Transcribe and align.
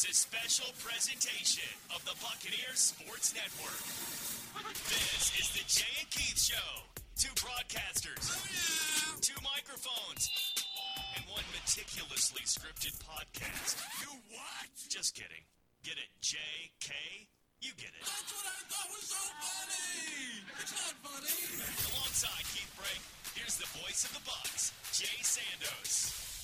is 0.00 0.08
a 0.08 0.14
special 0.16 0.72
presentation 0.80 1.68
of 1.92 2.00
the 2.08 2.16
Buccaneers 2.24 2.96
Sports 2.96 3.36
Network. 3.36 3.84
This 4.88 5.28
is 5.36 5.52
the 5.52 5.60
Jay 5.68 5.92
and 6.00 6.08
Keith 6.08 6.40
Show. 6.40 6.70
Two 7.20 7.32
broadcasters, 7.36 8.24
two 9.20 9.36
microphones, 9.44 10.32
and 11.16 11.24
one 11.28 11.44
meticulously 11.52 12.40
scripted 12.48 12.96
podcast. 13.04 13.76
You 14.00 14.16
what? 14.32 14.72
Just 14.88 15.12
kidding. 15.12 15.44
Get 15.84 16.00
it? 16.00 16.08
J 16.24 16.38
K. 16.80 16.94
You 17.60 17.72
get 17.76 17.92
it. 17.92 18.00
That's 18.00 18.32
what 18.32 18.48
I 18.48 18.60
thought 18.72 18.88
was 18.96 19.04
so 19.04 19.20
funny. 19.36 20.40
It's 20.64 20.72
not 20.80 20.96
funny. 21.04 21.36
Alongside 21.92 22.44
Keith 22.56 22.72
Brake, 22.80 23.04
here's 23.36 23.60
the 23.60 23.68
voice 23.84 24.08
of 24.08 24.16
the 24.16 24.24
Bucks, 24.24 24.72
Jay 24.96 25.20
Sandos. 25.20 26.39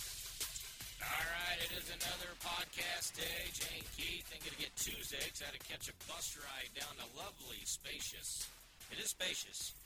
All 1.04 1.26
right, 1.28 1.58
it 1.60 1.72
is 1.76 1.88
another 1.92 2.32
podcast 2.40 3.12
day. 3.16 3.42
Jane 3.52 3.84
Keith, 3.96 4.24
thinking 4.32 4.52
to 4.52 4.60
get 4.60 4.72
Tuesday. 4.80 5.20
Had 5.36 5.52
to 5.52 5.60
catch 5.68 5.92
a 5.92 5.96
bus 6.08 6.36
ride 6.40 6.72
down 6.72 6.92
to 6.96 7.06
lovely, 7.16 7.60
spacious. 7.68 8.48
It 8.88 8.98
is 8.98 9.12
spacious. 9.12 9.76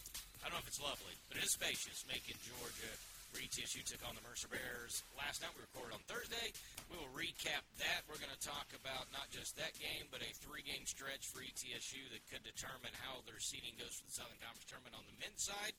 I 0.41 0.49
don't 0.49 0.57
know 0.57 0.63
if 0.63 0.71
it's 0.71 0.81
lovely, 0.81 1.15
but 1.27 1.43
it 1.43 1.45
is 1.45 1.53
spacious. 1.53 2.07
Macon, 2.07 2.39
Georgia. 2.47 2.95
ETSU 3.39 3.87
took 3.87 4.03
on 4.03 4.19
the 4.19 4.25
Mercer 4.27 4.51
Bears 4.51 5.07
last 5.15 5.39
night. 5.39 5.55
We 5.55 5.63
recorded 5.63 5.95
on 5.95 6.03
Thursday. 6.11 6.51
We 6.91 6.99
will 6.99 7.15
recap 7.15 7.63
that. 7.79 8.03
We're 8.11 8.19
going 8.19 8.35
to 8.35 8.43
talk 8.43 8.67
about 8.75 9.07
not 9.15 9.31
just 9.31 9.55
that 9.55 9.71
game, 9.79 10.11
but 10.11 10.19
a 10.19 10.31
three-game 10.43 10.83
stretch 10.83 11.31
for 11.31 11.39
ETSU 11.39 12.11
that 12.11 12.27
could 12.27 12.43
determine 12.43 12.91
how 12.99 13.23
their 13.31 13.39
seeding 13.39 13.79
goes 13.79 13.95
for 13.95 14.07
the 14.11 14.19
Southern 14.19 14.39
Conference 14.43 14.67
tournament 14.67 14.99
on 14.99 15.07
the 15.07 15.15
men's 15.23 15.47
side. 15.47 15.79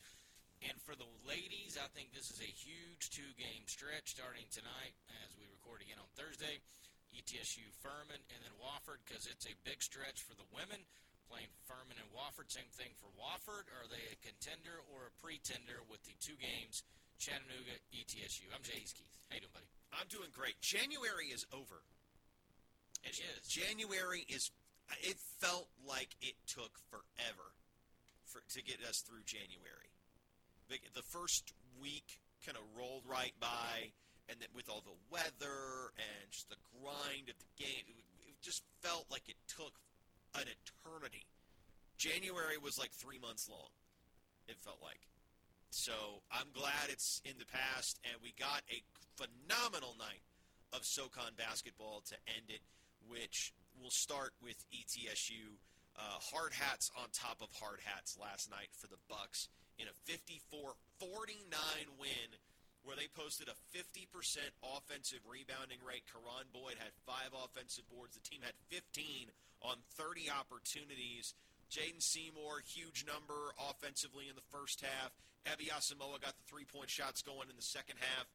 And 0.62 0.78
for 0.86 0.94
the 0.94 1.10
ladies, 1.26 1.74
I 1.74 1.90
think 1.98 2.14
this 2.14 2.30
is 2.30 2.38
a 2.38 2.54
huge 2.54 3.10
two-game 3.10 3.66
stretch 3.66 4.14
starting 4.14 4.46
tonight 4.54 4.94
as 5.26 5.34
we 5.34 5.50
record 5.50 5.82
again 5.82 5.98
on 5.98 6.10
Thursday. 6.14 6.62
ETSU 7.12 7.66
Furman 7.82 8.22
and 8.32 8.40
then 8.40 8.56
Wofford 8.62 9.02
because 9.04 9.28
it's 9.28 9.50
a 9.50 9.58
big 9.66 9.82
stretch 9.82 10.22
for 10.22 10.38
the 10.38 10.48
women 10.54 10.86
playing 11.26 11.50
Furman 11.66 11.98
and 11.98 12.08
Wofford. 12.14 12.54
Same 12.54 12.70
thing 12.78 12.94
for 13.02 13.10
Wofford. 13.18 13.74
Are 13.74 13.90
they 13.90 14.06
a 14.14 14.22
contender 14.22 14.86
or 14.94 15.10
a 15.10 15.18
pretender 15.18 15.82
with 15.90 16.06
the 16.06 16.14
two 16.22 16.38
games? 16.38 16.86
Chattanooga, 17.18 17.82
ETSU. 17.92 18.46
I'm 18.54 18.62
Jay's 18.62 18.94
Keith. 18.94 19.12
How 19.28 19.42
you 19.42 19.44
doing, 19.44 19.58
buddy? 19.58 19.70
I'm 19.98 20.08
doing 20.14 20.30
great. 20.30 20.62
January 20.62 21.34
is 21.34 21.50
over. 21.50 21.82
It 23.02 23.18
is. 23.18 23.50
January 23.50 24.30
is. 24.30 24.54
It 25.02 25.18
felt 25.42 25.74
like 25.82 26.14
it 26.22 26.38
took 26.46 26.78
forever 26.94 27.50
for 28.30 28.46
to 28.54 28.62
get 28.62 28.78
us 28.86 29.02
through 29.02 29.26
January. 29.26 29.81
The, 30.72 31.04
first 31.04 31.52
week 31.82 32.20
kind 32.46 32.58
of 32.58 32.64
rolled 32.80 33.04
right 33.04 33.34
by, 33.42 33.92
and 34.30 34.40
then 34.40 34.48
with 34.56 34.70
all 34.70 34.80
the 34.80 34.96
weather 35.12 35.92
and 36.00 36.32
just 36.32 36.48
the 36.48 36.56
grind 36.80 37.28
of 37.28 37.36
the 37.36 37.52
game, 37.60 37.84
it, 37.92 38.06
it 38.24 38.40
just 38.42 38.64
felt 38.80 39.06
like 39.12 39.28
it 39.28 39.36
took 39.52 39.76
an 40.36 40.48
eternity. 40.48 41.28
January 41.98 42.56
was 42.56 42.80
like 42.80 42.92
three 42.92 43.20
months 43.20 43.50
long. 43.50 43.76
It 44.48 44.56
felt 44.64 44.80
like. 44.82 45.04
So 45.72 46.24
I'm 46.32 46.48
glad 46.54 46.88
it's 46.88 47.22
in 47.26 47.36
the 47.38 47.46
past, 47.46 48.00
and 48.08 48.16
we 48.24 48.34
got 48.40 48.64
a 48.72 48.80
phenomenal 49.20 49.96
night 50.00 50.24
of 50.72 50.86
SoCon 50.86 51.36
basketball 51.38 52.02
to 52.08 52.16
end 52.32 52.48
it, 52.48 52.64
which 53.10 53.54
will 53.76 53.92
start 53.92 54.32
with 54.42 54.64
ETSU 54.72 55.60
uh, 55.98 56.20
hard 56.32 56.54
hats 56.54 56.90
on 56.96 57.12
top 57.12 57.42
of 57.42 57.50
hard 57.60 57.80
hats 57.84 58.18
last 58.20 58.50
night 58.50 58.70
for 58.72 58.88
the 58.88 59.00
Bucks 59.10 59.50
in 59.82 59.90
a 59.90 59.98
54-49 60.06 61.02
win, 61.98 62.30
where 62.86 62.98
they 62.98 63.10
posted 63.14 63.50
a 63.50 63.58
50% 63.74 64.10
offensive 64.62 65.22
rebounding 65.26 65.82
rate. 65.86 66.06
Karan 66.10 66.50
Boyd 66.54 66.78
had 66.78 66.94
five 67.06 67.34
offensive 67.34 67.86
boards. 67.90 68.18
The 68.18 68.26
team 68.26 68.42
had 68.42 68.58
15 68.70 69.30
on 69.62 69.78
30 69.98 70.30
opportunities. 70.30 71.34
Jaden 71.70 72.02
Seymour, 72.02 72.66
huge 72.66 73.06
number 73.06 73.54
offensively 73.58 74.30
in 74.30 74.36
the 74.36 74.50
first 74.50 74.82
half. 74.82 75.14
Ebby 75.46 75.70
Asamoah 75.70 76.22
got 76.22 76.38
the 76.38 76.46
three-point 76.50 76.90
shots 76.90 77.22
going 77.22 77.50
in 77.50 77.56
the 77.56 77.66
second 77.66 77.98
half. 77.98 78.28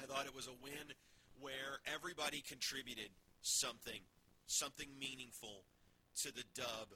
I 0.00 0.06
thought 0.06 0.26
it 0.26 0.36
was 0.36 0.46
a 0.46 0.56
win 0.62 0.94
where 1.40 1.80
everybody 1.92 2.40
contributed 2.40 3.10
something, 3.42 4.00
something 4.46 4.88
meaningful 4.98 5.64
to 6.22 6.32
the 6.32 6.44
dub 6.54 6.94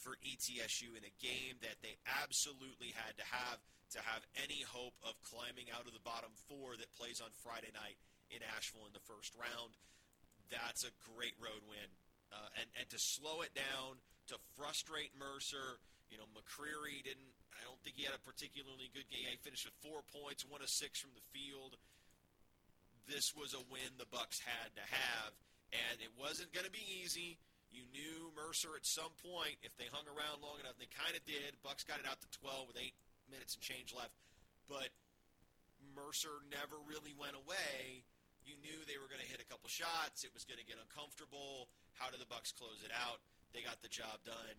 for 0.00 0.16
ETSU 0.24 0.96
in 0.96 1.04
a 1.04 1.18
game 1.20 1.60
that 1.60 1.76
they 1.84 2.00
absolutely 2.24 2.96
had 2.96 3.20
to 3.20 3.26
have 3.28 3.60
to 3.92 4.00
have 4.00 4.22
any 4.38 4.62
hope 4.64 4.94
of 5.02 5.18
climbing 5.20 5.66
out 5.74 5.84
of 5.84 5.92
the 5.92 6.06
bottom 6.06 6.30
four 6.46 6.78
that 6.78 6.94
plays 6.94 7.18
on 7.18 7.30
Friday 7.42 7.74
night 7.74 7.98
in 8.30 8.38
Asheville 8.56 8.86
in 8.86 8.94
the 8.94 9.02
first 9.02 9.34
round. 9.34 9.74
That's 10.48 10.86
a 10.86 10.94
great 11.14 11.34
road 11.42 11.62
win. 11.66 11.90
Uh, 12.30 12.48
and, 12.62 12.70
and 12.78 12.86
to 12.94 12.98
slow 12.98 13.42
it 13.42 13.50
down, 13.50 13.98
to 14.30 14.38
frustrate 14.54 15.10
Mercer, 15.18 15.82
you 16.06 16.18
know, 16.18 16.26
McCreary 16.30 17.02
didn't, 17.02 17.34
I 17.50 17.66
don't 17.66 17.82
think 17.82 17.98
he 17.98 18.06
had 18.06 18.14
a 18.14 18.22
particularly 18.22 18.86
good 18.94 19.10
game. 19.10 19.26
He 19.26 19.42
finished 19.42 19.66
with 19.66 19.78
four 19.82 20.06
points, 20.14 20.46
one 20.46 20.62
of 20.62 20.70
six 20.70 21.02
from 21.02 21.10
the 21.18 21.26
field. 21.34 21.74
This 23.10 23.34
was 23.34 23.58
a 23.58 23.62
win 23.66 23.98
the 23.98 24.06
Bucks 24.06 24.38
had 24.38 24.70
to 24.78 24.84
have, 24.86 25.34
and 25.74 25.98
it 25.98 26.14
wasn't 26.14 26.54
going 26.54 26.66
to 26.66 26.70
be 26.70 26.86
easy. 27.02 27.42
You 27.70 27.86
knew 27.94 28.34
Mercer 28.34 28.74
at 28.74 28.82
some 28.84 29.14
point, 29.22 29.58
if 29.62 29.74
they 29.78 29.86
hung 29.94 30.06
around 30.10 30.42
long 30.42 30.58
enough, 30.58 30.74
they 30.76 30.90
kind 30.90 31.14
of 31.14 31.22
did. 31.22 31.54
Bucks 31.62 31.86
got 31.86 32.02
it 32.02 32.06
out 32.06 32.18
to 32.22 32.28
12 32.42 32.74
with 32.74 32.78
eight 32.78 32.98
minutes 33.30 33.54
and 33.54 33.62
change 33.62 33.94
left, 33.94 34.14
but 34.66 34.90
Mercer 35.94 36.42
never 36.50 36.76
really 36.82 37.14
went 37.14 37.38
away. 37.38 38.02
You 38.42 38.58
knew 38.58 38.74
they 38.84 38.98
were 38.98 39.06
going 39.06 39.22
to 39.22 39.30
hit 39.30 39.38
a 39.38 39.46
couple 39.46 39.70
shots. 39.70 40.26
It 40.26 40.34
was 40.34 40.42
going 40.42 40.58
to 40.58 40.66
get 40.66 40.82
uncomfortable. 40.82 41.70
How 41.94 42.10
did 42.10 42.18
the 42.18 42.26
Bucks 42.26 42.50
close 42.50 42.82
it 42.82 42.90
out? 42.90 43.22
They 43.54 43.62
got 43.62 43.78
the 43.84 43.92
job 43.92 44.26
done 44.26 44.58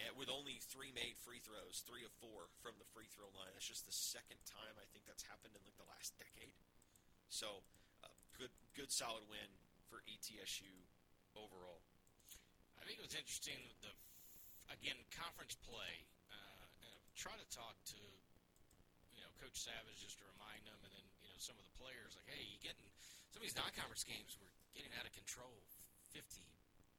and 0.00 0.16
with 0.16 0.32
only 0.32 0.56
three 0.72 0.88
made 0.94 1.20
free 1.20 1.42
throws, 1.44 1.84
three 1.84 2.04
of 2.04 2.12
four 2.16 2.48
from 2.64 2.72
the 2.80 2.88
free 2.96 3.08
throw 3.12 3.28
line. 3.36 3.52
That's 3.52 3.68
just 3.68 3.84
the 3.84 3.94
second 3.94 4.40
time 4.48 4.72
I 4.80 4.86
think 4.90 5.04
that's 5.04 5.26
happened 5.26 5.52
in 5.52 5.60
like 5.60 5.76
the 5.76 5.88
last 5.88 6.16
decade. 6.16 6.56
So, 7.28 7.60
uh, 8.00 8.12
good, 8.36 8.52
good, 8.72 8.88
solid 8.88 9.28
win 9.28 9.48
for 9.92 10.00
ETSU 10.08 10.72
overall. 11.36 11.84
I 12.82 12.90
think 12.90 12.98
it 12.98 13.06
was 13.06 13.14
interesting. 13.14 13.62
The 13.78 13.94
again 14.74 14.98
conference 15.14 15.54
play. 15.62 16.02
Uh, 16.34 16.66
try 17.14 17.30
to 17.38 17.46
talk 17.54 17.78
to 17.94 18.00
you 19.14 19.22
know 19.22 19.30
Coach 19.38 19.54
Savage 19.54 20.02
just 20.02 20.18
to 20.18 20.26
remind 20.34 20.66
them, 20.66 20.82
and 20.82 20.90
then 20.90 21.06
you 21.22 21.30
know 21.30 21.38
some 21.38 21.54
of 21.54 21.62
the 21.62 21.74
players 21.78 22.18
like, 22.18 22.26
hey, 22.26 22.42
you 22.42 22.58
getting 22.58 22.90
some 23.30 23.38
of 23.38 23.46
these 23.46 23.54
non-conference 23.54 24.02
games 24.02 24.34
were 24.42 24.50
getting 24.74 24.90
out 24.98 25.06
of 25.06 25.14
control. 25.14 25.62
50, 26.12 26.44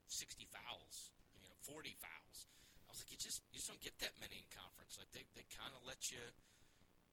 60 0.10 0.50
fouls, 0.50 1.14
you 1.38 1.46
know, 1.46 1.54
40 1.70 1.94
fouls. 2.02 2.50
I 2.90 2.90
was 2.90 2.98
like, 2.98 3.14
you 3.14 3.20
just 3.22 3.46
you 3.54 3.62
just 3.62 3.70
don't 3.70 3.84
get 3.84 3.94
that 4.02 4.18
many 4.18 4.42
in 4.42 4.48
conference. 4.50 4.98
Like 4.98 5.12
they 5.14 5.28
they 5.38 5.46
kind 5.54 5.70
of 5.76 5.86
let 5.86 6.10
you 6.10 6.24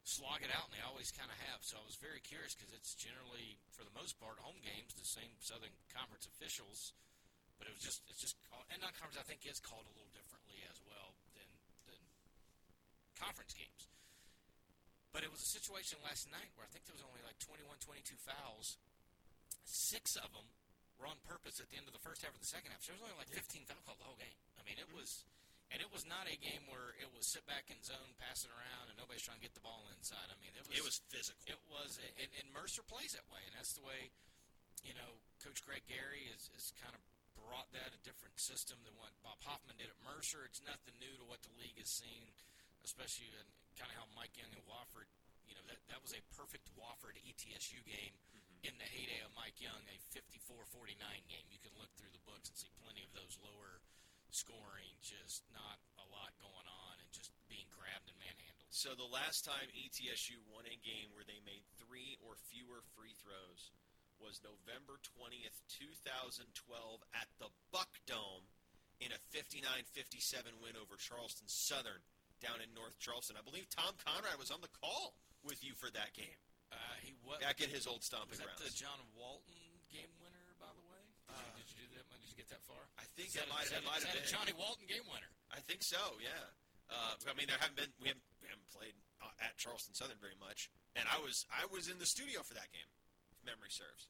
slog 0.05 0.41
it 0.41 0.49
out, 0.49 0.71
and 0.71 0.75
they 0.79 0.85
always 0.87 1.13
kind 1.13 1.29
of 1.29 1.37
have. 1.51 1.61
So 1.61 1.77
I 1.77 1.85
was 1.85 2.01
very 2.01 2.25
curious 2.25 2.57
because 2.57 2.73
it's 2.73 2.97
generally, 2.97 3.61
for 3.77 3.85
the 3.85 3.93
most 3.93 4.17
part, 4.17 4.41
home 4.41 4.59
games, 4.65 4.97
the 4.97 5.05
same 5.05 5.37
Southern 5.45 5.75
Conference 5.93 6.25
officials. 6.25 6.97
But 7.61 7.69
it 7.69 7.77
was 7.77 7.85
just 7.85 8.01
it's 8.09 8.25
just 8.25 8.41
and 8.73 8.81
non-conference 8.81 9.21
I 9.21 9.27
think 9.29 9.45
is 9.45 9.61
called 9.61 9.85
a 9.85 9.93
little 9.93 10.11
differently 10.17 10.65
as 10.73 10.81
well 10.89 11.13
than 11.37 11.47
than 11.85 12.01
conference 13.21 13.53
games. 13.53 13.91
But 15.13 15.27
it 15.27 15.31
was 15.31 15.43
a 15.43 15.51
situation 15.51 16.01
last 16.07 16.31
night 16.31 16.49
where 16.55 16.65
I 16.65 16.71
think 16.71 16.87
there 16.87 16.95
was 16.95 17.03
only 17.03 17.19
like 17.27 17.35
21, 17.43 17.67
22 17.83 18.15
fouls. 18.23 18.79
Six 19.67 20.15
of 20.15 20.31
them 20.31 20.47
were 21.01 21.11
on 21.11 21.19
purpose 21.27 21.59
at 21.59 21.67
the 21.73 21.77
end 21.77 21.91
of 21.91 21.95
the 21.97 22.05
first 22.05 22.23
half 22.23 22.31
or 22.31 22.39
the 22.39 22.47
second 22.47 22.71
half. 22.71 22.85
So 22.87 22.95
there 22.95 23.03
was 23.03 23.11
only 23.11 23.19
like 23.19 23.33
15 23.33 23.67
foul 23.67 23.83
calls 23.83 23.99
the 23.99 24.07
whole 24.07 24.21
game. 24.23 24.39
I 24.55 24.63
mean, 24.63 24.79
it 24.79 24.87
mm-hmm. 24.87 25.03
was, 25.03 25.27
and 25.75 25.83
it 25.83 25.91
was 25.91 26.07
not 26.07 26.31
a 26.31 26.37
game 26.39 26.63
where 26.71 26.95
it 27.03 27.11
was 27.11 27.27
sit 27.27 27.43
back 27.51 27.67
in 27.75 27.81
zone, 27.83 28.15
passing 28.23 28.55
around, 28.55 28.87
and 28.87 28.95
nobody's 28.95 29.27
trying 29.27 29.43
to 29.43 29.45
get 29.45 29.57
the 29.59 29.65
ball 29.67 29.83
inside. 29.99 30.31
I 30.31 30.39
mean, 30.39 30.55
it 30.55 30.63
was. 30.63 30.79
It 30.79 30.87
was 30.87 31.03
physical. 31.11 31.43
It 31.51 31.61
was, 31.67 31.99
and, 32.15 32.31
and 32.39 32.47
Mercer 32.55 32.87
plays 32.87 33.19
that 33.19 33.27
way, 33.35 33.43
and 33.51 33.55
that's 33.59 33.75
the 33.75 33.83
way, 33.83 34.15
you 34.87 34.95
know, 34.95 35.19
Coach 35.43 35.59
Greg 35.67 35.83
Gary 35.91 36.31
is, 36.31 36.47
is 36.55 36.71
kind 36.79 36.95
of 36.95 37.03
brought 37.37 37.71
that 37.77 37.95
a 37.95 38.01
different 38.07 38.39
system 38.39 38.81
than 38.83 38.97
what 38.99 39.15
Bob 39.21 39.39
Hoffman 39.45 39.77
did 39.77 39.91
at 39.91 39.99
Mercer. 40.07 40.47
It's 40.47 40.63
nothing 40.65 40.97
new 40.99 41.13
to 41.21 41.27
what 41.27 41.43
the 41.43 41.55
league 41.59 41.79
has 41.79 41.91
seen, 41.91 42.31
especially 42.83 43.31
in 43.31 43.47
kind 43.79 43.91
of 43.91 43.97
how 43.99 44.07
Mike 44.17 44.35
Young 44.39 44.51
and 44.53 44.65
Wofford, 44.67 45.09
you 45.47 45.55
know, 45.55 45.65
that, 45.69 45.81
that 45.91 46.01
was 46.01 46.15
a 46.15 46.23
perfect 46.35 46.71
Wofford 46.79 47.19
ETSU 47.21 47.81
game 47.87 48.15
mm-hmm. 48.31 48.71
in 48.71 48.75
the 48.79 48.89
heyday 48.89 49.21
of 49.23 49.35
Mike 49.35 49.59
Young, 49.59 49.81
a 49.91 49.99
54-49 50.15 50.97
game. 51.27 51.47
You 51.51 51.61
can 51.63 51.75
look 51.79 51.91
through 51.97 52.13
the 52.15 52.23
books 52.27 52.51
and 52.51 52.57
see 52.57 52.71
plenty 52.83 53.03
of 53.03 53.13
those 53.15 53.39
lower 53.43 53.83
scoring, 54.31 54.95
just 55.03 55.43
not 55.51 55.83
a 55.99 56.07
lot 56.15 56.31
going 56.39 56.67
on, 56.67 56.95
and 57.03 57.11
just 57.11 57.35
being 57.51 57.67
grabbed 57.75 58.07
and 58.07 58.19
manhandled. 58.23 58.71
So 58.71 58.95
the 58.95 59.11
last 59.11 59.43
time 59.43 59.67
ETSU 59.75 60.39
won 60.47 60.65
a 60.71 60.79
game 60.87 61.11
where 61.11 61.27
they 61.27 61.43
made 61.43 61.67
three 61.83 62.15
or 62.23 62.39
fewer 62.49 62.87
free 62.95 63.15
throws 63.19 63.75
was 64.21 64.41
November 64.45 65.01
20th, 65.19 65.59
2012 65.69 66.47
at 67.17 67.29
the 67.41 67.49
Buck 67.73 67.91
Dome 68.07 68.47
in 69.01 69.11
a 69.11 69.21
59-57 69.33 70.61
win 70.61 70.77
over 70.77 71.01
Charleston 71.01 71.49
Southern 71.49 72.05
down 72.45 72.61
in 72.61 72.69
North 72.77 73.01
Charleston. 73.01 73.37
I 73.41 73.45
believe 73.45 73.69
Tom 73.73 73.97
Conrad 74.01 74.37
was 74.41 74.53
on 74.53 74.61
the 74.61 74.73
call 74.81 75.17
with 75.45 75.65
you 75.65 75.73
for 75.77 75.89
that 75.97 76.13
game 76.13 76.37
Uh, 76.73 76.77
he 77.01 77.17
was 77.25 77.41
back 77.41 77.61
at 77.65 77.73
his 77.73 77.89
old 77.89 78.05
stomping 78.05 78.37
was 78.37 78.41
that 78.45 78.53
grounds. 78.57 78.65
the 78.65 78.73
John 78.77 79.01
Walton 79.17 79.57
game 79.89 80.13
winner, 80.21 80.47
by 80.61 80.69
the 80.77 80.85
way? 80.87 81.01
Did, 81.57 81.67
you, 81.73 81.85
did 81.89 82.21
you 82.25 82.33
do 82.33 82.37
get 82.37 82.49
that 82.53 82.63
far? 82.65 82.81
I 83.01 83.05
think 83.17 83.33
that, 83.35 83.49
it 83.49 83.53
might, 83.53 83.67
is 83.69 83.73
that, 83.73 83.83
might 83.85 84.05
have 84.05 84.13
that 84.13 84.21
a 84.21 84.25
been. 84.25 84.31
Johnny 84.31 84.55
Walton 84.57 84.87
game 84.89 85.05
winner. 85.09 85.31
I 85.51 85.61
think 85.65 85.81
so. 85.83 85.99
Yeah. 86.21 86.45
Uh, 86.91 87.15
I 87.25 87.33
mean, 87.39 87.47
there 87.47 87.59
haven't 87.61 87.79
been 87.79 87.93
we 88.03 88.11
haven't, 88.11 88.27
we 88.43 88.51
haven't 88.51 88.67
played 88.75 88.95
uh, 89.23 89.31
at 89.47 89.55
Charleston 89.57 89.95
Southern 89.95 90.19
very 90.19 90.35
much, 90.43 90.69
and 90.99 91.07
I 91.07 91.23
was 91.23 91.47
I 91.55 91.71
was 91.71 91.87
in 91.87 92.03
the 92.03 92.07
studio 92.09 92.43
for 92.43 92.55
that 92.59 92.67
game, 92.75 92.87
if 93.41 93.49
memory 93.49 93.73
serves. 93.73 94.05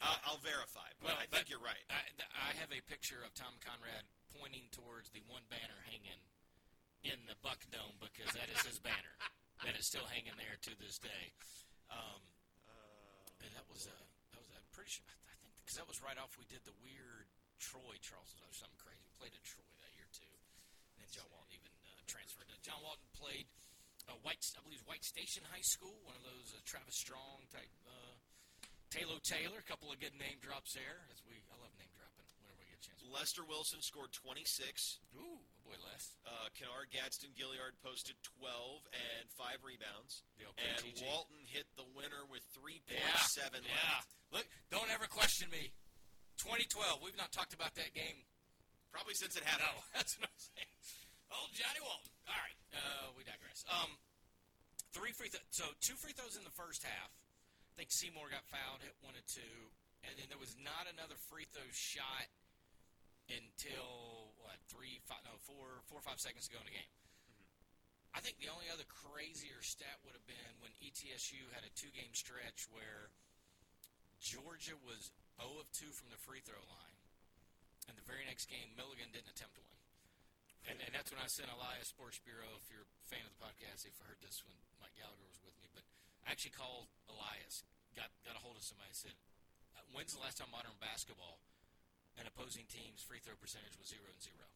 Uh, 0.00 0.16
I'll 0.26 0.42
verify, 0.42 0.88
but 0.98 1.14
Well, 1.14 1.20
I 1.20 1.28
think 1.30 1.52
you're 1.52 1.62
right. 1.62 1.84
I, 1.86 2.02
I 2.34 2.50
have 2.58 2.72
a 2.74 2.82
picture 2.90 3.22
of 3.22 3.30
Tom 3.36 3.54
Conrad 3.62 4.02
pointing 4.34 4.66
towards 4.74 5.12
the 5.14 5.22
one 5.30 5.46
banner 5.46 5.78
hanging 5.86 6.18
in 7.06 7.20
the 7.30 7.38
Buck 7.44 7.62
Dome 7.70 7.94
because 8.02 8.32
that 8.34 8.50
is 8.50 8.58
his 8.66 8.80
banner. 8.82 9.14
That 9.62 9.78
is 9.78 9.86
still 9.86 10.04
hanging 10.10 10.34
there 10.34 10.58
to 10.66 10.72
this 10.82 10.98
day. 10.98 11.30
Um, 11.92 12.20
and 13.38 13.52
that 13.54 13.64
was 13.70 13.86
uh, 13.86 14.04
that 14.34 14.40
was 14.42 14.50
I'm 14.50 14.66
pretty 14.74 14.90
sure 14.90 15.06
I 15.06 15.36
think 15.38 15.54
because 15.62 15.78
that 15.78 15.86
was 15.86 16.02
right 16.02 16.18
off 16.18 16.34
we 16.40 16.48
did 16.50 16.64
the 16.66 16.74
weird 16.82 17.28
Troy 17.62 17.94
Charleston 18.02 18.42
or 18.44 18.52
something 18.56 18.80
crazy. 18.82 19.04
We 19.04 19.14
played 19.14 19.36
at 19.36 19.44
Troy 19.46 19.68
that 19.84 19.92
year 19.94 20.10
too. 20.10 20.34
And 20.96 21.06
then 21.06 21.08
John 21.12 21.28
Walton 21.30 21.54
even 21.54 21.70
uh, 21.86 22.02
transferred. 22.10 22.50
To, 22.50 22.56
John 22.66 22.82
Walton 22.82 23.08
played 23.14 23.46
uh, 24.10 24.18
White 24.26 24.42
I 24.42 24.60
believe 24.64 24.82
White 24.84 25.04
Station 25.06 25.46
High 25.48 25.64
School, 25.64 25.94
one 26.04 26.18
of 26.18 26.24
those 26.26 26.50
uh, 26.52 26.60
Travis 26.66 26.98
Strong 26.98 27.46
type. 27.52 27.72
Uh, 27.86 28.13
Taylor 28.94 29.18
Taylor, 29.26 29.58
a 29.58 29.66
couple 29.66 29.90
of 29.90 29.98
good 29.98 30.14
name 30.14 30.38
drops 30.38 30.78
there. 30.78 31.02
As 31.10 31.18
we, 31.26 31.34
I 31.50 31.58
love 31.58 31.74
name 31.82 31.90
dropping 31.98 32.22
whenever 32.38 32.54
we 32.62 32.70
get 32.70 32.78
a 32.78 32.84
chance. 32.86 33.02
Lester 33.10 33.42
Wilson 33.42 33.82
scored 33.82 34.14
26. 34.14 35.02
Ooh, 35.18 35.42
boy, 35.66 35.74
Les. 35.82 36.14
Uh, 36.22 36.46
Kennard 36.54 36.94
Gadsden 36.94 37.34
Gilliard 37.34 37.74
posted 37.82 38.14
12 38.38 38.86
and 38.94 39.26
five 39.34 39.58
rebounds. 39.66 40.22
And 40.38 40.78
KTG. 40.78 41.02
Walton 41.10 41.42
hit 41.50 41.66
the 41.74 41.82
winner 41.98 42.22
with 42.30 42.46
3.7 42.54 42.86
Yeah, 42.94 43.02
left. 43.10 43.66
yeah. 43.66 43.98
Look, 44.30 44.46
don't 44.70 44.86
ever 44.94 45.10
question 45.10 45.50
me. 45.50 45.74
2012. 46.38 47.02
We've 47.02 47.18
not 47.18 47.34
talked 47.34 47.50
about 47.50 47.74
that 47.74 47.90
game. 47.98 48.22
Probably 48.94 49.18
since 49.18 49.34
it 49.34 49.42
happened. 49.42 49.74
No, 49.74 49.82
that's 49.98 50.14
what 50.22 50.30
I'm 50.30 50.38
saying. 50.38 50.70
Oh, 51.34 51.50
Johnny 51.50 51.82
Walton. 51.82 52.14
All 52.30 52.38
right, 52.38 52.58
uh, 52.78 53.10
we 53.18 53.26
digress. 53.26 53.66
Um, 53.66 53.90
three 54.94 55.10
free 55.10 55.34
th- 55.34 55.42
so 55.50 55.66
two 55.82 55.98
free 55.98 56.14
throws 56.14 56.38
in 56.38 56.46
the 56.46 56.54
first 56.54 56.86
half. 56.86 57.10
I 57.74 57.82
think 57.82 57.90
Seymour 57.90 58.30
got 58.30 58.46
fouled, 58.46 58.86
hit 58.86 58.94
one 59.02 59.18
or 59.18 59.26
two, 59.26 59.56
and 60.06 60.14
then 60.14 60.30
there 60.30 60.38
was 60.38 60.54
not 60.62 60.86
another 60.86 61.18
free 61.26 61.42
throw 61.50 61.66
shot 61.74 62.30
until 63.26 64.30
what 64.38 64.62
three, 64.70 65.02
five, 65.10 65.18
no, 65.26 65.34
four, 65.42 65.82
four 65.90 65.98
or 65.98 66.06
five 66.06 66.22
seconds 66.22 66.46
ago 66.46 66.62
in 66.62 66.70
the 66.70 66.76
game. 66.78 66.92
Mm-hmm. 67.26 67.50
I 68.14 68.22
think 68.22 68.38
the 68.38 68.46
only 68.46 68.70
other 68.70 68.86
crazier 68.86 69.58
stat 69.58 69.98
would 70.06 70.14
have 70.14 70.22
been 70.22 70.52
when 70.62 70.70
ETSU 70.78 71.50
had 71.50 71.66
a 71.66 71.72
two-game 71.74 72.14
stretch 72.14 72.70
where 72.70 73.10
Georgia 74.22 74.78
was 74.86 75.10
0 75.42 75.58
of 75.58 75.66
2 75.74 75.90
from 75.90 76.14
the 76.14 76.20
free 76.22 76.46
throw 76.46 76.62
line, 76.70 76.98
and 77.90 77.98
the 77.98 78.06
very 78.06 78.22
next 78.22 78.46
game 78.46 78.70
Milligan 78.78 79.10
didn't 79.10 79.34
attempt 79.34 79.58
one. 79.58 79.74
And, 80.64 80.80
and 80.80 80.96
that's 80.96 81.12
when 81.12 81.20
I 81.20 81.28
sent 81.28 81.52
Elias 81.52 81.92
Sports 81.92 82.16
Bureau. 82.24 82.48
If 82.56 82.72
you're 82.72 82.88
a 82.88 83.08
fan 83.10 83.20
of 83.28 83.36
the 83.36 83.42
podcast, 83.44 83.84
if 83.84 83.92
you 84.00 84.04
heard 84.08 84.20
this 84.24 84.40
when 84.48 84.56
Mike 84.80 84.96
Gallagher 84.96 85.28
was 85.28 85.36
with 85.44 85.52
me, 85.60 85.68
but 85.76 85.83
I 86.26 86.32
actually 86.32 86.56
called 86.56 86.88
Elias, 87.08 87.64
got 87.96 88.08
got 88.24 88.36
a 88.36 88.42
hold 88.42 88.56
of 88.56 88.64
somebody, 88.64 88.88
and 88.90 88.96
said, 88.96 89.16
uh, 89.76 89.84
"When's 89.92 90.12
the 90.16 90.20
last 90.20 90.38
time 90.40 90.50
modern 90.50 90.74
basketball 90.80 91.40
an 92.16 92.26
opposing 92.26 92.66
team's 92.66 93.02
free 93.02 93.20
throw 93.20 93.36
percentage 93.36 93.76
was 93.76 93.88
zero 93.88 94.08
and 94.08 94.20
zero?" 94.22 94.46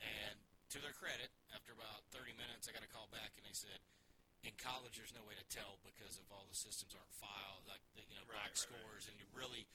And 0.00 0.38
to 0.70 0.78
their 0.78 0.94
credit, 0.94 1.30
after 1.52 1.72
about 1.74 2.06
30 2.14 2.32
minutes, 2.38 2.68
I 2.68 2.72
got 2.72 2.86
a 2.86 2.88
call 2.94 3.10
back, 3.10 3.34
and 3.36 3.44
they 3.44 3.52
said, 3.52 3.82
"In 4.46 4.54
college, 4.56 4.96
there's 4.96 5.12
no 5.12 5.24
way 5.26 5.34
to 5.34 5.44
tell 5.50 5.82
because 5.82 6.16
of 6.18 6.30
all 6.30 6.46
the 6.46 6.54
systems 6.54 6.94
aren't 6.94 7.12
filed, 7.18 7.66
like 7.66 7.82
the, 7.98 8.06
you 8.06 8.14
know, 8.14 8.24
Right, 8.30 8.46
box 8.46 8.64
right, 8.64 8.78
right. 8.78 8.80
scores, 8.80 9.04
and 9.10 9.18
you 9.18 9.26
really, 9.34 9.66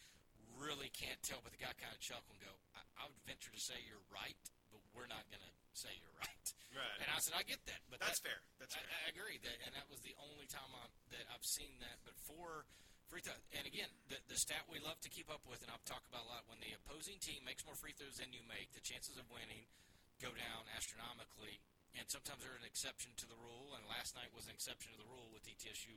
really 0.56 0.90
can't 0.90 1.22
tell." 1.22 1.42
But 1.44 1.52
the 1.52 1.62
guy 1.62 1.74
kind 1.76 1.94
of 1.94 2.00
chuckled 2.00 2.40
and 2.40 2.42
go, 2.42 2.56
I, 2.74 3.04
"I 3.04 3.08
would 3.12 3.20
venture 3.28 3.52
to 3.52 3.60
say 3.60 3.76
you're 3.84 4.02
right, 4.10 4.40
but 4.72 4.82
we're 4.96 5.08
not 5.12 5.28
going 5.30 5.44
to 5.44 5.54
say 5.76 5.92
you're 6.00 6.18
right." 6.20 6.48
Right. 6.76 7.00
And 7.00 7.08
I 7.08 7.24
said, 7.24 7.32
"I 7.40 7.48
get 7.48 7.64
that, 7.72 7.88
but 7.88 8.04
That's 8.04 8.20
that, 8.20 8.36
fair. 8.36 8.40
That's 8.60 8.76
I, 8.76 8.84
fair. 8.84 8.92
I 8.92 9.04
agree 9.08 9.40
that, 9.48 9.58
and 9.64 9.72
that 9.80 9.88
was 9.88 10.04
the 10.04 10.12
only 10.20 10.44
time 10.44 10.68
I, 10.76 10.92
that 11.16 11.24
I've 11.32 11.48
seen 11.48 11.80
that. 11.80 12.04
But 12.04 12.20
for 12.20 12.68
free 13.08 13.24
throw, 13.24 13.32
and 13.56 13.64
again, 13.64 13.88
the, 14.12 14.20
the 14.28 14.36
stat 14.36 14.68
we 14.68 14.84
love 14.84 15.00
to 15.08 15.08
keep 15.08 15.32
up 15.32 15.40
with, 15.48 15.64
and 15.64 15.72
I've 15.72 15.88
talked 15.88 16.12
about 16.12 16.28
a 16.28 16.36
lot. 16.36 16.44
When 16.52 16.60
the 16.60 16.76
opposing 16.76 17.16
team 17.24 17.48
makes 17.48 17.64
more 17.64 17.80
free 17.80 17.96
throws 17.96 18.20
than 18.20 18.36
you 18.36 18.44
make, 18.44 18.76
the 18.76 18.84
chances 18.84 19.16
of 19.16 19.24
winning 19.32 19.72
go 20.20 20.36
down 20.36 20.68
astronomically. 20.76 21.64
And 21.96 22.12
sometimes 22.12 22.44
they're 22.44 22.60
an 22.60 22.68
exception 22.68 23.16
to 23.24 23.28
the 23.32 23.40
rule. 23.40 23.72
And 23.72 23.88
last 23.88 24.20
night 24.20 24.36
was 24.36 24.52
an 24.52 24.56
exception 24.60 24.92
to 24.92 25.00
the 25.00 25.08
rule 25.08 25.32
with 25.32 25.48
ETSU 25.48 25.96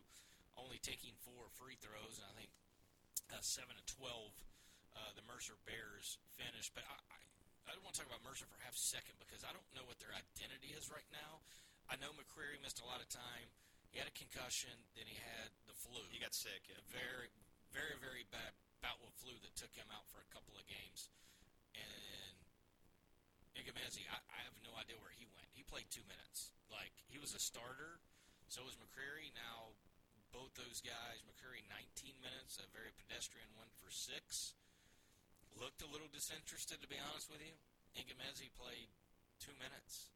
only 0.59 0.83
taking 0.83 1.15
four 1.23 1.47
free 1.55 1.79
throws, 1.79 2.19
and 2.19 2.27
I 2.27 2.35
think 2.35 2.51
uh, 3.31 3.39
seven 3.41 3.79
to 3.79 3.85
twelve. 3.87 4.35
Uh, 4.91 5.15
the 5.15 5.23
Mercer 5.31 5.55
Bears 5.63 6.19
finished, 6.35 6.75
but 6.75 6.83
I, 6.83 6.99
I, 6.99 7.19
I 7.69 7.77
don't 7.77 7.85
want 7.85 8.01
to 8.01 8.01
talk 8.01 8.09
about 8.09 8.25
Mercer 8.25 8.49
for 8.49 8.57
half 8.65 8.73
a 8.73 8.81
second 8.81 9.21
because 9.21 9.45
I 9.45 9.53
don't 9.53 9.69
know 9.77 9.85
what 9.85 10.01
their 10.01 10.17
identity 10.17 10.73
is 10.73 10.89
right 10.89 11.05
now. 11.13 11.45
I 11.93 12.01
know 12.01 12.17
McCreary 12.17 12.57
missed 12.65 12.81
a 12.81 12.89
lot 12.89 13.05
of 13.05 13.09
time. 13.13 13.53
He 13.93 14.01
had 14.01 14.09
a 14.09 14.17
concussion, 14.17 14.73
then 14.97 15.05
he 15.05 15.21
had 15.21 15.53
the 15.69 15.77
flu. 15.77 16.01
He 16.09 16.17
got 16.21 16.33
sick. 16.33 16.65
Yeah. 16.69 16.81
a 16.81 16.85
very, 16.89 17.29
very, 17.73 17.97
very 18.01 18.25
bad 18.33 18.57
bout 18.81 18.97
with 19.05 19.13
flu 19.21 19.37
that 19.45 19.53
took 19.57 19.73
him 19.77 19.89
out 19.93 20.09
for 20.09 20.21
a 20.25 20.29
couple 20.33 20.57
of 20.57 20.65
games. 20.65 21.13
And 21.77 22.37
Ngumezi, 23.53 24.09
I, 24.09 24.17
I 24.17 24.41
have 24.49 24.57
no 24.65 24.73
idea 24.81 24.97
where 25.01 25.13
he 25.13 25.29
went. 25.37 25.49
He 25.53 25.61
played 25.65 25.93
two 25.93 26.05
minutes. 26.09 26.57
Like 26.73 26.97
he 27.09 27.21
was 27.21 27.37
a 27.37 27.41
starter. 27.41 28.01
So 28.49 28.65
was 28.65 28.81
McCreary. 28.81 29.29
Now 29.37 29.77
both 30.33 30.53
those 30.57 30.81
guys, 30.81 31.25
McCreary 31.25 31.65
19 31.69 32.17
minutes, 32.21 32.61
a 32.61 32.69
very 32.73 32.93
pedestrian 32.97 33.49
one 33.57 33.69
for 33.77 33.89
six. 33.93 34.57
Looked 35.59 35.83
a 35.83 35.91
little 35.91 36.07
disinterested, 36.15 36.79
to 36.81 36.89
be 36.89 36.97
honest 37.03 37.27
with 37.29 37.43
you. 37.43 37.51
Ngumezi 37.99 38.47
played 38.55 38.87
two 39.43 39.51
minutes. 39.59 40.15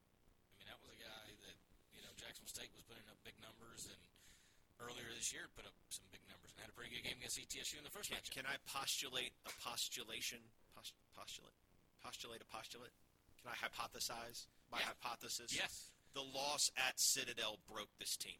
I 0.54 0.62
mean, 0.62 0.68
that 0.70 0.78
was 0.78 0.86
a 0.94 0.98
guy 1.02 1.26
that 1.42 1.56
you 1.90 1.98
know 2.06 2.14
Jacksonville 2.14 2.52
State 2.52 2.70
was 2.78 2.86
putting 2.86 3.02
up 3.10 3.18
big 3.26 3.34
numbers, 3.42 3.90
and 3.90 3.98
earlier 4.78 5.10
this 5.10 5.34
year 5.34 5.50
put 5.58 5.66
up 5.66 5.74
some 5.90 6.06
big 6.14 6.22
numbers 6.30 6.54
and 6.54 6.62
had 6.62 6.70
a 6.70 6.76
pretty 6.78 6.94
good 6.94 7.02
game 7.02 7.18
against 7.18 7.42
ETSU 7.42 7.74
in 7.74 7.82
the 7.82 7.90
first 7.90 8.14
Can, 8.14 8.22
match. 8.22 8.30
can 8.30 8.46
I 8.46 8.54
postulate 8.70 9.34
a 9.42 9.52
postulation? 9.58 10.38
Post, 10.78 10.94
postulate? 11.10 11.58
Postulate 12.06 12.42
a 12.42 12.48
postulate? 12.50 12.94
Can 13.42 13.50
I 13.50 13.56
hypothesize? 13.58 14.46
My 14.70 14.78
Yeah. 14.78 14.94
hypothesis? 14.94 15.50
Yes. 15.50 15.90
The 16.14 16.22
loss 16.22 16.70
at 16.78 17.00
Citadel 17.02 17.58
broke 17.66 17.90
this 17.98 18.14
team. 18.14 18.38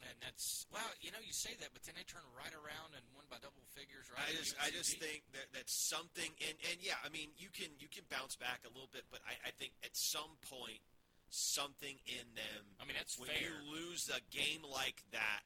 And 0.00 0.16
that's 0.24 0.64
well, 0.72 0.88
you 1.04 1.12
know, 1.12 1.20
you 1.20 1.32
say 1.36 1.52
that, 1.60 1.76
but 1.76 1.84
then 1.84 1.92
they 1.92 2.08
turn 2.08 2.24
right 2.32 2.52
around 2.56 2.96
and 2.96 3.04
won 3.12 3.28
by 3.28 3.36
double 3.36 3.60
figures. 3.76 4.08
Right? 4.08 4.24
I 4.24 4.32
just, 4.32 4.54
I 4.56 4.68
just 4.72 4.96
think 4.96 5.28
that 5.36 5.52
that's 5.52 5.76
something, 5.76 6.32
and, 6.40 6.56
and 6.72 6.80
yeah, 6.80 6.96
I 7.04 7.12
mean, 7.12 7.28
you 7.36 7.52
can 7.52 7.68
you 7.76 7.88
can 7.92 8.08
bounce 8.08 8.32
back 8.32 8.64
a 8.64 8.72
little 8.72 8.88
bit, 8.88 9.04
but 9.12 9.20
I, 9.28 9.36
I 9.48 9.52
think 9.60 9.76
at 9.84 9.92
some 9.92 10.40
point, 10.48 10.80
something 11.28 12.00
in 12.08 12.26
them. 12.32 12.62
I 12.80 12.88
mean, 12.88 12.96
that's 12.96 13.20
when 13.20 13.28
fair. 13.28 13.44
you 13.44 13.52
lose 13.68 14.08
a 14.08 14.24
game 14.32 14.64
like 14.64 15.04
that, 15.12 15.44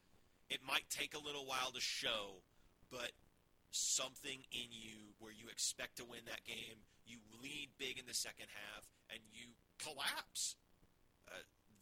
it 0.48 0.62
might 0.62 0.86
take 0.86 1.18
a 1.18 1.22
little 1.22 1.44
while 1.44 1.74
to 1.74 1.82
show, 1.82 2.40
but 2.94 3.10
something 3.74 4.38
in 4.54 4.68
you 4.70 5.18
where 5.18 5.34
you 5.34 5.50
expect 5.50 5.98
to 5.98 6.04
win 6.04 6.22
that 6.30 6.46
game, 6.46 6.78
you 7.06 7.18
lead 7.42 7.74
big 7.78 7.98
in 7.98 8.06
the 8.06 8.14
second 8.14 8.46
half, 8.54 8.86
and 9.10 9.20
you 9.34 9.50
collapse. 9.82 10.56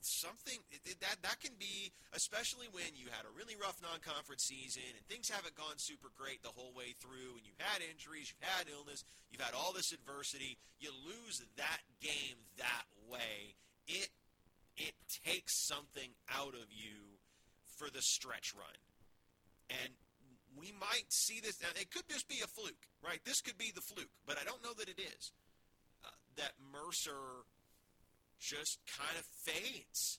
Something 0.02 0.58
that 0.98 1.22
that 1.22 1.38
can 1.38 1.54
be, 1.62 1.94
especially 2.10 2.66
when 2.74 2.90
you 2.98 3.06
had 3.06 3.22
a 3.22 3.30
really 3.38 3.54
rough 3.54 3.78
non-conference 3.78 4.42
season 4.42 4.82
and 4.98 5.06
things 5.06 5.30
haven't 5.30 5.54
gone 5.54 5.78
super 5.78 6.10
great 6.18 6.42
the 6.42 6.50
whole 6.50 6.74
way 6.74 6.98
through, 6.98 7.38
and 7.38 7.46
you've 7.46 7.62
had 7.62 7.86
injuries, 7.86 8.34
you've 8.34 8.42
had 8.42 8.66
illness, 8.66 9.06
you've 9.30 9.40
had 9.40 9.54
all 9.54 9.70
this 9.70 9.94
adversity. 9.94 10.58
You 10.82 10.90
lose 11.06 11.38
that 11.54 11.86
game 12.02 12.34
that 12.58 12.86
way, 13.06 13.54
it 13.86 14.10
it 14.74 14.98
takes 15.22 15.54
something 15.70 16.10
out 16.34 16.58
of 16.58 16.66
you 16.74 17.22
for 17.78 17.86
the 17.86 18.02
stretch 18.02 18.50
run. 18.58 18.78
And 19.70 19.94
we 20.58 20.74
might 20.82 21.08
see 21.14 21.38
this. 21.38 21.62
It 21.78 21.94
could 21.94 22.08
just 22.08 22.26
be 22.26 22.42
a 22.42 22.50
fluke, 22.50 22.90
right? 23.06 23.22
This 23.24 23.40
could 23.40 23.56
be 23.56 23.70
the 23.74 23.80
fluke, 23.80 24.10
but 24.26 24.34
I 24.34 24.44
don't 24.44 24.62
know 24.62 24.74
that 24.76 24.88
it 24.88 24.98
is. 24.98 25.32
Uh, 26.04 26.10
that 26.36 26.58
Mercer 26.72 27.46
just 28.42 28.78
kind 28.98 29.14
of 29.16 29.24
fades. 29.24 30.18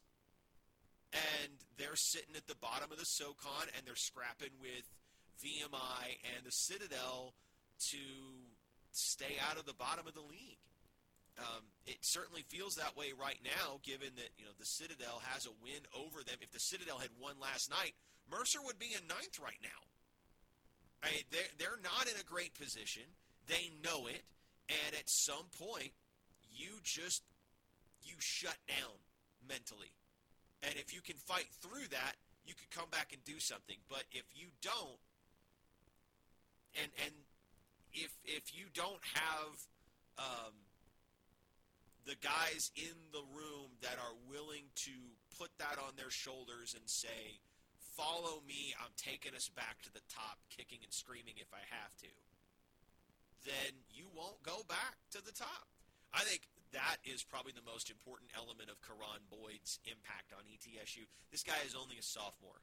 And 1.11 1.51
they're 1.77 1.99
sitting 1.99 2.35
at 2.35 2.47
the 2.47 2.55
bottom 2.55 2.91
of 2.91 2.97
the 2.97 3.05
SOCON 3.05 3.69
and 3.75 3.85
they're 3.85 3.99
scrapping 3.99 4.55
with 4.59 4.87
VMI 5.43 6.23
and 6.33 6.45
the 6.45 6.51
Citadel 6.51 7.35
to 7.91 7.97
stay 8.91 9.35
out 9.49 9.59
of 9.59 9.65
the 9.65 9.75
bottom 9.75 10.07
of 10.07 10.15
the 10.15 10.25
league. 10.25 10.63
Um, 11.37 11.65
it 11.85 11.97
certainly 12.01 12.45
feels 12.47 12.75
that 12.75 12.95
way 12.95 13.11
right 13.19 13.39
now, 13.43 13.81
given 13.81 14.09
that 14.15 14.29
you 14.37 14.45
know 14.45 14.53
the 14.59 14.69
Citadel 14.69 15.21
has 15.33 15.47
a 15.47 15.53
win 15.63 15.81
over 15.97 16.21
them. 16.21 16.37
If 16.41 16.51
the 16.51 16.61
Citadel 16.61 16.99
had 16.99 17.09
won 17.19 17.33
last 17.41 17.71
night, 17.71 17.93
Mercer 18.29 18.59
would 18.63 18.77
be 18.77 18.93
in 18.93 19.07
ninth 19.07 19.41
right 19.41 19.57
now. 19.61 19.81
I 21.01 21.25
they're, 21.31 21.49
they're 21.57 21.81
not 21.83 22.05
in 22.05 22.21
a 22.21 22.23
great 22.23 22.53
position. 22.53 23.03
They 23.47 23.73
know 23.83 24.05
it, 24.05 24.21
and 24.69 24.93
at 24.93 25.09
some 25.09 25.49
point, 25.57 25.91
you 26.53 26.77
just 26.83 27.23
you 28.05 28.15
shut 28.19 28.57
down 28.67 28.97
mentally. 29.47 29.91
And 30.63 30.75
if 30.75 30.93
you 30.93 31.01
can 31.01 31.15
fight 31.15 31.47
through 31.61 31.87
that, 31.91 32.15
you 32.45 32.53
could 32.55 32.71
come 32.71 32.89
back 32.89 33.11
and 33.11 33.23
do 33.23 33.39
something. 33.39 33.77
But 33.89 34.03
if 34.11 34.23
you 34.33 34.47
don't, 34.61 34.99
and 36.75 36.91
and 37.03 37.13
if 37.93 38.11
if 38.23 38.55
you 38.55 38.65
don't 38.73 39.03
have 39.13 39.53
um, 40.17 40.55
the 42.05 42.15
guys 42.19 42.71
in 42.75 42.95
the 43.11 43.23
room 43.31 43.75
that 43.81 43.99
are 43.99 44.15
willing 44.27 44.71
to 44.87 44.91
put 45.37 45.51
that 45.59 45.79
on 45.79 45.95
their 45.95 46.11
shoulders 46.11 46.75
and 46.75 46.87
say, 46.87 47.39
"Follow 47.95 48.41
me, 48.47 48.75
I'm 48.79 48.95
taking 48.97 49.35
us 49.35 49.49
back 49.49 49.81
to 49.83 49.91
the 49.91 50.03
top, 50.09 50.39
kicking 50.49 50.79
and 50.83 50.91
screaming 50.91 51.35
if 51.37 51.51
I 51.53 51.63
have 51.69 51.95
to," 52.03 52.11
then 53.45 53.83
you 53.91 54.07
won't 54.15 54.41
go 54.43 54.63
back 54.67 54.95
to 55.11 55.23
the 55.23 55.31
top. 55.31 55.67
I 56.13 56.23
think 56.23 56.47
that 56.73 56.97
is 57.05 57.23
probably 57.23 57.53
the 57.53 57.65
most 57.65 57.89
important 57.89 58.33
element 58.33 58.69
of 58.69 58.81
Karan 58.81 59.21
Boyd's 59.29 59.79
impact 59.85 60.33
on 60.33 60.45
ETSU. 60.49 61.05
This 61.31 61.45
guy 61.45 61.57
is 61.65 61.77
only 61.77 61.97
a 61.97 62.05
sophomore. 62.05 62.61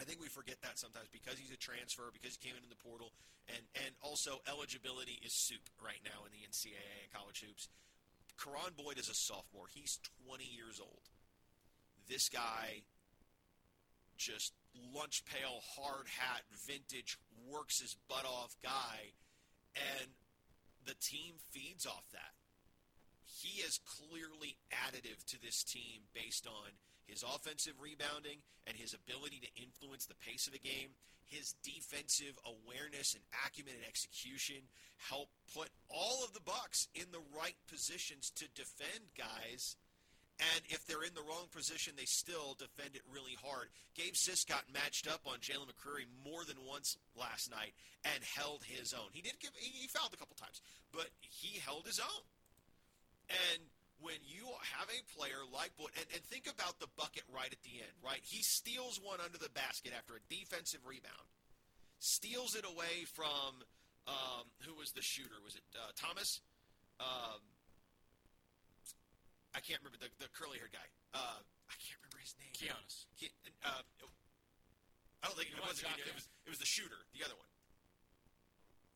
I 0.00 0.02
think 0.02 0.18
we 0.18 0.26
forget 0.26 0.58
that 0.66 0.80
sometimes 0.80 1.06
because 1.12 1.38
he's 1.38 1.54
a 1.54 1.60
transfer, 1.60 2.10
because 2.10 2.34
he 2.34 2.42
came 2.42 2.56
into 2.58 2.68
the 2.68 2.80
portal, 2.80 3.14
and, 3.46 3.62
and 3.86 3.94
also 4.02 4.42
eligibility 4.50 5.20
is 5.22 5.32
soup 5.32 5.62
right 5.78 6.00
now 6.02 6.26
in 6.26 6.34
the 6.34 6.42
NCAA 6.42 7.06
and 7.06 7.12
college 7.14 7.44
hoops. 7.46 7.68
Karan 8.40 8.74
Boyd 8.74 8.98
is 8.98 9.06
a 9.06 9.14
sophomore. 9.14 9.70
He's 9.70 10.00
20 10.26 10.42
years 10.42 10.82
old. 10.82 11.06
This 12.10 12.28
guy 12.28 12.82
just 14.16 14.52
lunch 14.94 15.24
pail, 15.26 15.62
hard 15.78 16.06
hat, 16.18 16.42
vintage, 16.66 17.18
works 17.46 17.80
his 17.80 17.94
butt 18.08 18.24
off 18.26 18.56
guy, 18.62 19.14
and 19.76 20.10
the 20.86 20.94
team 20.94 21.34
feeds 21.50 21.86
off 21.86 22.04
that. 22.12 22.34
He 23.44 23.60
is 23.60 23.78
clearly 23.84 24.56
additive 24.72 25.20
to 25.28 25.42
this 25.42 25.62
team 25.62 26.08
based 26.16 26.46
on 26.48 26.72
his 27.04 27.22
offensive 27.22 27.76
rebounding 27.76 28.40
and 28.66 28.72
his 28.72 28.96
ability 28.96 29.44
to 29.44 29.62
influence 29.62 30.06
the 30.06 30.16
pace 30.16 30.46
of 30.46 30.54
the 30.54 30.64
game. 30.64 30.96
His 31.28 31.52
defensive 31.60 32.40
awareness 32.40 33.12
and 33.12 33.22
acumen 33.44 33.76
and 33.76 33.84
execution 33.84 34.64
help 34.96 35.28
put 35.52 35.68
all 35.92 36.24
of 36.24 36.32
the 36.32 36.40
Bucks 36.40 36.88
in 36.94 37.12
the 37.12 37.20
right 37.36 37.56
positions 37.68 38.32
to 38.40 38.48
defend 38.56 39.12
guys. 39.12 39.76
And 40.40 40.64
if 40.72 40.86
they're 40.86 41.04
in 41.04 41.14
the 41.14 41.28
wrong 41.28 41.52
position, 41.52 41.92
they 41.96 42.08
still 42.08 42.56
defend 42.56 42.96
it 42.96 43.04
really 43.12 43.36
hard. 43.44 43.68
Gabe 43.94 44.14
Sisk 44.14 44.48
got 44.48 44.72
matched 44.72 45.06
up 45.06 45.20
on 45.28 45.44
Jalen 45.44 45.68
McCreary 45.68 46.08
more 46.24 46.44
than 46.48 46.56
once 46.64 46.96
last 47.14 47.50
night 47.50 47.76
and 48.08 48.24
held 48.24 48.64
his 48.64 48.94
own. 48.94 49.12
He 49.12 49.20
did 49.20 49.38
give 49.38 49.52
he 49.60 49.86
fouled 49.88 50.14
a 50.14 50.16
couple 50.16 50.34
times, 50.34 50.64
but 50.92 51.12
he 51.20 51.60
held 51.60 51.84
his 51.86 52.00
own. 52.00 52.24
And 53.30 53.60
when 54.00 54.20
you 54.24 54.44
have 54.76 54.88
a 54.92 55.00
player 55.16 55.40
like 55.48 55.72
Boyd, 55.80 55.96
and, 55.96 56.04
and 56.12 56.20
think 56.28 56.44
about 56.44 56.76
the 56.80 56.88
bucket 56.96 57.24
right 57.32 57.48
at 57.48 57.62
the 57.64 57.80
end, 57.80 57.94
right? 58.04 58.20
He 58.20 58.44
steals 58.44 59.00
one 59.00 59.20
under 59.24 59.38
the 59.38 59.48
basket 59.56 59.92
after 59.96 60.14
a 60.16 60.22
defensive 60.28 60.84
rebound, 60.84 61.28
steals 61.98 62.54
it 62.54 62.68
away 62.68 63.08
from 63.08 63.64
um, 64.04 64.44
who 64.68 64.76
was 64.76 64.92
the 64.92 65.00
shooter? 65.00 65.40
Was 65.40 65.56
it 65.56 65.64
uh, 65.72 65.92
Thomas? 65.96 66.44
Um, 67.00 67.40
I 69.56 69.64
can't 69.64 69.80
remember 69.80 69.96
the, 69.96 70.12
the 70.20 70.28
curly 70.36 70.60
haired 70.60 70.74
guy. 70.76 70.84
Uh, 71.16 71.40
I 71.40 71.76
can't 71.80 71.96
remember 72.04 72.20
his 72.20 72.36
name. 72.36 72.52
Giannis. 72.52 73.08
He, 73.16 73.32
uh, 73.64 73.80
I 75.24 75.32
don't 75.32 75.38
think 75.40 75.56
it, 75.56 75.62
was. 75.64 75.80
It 75.80 76.12
was. 76.12 76.28
It 76.44 76.50
was 76.52 76.60
the 76.60 76.68
shooter, 76.68 77.00
the 77.16 77.24
other 77.24 77.38
one. 77.38 77.48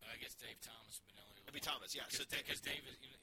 I 0.04 0.16
guess 0.20 0.36
Dave 0.36 0.56
Thomas, 0.60 1.00
Benelli. 1.08 1.40
It'd 1.44 1.56
be 1.56 1.60
Thomas, 1.60 1.92
yeah. 1.92 2.08
So 2.08 2.24
because 2.28 2.60
Dave- 2.60 2.84
David, 2.84 2.96
you 3.00 3.12
know, 3.12 3.20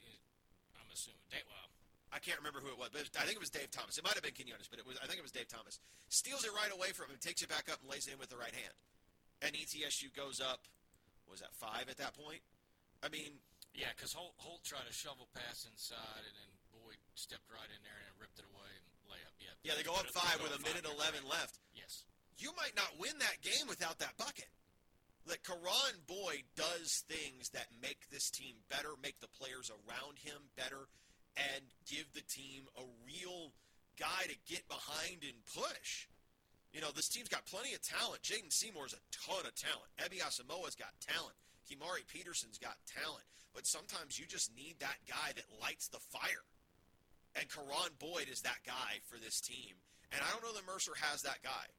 is- 0.95 1.11
I'm 1.11 1.19
assuming 1.19 1.27
Dave. 1.29 1.47
Well, 1.51 1.67
I 2.15 2.19
can't 2.23 2.39
remember 2.39 2.63
who 2.63 2.71
it 2.71 2.79
was, 2.79 2.89
but 2.95 3.03
I 3.19 3.27
think 3.27 3.35
it 3.35 3.43
was 3.43 3.51
Dave 3.51 3.67
Thomas. 3.75 3.99
It 3.99 4.03
might 4.07 4.15
have 4.15 4.23
been 4.23 4.31
Quinones, 4.31 4.71
but 4.71 4.79
it 4.79 4.87
was. 4.87 4.95
I 5.03 5.05
think 5.05 5.19
it 5.19 5.25
was 5.27 5.35
Dave 5.35 5.51
Thomas. 5.51 5.83
Steals 6.07 6.47
it 6.47 6.53
right 6.55 6.71
away 6.71 6.95
from 6.95 7.11
him, 7.11 7.19
takes 7.19 7.43
it 7.43 7.51
back 7.51 7.67
up, 7.67 7.83
and 7.83 7.91
lays 7.91 8.07
it 8.07 8.15
in 8.15 8.19
with 8.19 8.31
the 8.31 8.39
right 8.39 8.55
hand. 8.55 8.71
And 9.43 9.51
ETSU 9.51 10.15
goes 10.15 10.39
up. 10.39 10.63
Was 11.27 11.43
that 11.43 11.51
five 11.51 11.91
at 11.91 11.97
that 11.99 12.15
point? 12.15 12.39
I 13.03 13.09
mean, 13.11 13.41
yeah, 13.75 13.91
because 13.91 14.13
Holt, 14.15 14.31
Holt 14.39 14.63
tried 14.63 14.87
a 14.87 14.93
shovel 14.95 15.27
pass 15.35 15.67
inside, 15.67 16.23
and 16.23 16.35
then 16.39 16.49
Boyd 16.71 16.95
stepped 17.19 17.49
right 17.51 17.67
in 17.67 17.81
there 17.83 17.99
and 18.07 18.15
ripped 18.15 18.39
it 18.39 18.47
away 18.47 18.71
and 18.71 18.85
layup. 19.11 19.35
Yeah, 19.41 19.51
yeah, 19.67 19.73
they 19.75 19.83
go 19.83 19.97
up 19.99 20.07
five 20.15 20.39
with 20.39 20.55
a 20.55 20.61
minute 20.63 20.87
eleven 20.87 21.19
right. 21.27 21.43
left. 21.43 21.59
Yes. 21.75 22.07
you 22.39 22.55
might 22.55 22.75
not 22.79 22.95
win 22.95 23.17
that 23.19 23.43
game 23.43 23.67
without 23.67 23.99
that 23.99 24.15
bucket. 24.15 24.47
Like 25.27 25.41
Karan 25.41 25.97
Boyd 26.05 26.43
does 26.55 27.03
things 27.09 27.49
that 27.49 27.67
make 27.81 28.09
this 28.11 28.29
team 28.29 28.55
better, 28.69 28.93
make 29.01 29.19
the 29.19 29.27
players 29.27 29.71
around 29.71 30.19
him 30.19 30.53
better, 30.55 30.85
and 31.35 31.65
give 31.89 32.05
the 32.13 32.21
team 32.21 32.69
a 32.77 32.85
real 33.05 33.51
guy 33.99 34.29
to 34.29 34.37
get 34.45 34.67
behind 34.67 35.25
and 35.25 35.41
push. 35.49 36.07
You 36.73 36.81
know, 36.81 36.91
this 36.93 37.09
team's 37.09 37.29
got 37.29 37.45
plenty 37.45 37.73
of 37.73 37.81
talent. 37.81 38.21
Jaden 38.21 38.51
Seymour's 38.51 38.93
a 38.93 39.01
ton 39.09 39.45
of 39.47 39.55
talent. 39.55 39.89
Ebby 39.97 40.21
Asamoah's 40.21 40.75
got 40.75 40.91
talent. 41.01 41.35
Quimari 41.65 42.05
Peterson's 42.05 42.59
got 42.59 42.75
talent. 42.85 43.23
But 43.53 43.65
sometimes 43.65 44.19
you 44.19 44.25
just 44.27 44.53
need 44.55 44.75
that 44.79 44.99
guy 45.07 45.31
that 45.35 45.45
lights 45.61 45.87
the 45.87 45.99
fire. 45.99 46.45
And 47.33 47.47
Karan 47.49 47.95
Boyd 47.97 48.27
is 48.29 48.41
that 48.41 48.59
guy 48.65 48.99
for 49.07 49.17
this 49.17 49.39
team. 49.39 49.79
And 50.11 50.21
I 50.21 50.31
don't 50.31 50.43
know 50.43 50.53
that 50.53 50.67
Mercer 50.67 50.93
has 50.99 51.23
that 51.23 51.41
guy. 51.43 51.71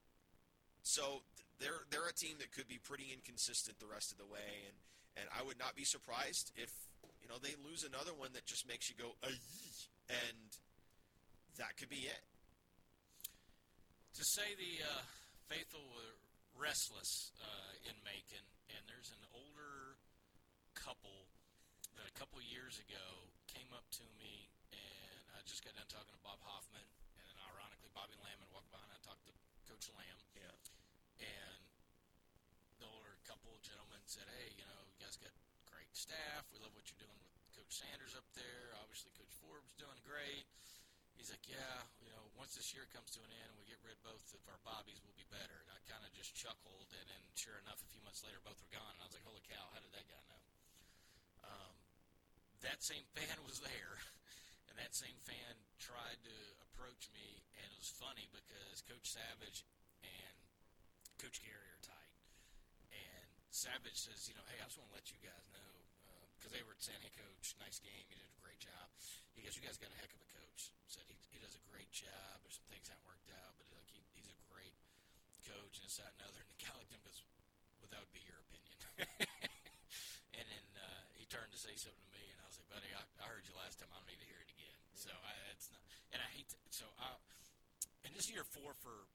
So 0.81 1.21
they're 1.59 1.83
they're 1.89 2.07
a 2.07 2.13
team 2.13 2.37
that 2.39 2.51
could 2.53 2.67
be 2.67 2.77
pretty 2.77 3.09
inconsistent 3.13 3.79
the 3.79 3.89
rest 3.89 4.11
of 4.11 4.17
the 4.17 4.25
way, 4.29 4.65
and 4.69 4.77
and 5.17 5.25
I 5.33 5.41
would 5.41 5.57
not 5.57 5.73
be 5.75 5.85
surprised 5.85 6.53
if 6.55 6.69
you 7.21 7.27
know 7.27 7.41
they 7.41 7.53
lose 7.65 7.83
another 7.83 8.13
one 8.13 8.33
that 8.33 8.45
just 8.45 8.67
makes 8.67 8.89
you 8.89 8.95
go 8.95 9.17
"Ay," 9.25 9.37
and 10.09 10.49
that 11.57 11.77
could 11.77 11.89
be 11.89 12.05
it. 12.05 12.23
To 14.17 14.23
say 14.25 14.49
the 14.57 14.81
uh, 14.81 15.05
faithful 15.45 15.81
were 15.93 16.13
restless 16.57 17.33
uh, 17.37 17.89
in 17.89 17.93
Macon, 18.01 18.41
and 18.73 18.81
there's 18.89 19.13
an 19.13 19.23
older 19.33 19.97
couple 20.73 21.29
that 21.97 22.05
a 22.09 22.15
couple 22.17 22.41
years 22.41 22.81
ago 22.81 23.05
came 23.49 23.69
up 23.73 23.85
to 24.01 24.05
me, 24.17 24.49
and 24.73 25.21
I 25.37 25.41
just 25.45 25.61
got 25.61 25.73
done 25.77 25.85
talking 25.89 26.13
to 26.13 26.21
Bob 26.25 26.41
Hoffman, 26.45 26.81
and 27.17 27.23
then 27.29 27.37
ironically 27.53 27.89
Bobby 27.93 28.17
Lamb 28.25 28.41
and 28.41 28.49
walked 28.53 28.69
by 28.73 28.81
and 28.81 28.89
I 28.93 28.99
talked 29.05 29.25
to 29.29 29.33
Coach 29.69 29.89
Lamb, 29.93 30.17
Yeah. 30.33 30.53
And 31.21 31.61
the 32.79 32.87
older 32.87 33.17
couple 33.25 33.53
of 33.53 33.61
gentlemen 33.65 34.01
said, 34.05 34.27
"Hey, 34.39 34.53
you 34.57 34.65
know, 34.65 34.81
you 34.87 34.97
guys 35.01 35.17
got 35.17 35.33
great 35.65 35.91
staff. 35.95 36.45
We 36.53 36.61
love 36.61 36.73
what 36.77 36.85
you're 36.89 37.01
doing 37.01 37.19
with 37.21 37.33
Coach 37.57 37.73
Sanders 37.73 38.13
up 38.13 38.27
there. 38.37 38.75
Obviously, 38.81 39.11
Coach 39.17 39.33
Forbes 39.41 39.73
doing 39.75 39.97
great." 40.05 40.45
He's 41.17 41.33
like, 41.33 41.43
"Yeah, 41.49 41.81
you 41.99 42.13
know, 42.13 42.29
once 42.37 42.53
this 42.53 42.71
year 42.77 42.85
comes 42.93 43.09
to 43.17 43.21
an 43.25 43.33
end 43.33 43.49
and 43.49 43.57
we 43.57 43.65
get 43.65 43.81
rid 43.81 43.97
of 43.97 44.01
both 44.05 44.21
of 44.37 44.45
our 44.47 44.61
Bobbies, 44.61 45.01
we'll 45.01 45.17
be 45.17 45.27
better." 45.33 45.57
And 45.65 45.71
I 45.73 45.81
kind 45.89 46.05
of 46.05 46.13
just 46.13 46.37
chuckled, 46.37 46.93
and 46.93 47.05
then 47.09 47.23
sure 47.33 47.57
enough, 47.65 47.81
a 47.81 47.89
few 47.89 48.01
months 48.05 48.21
later, 48.21 48.37
both 48.45 48.61
were 48.61 48.69
gone. 48.69 48.93
And 48.93 49.01
I 49.01 49.05
was 49.09 49.17
like, 49.17 49.25
"Holy 49.25 49.43
cow! 49.49 49.65
How 49.73 49.81
did 49.81 49.91
that 49.91 50.07
guy 50.07 50.21
know?" 50.29 50.43
Um, 51.43 51.75
that 52.61 52.83
same 52.85 53.05
fan 53.17 53.37
was 53.43 53.59
there, 53.59 53.97
and 54.69 54.77
that 54.77 54.93
same 54.93 55.17
fan 55.25 55.57
tried 55.81 56.21
to 56.21 56.37
approach 56.69 57.09
me, 57.09 57.41
and 57.57 57.67
it 57.73 57.79
was 57.81 57.89
funny 57.89 58.29
because 58.29 58.85
Coach 58.85 59.09
Savage 59.09 59.65
and 60.05 60.36
Coach 61.17 61.41
Gary 61.41 61.69
are 61.73 61.81
tight. 61.81 62.13
And 62.93 63.29
Savage 63.49 63.97
says, 63.97 64.29
you 64.29 64.37
know, 64.37 64.45
hey, 64.53 64.61
I 64.61 64.69
just 64.69 64.77
want 64.77 64.93
to 64.93 64.97
let 64.97 65.09
you 65.09 65.17
guys 65.21 65.49
know 65.49 65.65
because 66.37 66.53
they 66.53 66.61
were 66.61 66.77
saying, 66.77 67.01
hey, 67.01 67.11
coach, 67.17 67.57
nice 67.57 67.81
game, 67.81 68.05
you 68.05 68.13
did 68.13 68.29
a 68.29 68.37
great 68.37 68.61
job. 68.61 68.85
He 69.33 69.41
goes, 69.41 69.57
you 69.57 69.65
guys 69.65 69.81
got 69.81 69.89
a 69.89 69.97
heck 69.97 70.13
of 70.13 70.21
a 70.21 70.29
coach. 70.29 70.69
Said 70.85 71.09
he, 71.09 71.17
he 71.33 71.41
does 71.41 71.57
a 71.57 71.63
great 71.73 71.89
job. 71.89 72.37
There's 72.45 72.61
some 72.61 72.69
things 72.69 72.85
that 72.93 73.01
worked 73.09 73.33
out, 73.33 73.57
but 73.57 73.65
like 73.73 73.89
he, 73.89 74.05
he's 74.13 74.29
a 74.29 74.37
great 74.45 74.77
coach 75.43 75.81
and 75.81 75.89
this, 75.89 75.97
that, 75.97 76.13
and 76.21 76.29
other. 76.29 76.45
And 76.45 76.53
the 76.53 76.61
guy 76.61 76.71
looked 76.77 76.93
at 76.93 77.01
him 77.01 77.03
goes, 77.03 77.25
well, 77.81 77.89
that 77.89 77.99
would 77.99 78.13
be 78.13 78.21
your 78.23 78.37
opinion. 78.45 78.77
and 80.37 80.45
then 80.45 80.67
uh, 80.77 81.03
he 81.17 81.25
turned 81.25 81.49
to 81.49 81.59
say 81.59 81.73
something 81.73 81.97
to 81.97 82.11
me, 82.13 82.23
and 82.29 82.37
I 82.39 82.45
was 82.45 82.61
like, 82.61 82.69
buddy, 82.69 82.93
I, 82.93 83.01
I 83.19 83.25
heard 83.25 83.43
you 83.49 83.57
last 83.57 83.81
time. 83.81 83.89
I 83.89 83.97
don't 83.97 84.07
need 84.07 84.21
to 84.21 84.29
hear 84.29 84.39
it 84.39 84.53
again. 84.53 84.79
So 84.93 85.09
I, 85.11 85.33
it's 85.57 85.73
not, 85.73 85.81
and 86.13 86.21
I 86.21 86.29
hate 86.37 86.47
to, 86.53 86.57
so 86.69 86.85
I, 87.01 87.17
and 88.05 88.13
this 88.13 88.29
is 88.29 88.37
year 88.37 88.45
four 88.45 88.77
for 88.79 89.09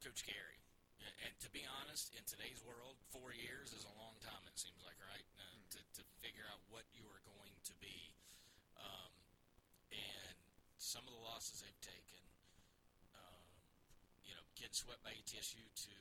Coach 0.00 0.24
Gary. 0.24 0.63
And- 1.04 1.36
to 1.40 1.50
be 1.52 1.66
honest, 1.68 2.14
in 2.16 2.24
today's 2.24 2.64
world, 2.64 2.96
four 3.12 3.32
years 3.36 3.72
is 3.76 3.84
a 3.84 3.94
long 4.00 4.16
time. 4.24 4.40
It 4.48 4.56
seems 4.56 4.80
like, 4.80 4.96
right? 5.04 5.26
Uh, 5.36 5.60
to, 5.76 5.80
to 6.00 6.02
figure 6.24 6.48
out 6.48 6.60
what 6.72 6.88
you 6.96 7.04
are 7.12 7.20
going 7.28 7.52
to 7.68 7.74
be, 7.84 8.12
um, 8.80 9.12
and 9.92 10.36
some 10.80 11.04
of 11.04 11.12
the 11.12 11.20
losses 11.20 11.60
they've 11.60 11.84
taken, 11.84 12.22
um, 13.12 13.44
you 14.24 14.32
know, 14.32 14.44
getting 14.56 14.72
swept 14.72 15.04
by 15.04 15.12
ETSU 15.12 15.60
to 15.60 15.96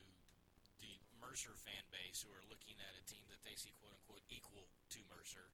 the 0.79 0.93
Mercer 1.19 1.55
fan 1.67 1.83
base 1.91 2.23
who 2.23 2.31
are 2.31 2.45
looking 2.47 2.79
at 2.79 2.95
a 2.95 3.03
team 3.03 3.23
that 3.27 3.43
they 3.43 3.55
see 3.59 3.75
quote 3.83 3.91
unquote 3.91 4.23
equal 4.31 4.71
to 4.95 4.99
Mercer. 5.11 5.51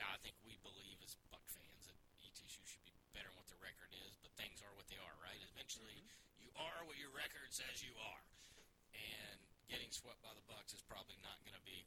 Now, 0.00 0.12
I 0.12 0.18
think 0.24 0.36
we 0.44 0.56
believe 0.64 1.00
as 1.04 1.16
Buck 1.32 1.44
fans 1.52 1.88
that 1.88 1.96
ETSU 2.24 2.64
should 2.64 2.84
be 2.84 2.96
better 3.12 3.28
than 3.28 3.36
what 3.36 3.48
their 3.48 3.60
record 3.60 3.92
is, 4.08 4.16
but 4.20 4.32
things 4.36 4.60
are 4.64 4.72
what 4.76 4.88
they 4.88 5.00
are, 5.00 5.16
right? 5.20 5.40
Eventually, 5.52 6.04
you 6.40 6.48
are 6.56 6.84
what 6.84 7.00
your 7.00 7.12
record 7.16 7.48
says 7.52 7.80
you 7.80 7.96
are, 7.96 8.24
getting 9.66 9.90
swept 9.90 10.22
by 10.22 10.32
the 10.34 10.46
Bucks 10.46 10.74
is 10.74 10.82
probably 10.86 11.18
not 11.22 11.38
going 11.42 11.56
to 11.56 11.66
be 11.66 11.86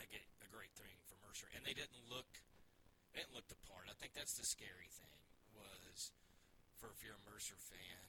a, 0.00 0.06
a 0.44 0.48
great 0.48 0.72
thing 0.76 0.96
for 1.08 1.16
Mercer. 1.24 1.48
And 1.56 1.64
they 1.64 1.76
didn't 1.76 2.00
look, 2.08 2.28
they 3.12 3.24
didn't 3.24 3.36
look 3.36 3.48
the 3.48 3.60
part. 3.68 3.88
I 3.88 3.96
think 3.96 4.16
that's 4.16 4.36
the 4.36 4.46
scary 4.46 4.88
thing 4.88 5.20
was 5.56 6.12
for 6.80 6.92
if 6.92 7.04
you're 7.04 7.16
a 7.16 7.26
Mercer 7.28 7.58
fan, 7.60 8.04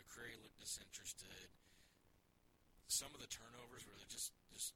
McCreary 0.00 0.36
looked 0.40 0.60
disinterested. 0.60 1.52
Some 2.88 3.12
of 3.14 3.20
the 3.22 3.30
turnovers 3.30 3.86
where 3.86 3.94
they 3.94 4.08
just 4.10 4.34
just 4.50 4.74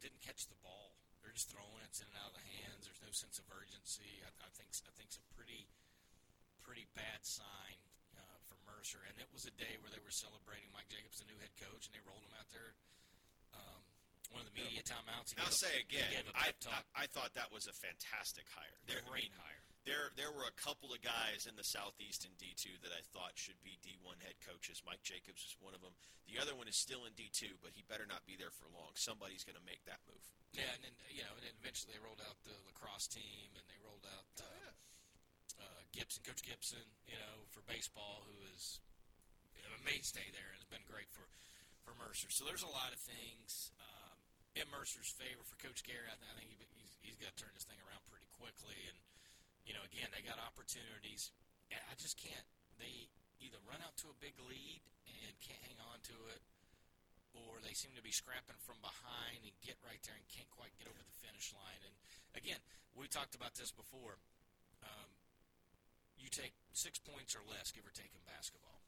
didn't 0.00 0.24
catch 0.24 0.48
the 0.48 0.56
ball. 0.64 0.96
They're 1.20 1.36
just 1.36 1.52
throwing 1.52 1.84
it, 1.84 1.92
in 2.00 2.08
and 2.08 2.18
out 2.18 2.32
of 2.32 2.40
the 2.40 2.48
hands. 2.64 2.88
There's 2.88 3.04
no 3.04 3.12
sense 3.12 3.36
of 3.38 3.46
urgency. 3.52 4.24
I, 4.24 4.30
I 4.40 4.50
think 4.56 4.72
I 4.88 4.92
think 4.96 5.12
it's 5.12 5.20
a 5.20 5.28
pretty 5.36 5.68
pretty 6.64 6.88
bad 6.96 7.20
sign 7.26 7.76
Mercer. 8.66 9.00
And 9.08 9.14
it 9.20 9.28
was 9.34 9.44
a 9.48 9.54
day 9.58 9.78
where 9.82 9.90
they 9.92 10.02
were 10.02 10.12
celebrating 10.14 10.68
Mike 10.74 10.88
Jacobs, 10.90 11.18
the 11.22 11.28
new 11.28 11.38
head 11.38 11.52
coach, 11.58 11.86
and 11.88 11.92
they 11.94 12.02
rolled 12.06 12.22
him 12.24 12.34
out 12.38 12.48
there. 12.50 12.74
Um, 13.56 13.80
one 14.32 14.40
of 14.44 14.48
the 14.48 14.56
media 14.56 14.80
timeouts. 14.84 15.34
he 15.34 15.40
I'll 15.42 15.52
a- 15.52 15.54
say 15.54 15.84
he 15.88 15.98
again, 16.00 16.24
a 16.28 16.32
I. 16.36 16.46
I 16.70 17.04
I 17.04 17.06
thought 17.12 17.34
that 17.36 17.52
was 17.52 17.68
a 17.68 17.74
fantastic 17.76 18.48
hire. 18.52 18.78
There, 18.88 19.02
great 19.08 19.32
hire. 19.36 19.60
There, 19.82 20.14
there 20.14 20.30
were 20.30 20.46
a 20.46 20.54
couple 20.62 20.94
of 20.94 21.02
guys 21.02 21.50
in 21.50 21.58
the 21.58 21.66
Southeast 21.66 22.22
in 22.22 22.30
D2 22.38 22.78
that 22.86 22.94
I 22.94 23.02
thought 23.10 23.34
should 23.34 23.58
be 23.66 23.82
D1 23.82 24.22
head 24.22 24.38
coaches. 24.46 24.78
Mike 24.86 25.02
Jacobs 25.02 25.42
is 25.42 25.58
one 25.58 25.74
of 25.74 25.82
them. 25.82 25.90
The 26.30 26.38
other 26.38 26.54
one 26.54 26.70
is 26.70 26.78
still 26.78 27.02
in 27.02 27.18
D2, 27.18 27.58
but 27.58 27.74
he 27.74 27.82
better 27.90 28.06
not 28.06 28.22
be 28.22 28.38
there 28.38 28.54
for 28.54 28.70
long. 28.70 28.94
Somebody's 28.94 29.42
going 29.42 29.58
to 29.58 29.66
make 29.66 29.82
that 29.90 29.98
move. 30.06 30.22
Yeah, 30.54 30.70
and 30.70 30.86
then 30.86 30.94
you 31.10 31.26
know, 31.26 31.34
and 31.34 31.42
then 31.42 31.50
eventually 31.58 31.98
they 31.98 32.02
rolled 32.04 32.22
out 32.22 32.38
the 32.46 32.54
lacrosse 32.70 33.10
team, 33.10 33.50
and 33.58 33.64
they 33.66 33.74
rolled 33.82 34.06
out 34.06 34.30
uh, 34.38 34.46
uh, 34.46 34.71
Gibson, 35.92 36.24
Coach 36.24 36.42
Gibson, 36.42 36.84
you 37.06 37.16
know, 37.20 37.46
for 37.52 37.60
baseball, 37.68 38.24
who 38.26 38.36
is 38.52 38.80
a 39.62 39.80
mainstay 39.84 40.24
there 40.36 40.52
and 40.52 40.58
has 40.60 40.68
been 40.68 40.84
great 40.84 41.08
for 41.08 41.24
for 41.82 41.96
Mercer. 41.98 42.30
So 42.30 42.46
there's 42.46 42.62
a 42.62 42.70
lot 42.70 42.94
of 42.94 43.00
things 43.02 43.74
um, 43.82 44.16
in 44.54 44.70
Mercer's 44.70 45.10
favor 45.10 45.42
for 45.42 45.58
Coach 45.58 45.82
Gary. 45.82 46.06
I, 46.06 46.14
I 46.14 46.34
think 46.38 46.54
he, 46.54 46.56
he's, 46.78 46.94
he's 47.02 47.18
got 47.18 47.34
to 47.34 47.38
turn 47.42 47.50
this 47.58 47.66
thing 47.66 47.80
around 47.82 48.06
pretty 48.06 48.30
quickly, 48.38 48.78
and 48.86 48.98
you 49.66 49.74
know, 49.74 49.82
again, 49.86 50.10
they 50.14 50.22
got 50.22 50.38
opportunities. 50.42 51.34
I 51.72 51.94
just 51.96 52.20
can't. 52.20 52.46
They 52.76 53.08
either 53.40 53.58
run 53.64 53.80
out 53.82 53.96
to 54.04 54.12
a 54.12 54.16
big 54.22 54.36
lead 54.44 54.82
and 55.08 55.32
can't 55.40 55.62
hang 55.64 55.80
on 55.88 56.04
to 56.12 56.16
it, 56.34 56.42
or 57.32 57.58
they 57.64 57.72
seem 57.72 57.96
to 57.96 58.04
be 58.04 58.12
scrapping 58.12 58.58
from 58.60 58.76
behind 58.84 59.42
and 59.42 59.54
get 59.64 59.80
right 59.80 60.02
there 60.04 60.14
and 60.14 60.26
can't 60.28 60.50
quite 60.52 60.74
get 60.76 60.86
over 60.86 61.00
the 61.00 61.18
finish 61.24 61.50
line. 61.56 61.80
And 61.80 61.94
again, 62.36 62.60
we 62.92 63.08
talked 63.08 63.34
about 63.34 63.56
this 63.56 63.72
before. 63.72 64.20
You 66.22 66.30
take 66.30 66.54
six 66.70 67.02
points 67.02 67.34
or 67.34 67.42
less, 67.50 67.74
give 67.74 67.82
or 67.82 67.90
take, 67.90 68.14
in 68.14 68.22
basketball. 68.30 68.78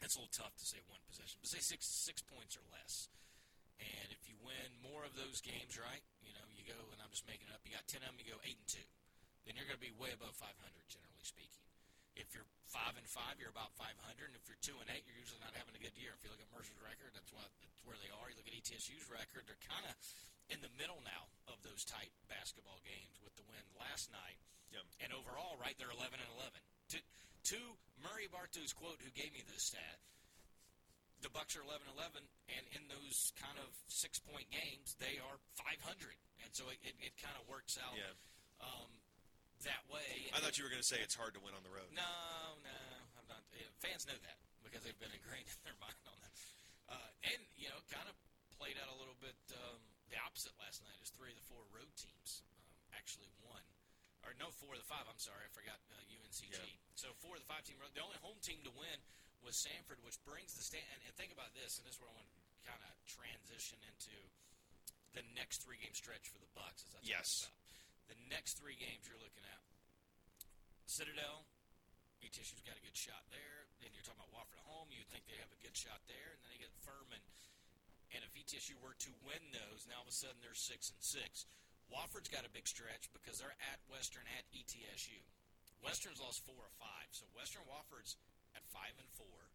It's 0.00 0.16
a 0.16 0.22
little 0.22 0.32
tough 0.32 0.54
to 0.56 0.64
say 0.64 0.80
one 0.88 1.02
possession, 1.10 1.42
but 1.42 1.50
say 1.50 1.60
six 1.60 1.84
six 1.84 2.22
points 2.24 2.56
or 2.56 2.64
less. 2.72 3.10
And 3.82 4.08
if 4.14 4.24
you 4.30 4.38
win 4.40 4.70
more 4.80 5.04
of 5.04 5.12
those 5.18 5.44
games, 5.44 5.76
right? 5.76 6.00
You 6.24 6.32
know, 6.32 6.46
you 6.54 6.64
go 6.64 6.78
and 6.94 7.02
I'm 7.02 7.12
just 7.12 7.28
making 7.28 7.50
it 7.50 7.52
up. 7.52 7.60
You 7.66 7.74
got 7.74 7.84
ten 7.90 8.00
of 8.06 8.14
them, 8.14 8.22
you 8.22 8.30
go 8.30 8.40
eight 8.46 8.56
and 8.56 8.70
two. 8.70 8.88
Then 9.44 9.56
you're 9.56 9.68
going 9.68 9.80
to 9.80 9.84
be 9.84 9.92
way 9.96 10.12
above 10.12 10.36
500, 10.36 10.52
generally 10.88 11.24
speaking. 11.24 11.64
If 12.12 12.36
you're 12.36 12.44
five 12.68 12.92
and 12.96 13.08
five, 13.08 13.40
you're 13.40 13.52
about 13.52 13.72
500, 13.80 13.96
and 13.96 14.36
if 14.36 14.44
you're 14.44 14.60
two 14.60 14.76
and 14.78 14.88
eight, 14.92 15.08
you're 15.08 15.16
usually 15.16 15.40
not 15.40 15.56
having 15.56 15.72
a 15.72 15.80
good 15.80 15.96
year. 15.96 16.12
If 16.12 16.20
you 16.20 16.28
look 16.28 16.42
at 16.42 16.50
Mercer's 16.52 16.76
record, 16.84 17.16
that's, 17.16 17.32
what, 17.32 17.48
that's 17.64 17.80
where 17.88 17.96
they 17.96 18.12
are. 18.12 18.28
You 18.28 18.36
look 18.36 18.50
at 18.50 18.56
ETSU's 18.56 19.08
record; 19.08 19.48
they're 19.48 19.64
kind 19.64 19.88
of 19.88 19.96
in 20.52 20.60
the 20.60 20.72
middle 20.76 21.00
now 21.06 21.30
of 21.48 21.62
those 21.64 21.86
tight 21.86 22.12
basketball 22.28 22.82
games 22.84 23.16
with 23.22 23.32
the 23.40 23.46
win 23.48 23.64
last 23.78 24.12
night. 24.12 24.36
And 25.02 25.10
overall, 25.16 25.58
right, 25.58 25.74
they're 25.80 25.90
11 25.90 26.20
and 26.20 26.30
11. 26.38 26.52
To, 26.94 26.98
to 27.54 27.58
Murray 28.04 28.28
Bartu's 28.30 28.70
quote, 28.76 29.00
who 29.02 29.10
gave 29.16 29.32
me 29.34 29.42
this 29.50 29.72
stat, 29.74 29.98
the 31.24 31.32
Bucks 31.32 31.52
are 31.58 31.64
11 31.64 31.84
11, 32.00 32.20
and 32.56 32.64
in 32.76 32.82
those 32.88 33.32
kind 33.36 33.56
of 33.60 33.68
six 33.92 34.16
point 34.20 34.48
games, 34.48 34.96
they 34.96 35.20
are 35.20 35.36
500. 35.60 35.76
And 36.44 36.50
so 36.56 36.64
it, 36.72 36.80
it, 36.80 36.96
it 37.00 37.12
kind 37.20 37.36
of 37.36 37.44
works 37.48 37.76
out 37.76 37.92
Yeah. 37.96 38.12
um, 38.64 38.88
that 39.68 39.84
way. 39.92 40.32
I 40.32 40.40
thought 40.40 40.56
you 40.56 40.64
were 40.64 40.72
going 40.72 40.80
to 40.80 40.86
say 40.88 40.96
it's 41.04 41.16
hard 41.16 41.36
to 41.36 41.42
win 41.44 41.52
on 41.52 41.60
the 41.60 41.72
road. 41.72 41.92
No, 41.92 42.08
no, 42.64 42.78
I'm 43.20 43.26
not. 43.28 43.44
Fans 43.84 44.08
know 44.08 44.16
that 44.16 44.38
because 44.64 44.80
they've 44.84 44.96
been 44.96 45.12
ingrained 45.12 45.48
in 45.60 45.60
their 45.68 45.76
mind 45.80 45.96
on 46.08 46.16
that. 46.24 46.32
Uh, 46.88 47.10
and 47.36 47.40
you 47.60 47.68
know, 47.68 47.76
kind 47.92 48.08
of 48.08 48.16
played 48.56 48.80
out 48.80 48.88
a 48.88 48.96
little 48.96 49.16
bit 49.20 49.36
um, 49.60 49.80
the 50.08 50.16
opposite 50.24 50.56
last 50.56 50.80
night. 50.84 50.96
As 51.04 51.12
three 51.12 51.32
of 51.32 51.36
the 51.36 51.44
four 51.52 51.60
road 51.76 51.92
teams 52.00 52.40
um, 52.56 52.64
actually 52.96 53.28
won, 53.44 53.60
or 54.26 54.36
no, 54.36 54.52
four 54.60 54.76
of 54.76 54.80
the 54.80 54.88
five. 54.88 55.04
I'm 55.08 55.18
sorry, 55.20 55.40
I 55.44 55.50
forgot 55.52 55.80
uh, 55.92 55.96
UNCG. 56.12 56.52
Yeah. 56.52 56.60
So 56.98 57.12
four 57.24 57.36
of 57.36 57.42
the 57.42 57.50
five 57.50 57.64
team. 57.64 57.80
The 57.80 58.04
only 58.04 58.18
home 58.20 58.36
team 58.44 58.60
to 58.68 58.72
win 58.76 58.98
was 59.40 59.56
Samford, 59.64 60.00
which 60.04 60.20
brings 60.28 60.52
the 60.52 60.64
stand. 60.64 60.84
And, 60.92 61.00
and 61.08 61.12
think 61.16 61.32
about 61.32 61.52
this, 61.56 61.80
and 61.80 61.84
this 61.88 61.96
is 61.96 62.00
where 62.00 62.12
I 62.12 62.16
want 62.20 62.28
to 62.28 62.36
kind 62.68 62.82
of 62.84 62.92
transition 63.08 63.80
into 63.88 64.12
the 65.16 65.24
next 65.32 65.64
three 65.64 65.80
game 65.80 65.96
stretch 65.96 66.28
for 66.28 66.38
the 66.38 66.50
Bucks. 66.52 66.84
As 66.84 66.92
that's 66.92 67.08
Yes. 67.08 67.28
about. 67.48 67.56
The 68.12 68.18
next 68.28 68.58
three 68.60 68.74
games 68.76 69.06
you're 69.06 69.22
looking 69.22 69.46
at 69.46 69.62
Citadel, 70.84 71.46
ETSU's 72.20 72.60
got 72.66 72.74
a 72.76 72.82
good 72.84 72.98
shot 72.98 73.22
there. 73.30 73.70
Then 73.80 73.94
you're 73.94 74.02
talking 74.04 74.20
about 74.20 74.34
Wofford 74.34 74.58
at 74.60 74.66
home. 74.66 74.90
You'd 74.90 75.06
think 75.08 75.24
they 75.30 75.38
have 75.38 75.50
a 75.54 75.60
good 75.62 75.72
shot 75.78 76.02
there, 76.10 76.34
and 76.34 76.38
then 76.44 76.50
they 76.52 76.60
get 76.60 76.74
Furman. 76.82 77.22
And 78.10 78.26
if 78.26 78.34
ETSU 78.34 78.74
were 78.82 78.98
to 79.06 79.10
win 79.22 79.38
those, 79.54 79.86
now 79.86 80.02
all 80.02 80.06
of 80.06 80.10
a 80.10 80.14
sudden 80.14 80.42
they're 80.42 80.58
six 80.58 80.90
and 80.90 80.98
six. 80.98 81.46
Wofford's 81.90 82.30
got 82.30 82.46
a 82.46 82.56
big 82.56 82.70
stretch 82.70 83.10
because 83.10 83.42
they're 83.42 83.58
at 83.70 83.82
Western 83.90 84.26
at 84.38 84.46
ETSU. 84.54 85.20
Western's 85.82 86.22
lost 86.22 86.46
four 86.46 86.60
or 86.60 86.74
five, 86.78 87.08
so 87.10 87.26
Western 87.34 87.66
Wofford's 87.66 88.14
at 88.54 88.64
five 88.70 88.94
and 88.98 89.10
four. 89.16 89.50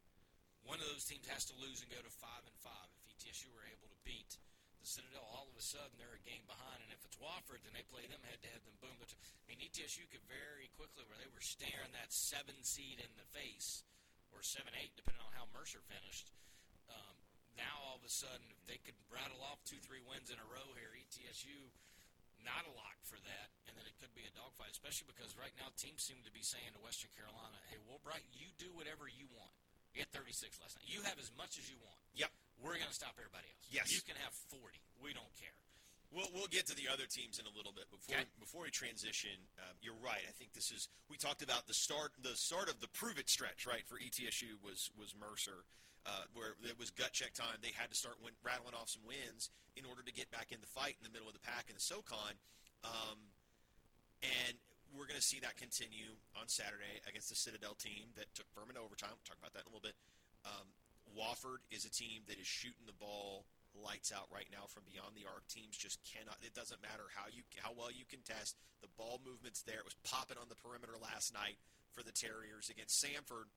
One 0.66 0.82
of 0.82 0.90
those 0.90 1.06
teams 1.06 1.30
has 1.30 1.46
to 1.54 1.62
lose 1.62 1.86
and 1.86 1.94
go 1.94 2.02
to 2.02 2.22
five 2.22 2.44
and 2.44 2.58
five. 2.66 2.90
If 2.98 3.14
ETSU 3.14 3.54
were 3.54 3.70
able 3.70 3.86
to 3.88 4.00
beat 4.02 4.42
the 4.82 4.90
Citadel, 4.90 5.22
all 5.30 5.46
of 5.46 5.58
a 5.58 5.62
sudden 5.62 5.94
they're 6.02 6.18
a 6.18 6.26
game 6.26 6.42
behind. 6.50 6.82
And 6.82 6.90
if 6.90 7.06
it's 7.06 7.22
Wofford, 7.22 7.62
then 7.62 7.78
they 7.78 7.86
play 7.86 8.10
them 8.10 8.26
head 8.26 8.42
to 8.42 8.50
head. 8.50 8.66
Then 8.66 8.76
boom, 8.82 8.98
I 8.98 9.44
mean 9.46 9.62
ETSU 9.62 10.10
could 10.10 10.26
very 10.26 10.74
quickly, 10.74 11.06
where 11.06 11.22
they 11.22 11.30
were 11.30 11.46
staring 11.46 11.94
that 11.94 12.10
seven 12.10 12.58
seed 12.66 12.98
in 12.98 13.14
the 13.14 13.30
face, 13.30 13.86
or 14.34 14.42
seven 14.42 14.74
eight, 14.82 14.98
depending 14.98 15.22
on 15.22 15.38
how 15.38 15.46
Mercer 15.54 15.86
finished. 15.86 16.34
Um, 16.90 17.16
now 17.54 17.86
all 17.86 18.02
of 18.02 18.06
a 18.06 18.12
sudden, 18.12 18.50
if 18.50 18.62
they 18.66 18.82
could 18.82 18.98
rattle 19.14 19.46
off 19.46 19.62
two, 19.64 19.80
three 19.86 20.02
wins 20.04 20.34
in 20.34 20.42
a 20.42 20.48
row 20.50 20.74
here, 20.74 20.98
ETSU 20.98 21.70
not 22.46 22.64
a 22.70 22.74
lock 22.78 22.98
for 23.04 23.18
that, 23.26 23.48
and 23.68 23.74
then 23.76 23.84
it 23.90 23.98
could 24.00 24.14
be 24.14 24.24
a 24.24 24.32
dogfight, 24.38 24.70
especially 24.72 25.10
because 25.12 25.34
right 25.36 25.52
now 25.58 25.68
teams 25.76 26.06
seem 26.06 26.22
to 26.24 26.32
be 26.32 26.46
saying 26.46 26.72
to 26.78 26.82
Western 26.86 27.10
Carolina, 27.18 27.58
"Hey, 27.74 27.82
Woolbright, 27.90 28.24
you 28.32 28.48
do 28.62 28.70
whatever 28.78 29.10
you 29.10 29.26
want. 29.34 29.52
You 29.98 30.04
had 30.06 30.12
36 30.14 30.60
last 30.62 30.76
night. 30.78 30.86
You 30.88 31.02
have 31.08 31.18
as 31.20 31.32
much 31.40 31.58
as 31.58 31.66
you 31.72 31.80
want. 31.82 31.98
Yep. 32.20 32.30
We're 32.60 32.76
going 32.76 32.92
to 32.92 32.96
stop 32.96 33.16
everybody 33.16 33.48
else. 33.48 33.66
Yes. 33.72 33.92
You 33.96 34.04
can 34.04 34.16
have 34.20 34.32
40. 34.52 34.76
We 35.00 35.12
don't 35.16 35.32
care. 35.40 35.56
We'll, 36.12 36.28
we'll 36.36 36.52
get 36.52 36.68
to 36.68 36.76
the 36.76 36.88
other 36.92 37.08
teams 37.08 37.40
in 37.40 37.48
a 37.48 37.54
little 37.56 37.72
bit. 37.72 37.88
Before 37.92 38.16
Okay. 38.16 38.28
before 38.40 38.64
we 38.64 38.72
transition, 38.72 39.36
um, 39.60 39.76
you're 39.82 39.98
right. 40.04 40.22
I 40.28 40.32
think 40.36 40.52
this 40.54 40.72
is 40.72 40.88
we 41.10 41.16
talked 41.18 41.42
about 41.44 41.68
the 41.68 41.74
start 41.74 42.12
the 42.22 42.36
start 42.36 42.68
of 42.70 42.80
the 42.80 42.88
prove 42.92 43.18
it 43.20 43.28
stretch, 43.28 43.66
right? 43.68 43.84
For 43.88 43.96
ETSU 44.00 44.60
was 44.64 44.92
was 44.96 45.16
Mercer, 45.16 45.64
uh, 46.06 46.30
where 46.38 46.54
it 46.64 46.78
was 46.78 46.94
gut 46.94 47.12
check 47.12 47.34
time. 47.34 47.58
They 47.62 47.74
had 47.74 47.90
to 47.90 47.98
start 47.98 48.22
win, 48.22 48.38
rattling 48.46 48.78
off 48.78 48.94
some 48.94 49.04
wins 49.06 49.50
in 49.74 49.84
order 49.90 50.06
to 50.06 50.14
get 50.14 50.30
back 50.30 50.54
in 50.54 50.62
the 50.62 50.70
fight 50.70 50.96
in 51.02 51.04
the 51.04 51.14
middle 51.14 51.28
of 51.28 51.34
the 51.34 51.44
pack 51.44 51.68
in 51.68 51.76
the 51.76 51.84
SoCon, 51.84 52.38
um, 52.86 53.20
and 54.24 54.56
we're 54.94 55.10
going 55.10 55.20
to 55.20 55.26
see 55.26 55.44
that 55.44 55.60
continue 55.60 56.16
on 56.40 56.48
Saturday 56.48 57.04
against 57.04 57.28
the 57.28 57.36
Citadel 57.36 57.76
team 57.76 58.16
that 58.16 58.32
took 58.32 58.48
Furman 58.56 58.80
overtime. 58.80 59.12
We'll 59.12 59.28
talk 59.28 59.42
about 59.42 59.52
that 59.58 59.68
in 59.68 59.70
a 59.70 59.74
little 59.76 59.84
bit. 59.84 59.98
Um, 60.48 60.72
Wofford 61.12 61.66
is 61.72 61.84
a 61.84 61.92
team 61.92 62.24
that 62.32 62.40
is 62.40 62.48
shooting 62.48 62.88
the 62.88 62.96
ball 62.96 63.44
lights 63.76 64.16
out 64.16 64.32
right 64.32 64.48
now 64.56 64.72
from 64.72 64.88
beyond 64.88 65.20
the 65.20 65.28
arc. 65.28 65.44
Teams 65.52 65.76
just 65.76 66.00
cannot. 66.08 66.40
It 66.40 66.56
doesn't 66.56 66.80
matter 66.80 67.12
how 67.12 67.28
you 67.28 67.44
how 67.60 67.76
well 67.76 67.92
you 67.92 68.08
contest. 68.08 68.56
The 68.80 68.92
ball 68.96 69.20
movement's 69.24 69.64
there. 69.68 69.84
It 69.84 69.88
was 69.88 70.00
popping 70.08 70.40
on 70.40 70.48
the 70.48 70.60
perimeter 70.60 70.96
last 70.96 71.36
night 71.36 71.60
for 71.92 72.04
the 72.04 72.16
Terriers 72.16 72.72
against 72.72 73.00
Samford, 73.00 73.52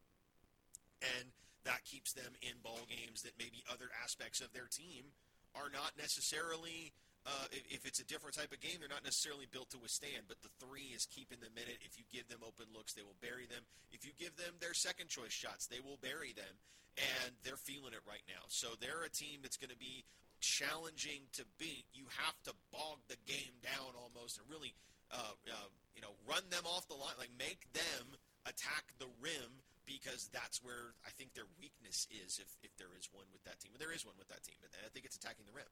and 1.03 1.31
that 1.65 1.85
keeps 1.85 2.13
them 2.13 2.33
in 2.43 2.55
ball 2.63 2.87
games 2.89 3.23
that 3.23 3.35
maybe 3.39 3.65
other 3.71 3.91
aspects 4.03 4.41
of 4.41 4.53
their 4.53 4.69
team 4.71 5.11
are 5.55 5.71
not 5.73 5.97
necessarily. 5.97 6.93
Uh, 7.27 7.45
if, 7.53 7.83
if 7.83 7.83
it's 7.85 8.01
a 8.01 8.07
different 8.09 8.33
type 8.33 8.53
of 8.55 8.61
game, 8.63 8.81
they're 8.81 8.89
not 8.89 9.05
necessarily 9.05 9.45
built 9.51 9.69
to 9.69 9.77
withstand. 9.77 10.25
But 10.31 10.41
the 10.41 10.53
three 10.63 10.97
is 10.97 11.05
keeping 11.05 11.43
them 11.45 11.53
in 11.59 11.67
it. 11.69 11.83
If 11.85 11.99
you 11.99 12.05
give 12.09 12.25
them 12.29 12.41
open 12.41 12.71
looks, 12.73 12.95
they 12.95 13.05
will 13.05 13.19
bury 13.21 13.45
them. 13.45 13.67
If 13.93 14.07
you 14.07 14.17
give 14.17 14.39
them 14.41 14.57
their 14.63 14.73
second 14.73 15.13
choice 15.13 15.35
shots, 15.35 15.67
they 15.69 15.83
will 15.83 16.01
bury 16.01 16.33
them. 16.33 16.57
And 16.97 17.37
they're 17.45 17.61
feeling 17.61 17.93
it 17.93 18.03
right 18.09 18.25
now. 18.27 18.49
So 18.49 18.75
they're 18.81 19.05
a 19.05 19.13
team 19.13 19.45
that's 19.45 19.61
going 19.61 19.71
to 19.71 19.79
be 19.79 20.03
challenging 20.41 21.29
to 21.37 21.45
beat. 21.59 21.85
You 21.93 22.07
have 22.17 22.39
to 22.47 22.55
bog 22.73 23.03
the 23.07 23.19
game 23.27 23.55
down 23.63 23.95
almost 23.99 24.39
and 24.39 24.47
really, 24.51 24.75
uh, 25.13 25.37
uh, 25.47 25.71
you 25.95 26.03
know, 26.03 26.15
run 26.27 26.43
them 26.51 26.65
off 26.65 26.89
the 26.89 26.99
line. 26.99 27.19
Like 27.19 27.35
make 27.39 27.71
them 27.75 28.17
attack 28.47 28.95
the 28.99 29.11
rim 29.21 29.63
because 29.89 30.29
that's 30.29 30.61
where 30.61 30.93
I 31.09 31.11
think 31.17 31.33
their 31.33 31.49
weakness 31.57 32.05
is. 32.13 32.37
If, 32.37 32.53
if 32.61 32.77
there 32.77 32.93
is 33.01 33.09
one 33.09 33.25
with 33.33 33.41
that 33.49 33.57
team, 33.65 33.73
and 33.73 33.81
there 33.81 33.91
is 33.97 34.05
one 34.05 34.15
with 34.21 34.29
that 34.29 34.45
team, 34.45 34.61
and 34.61 34.71
I 34.85 34.93
think 34.93 35.09
it's 35.09 35.17
attacking 35.17 35.49
the 35.49 35.57
rim. 35.57 35.69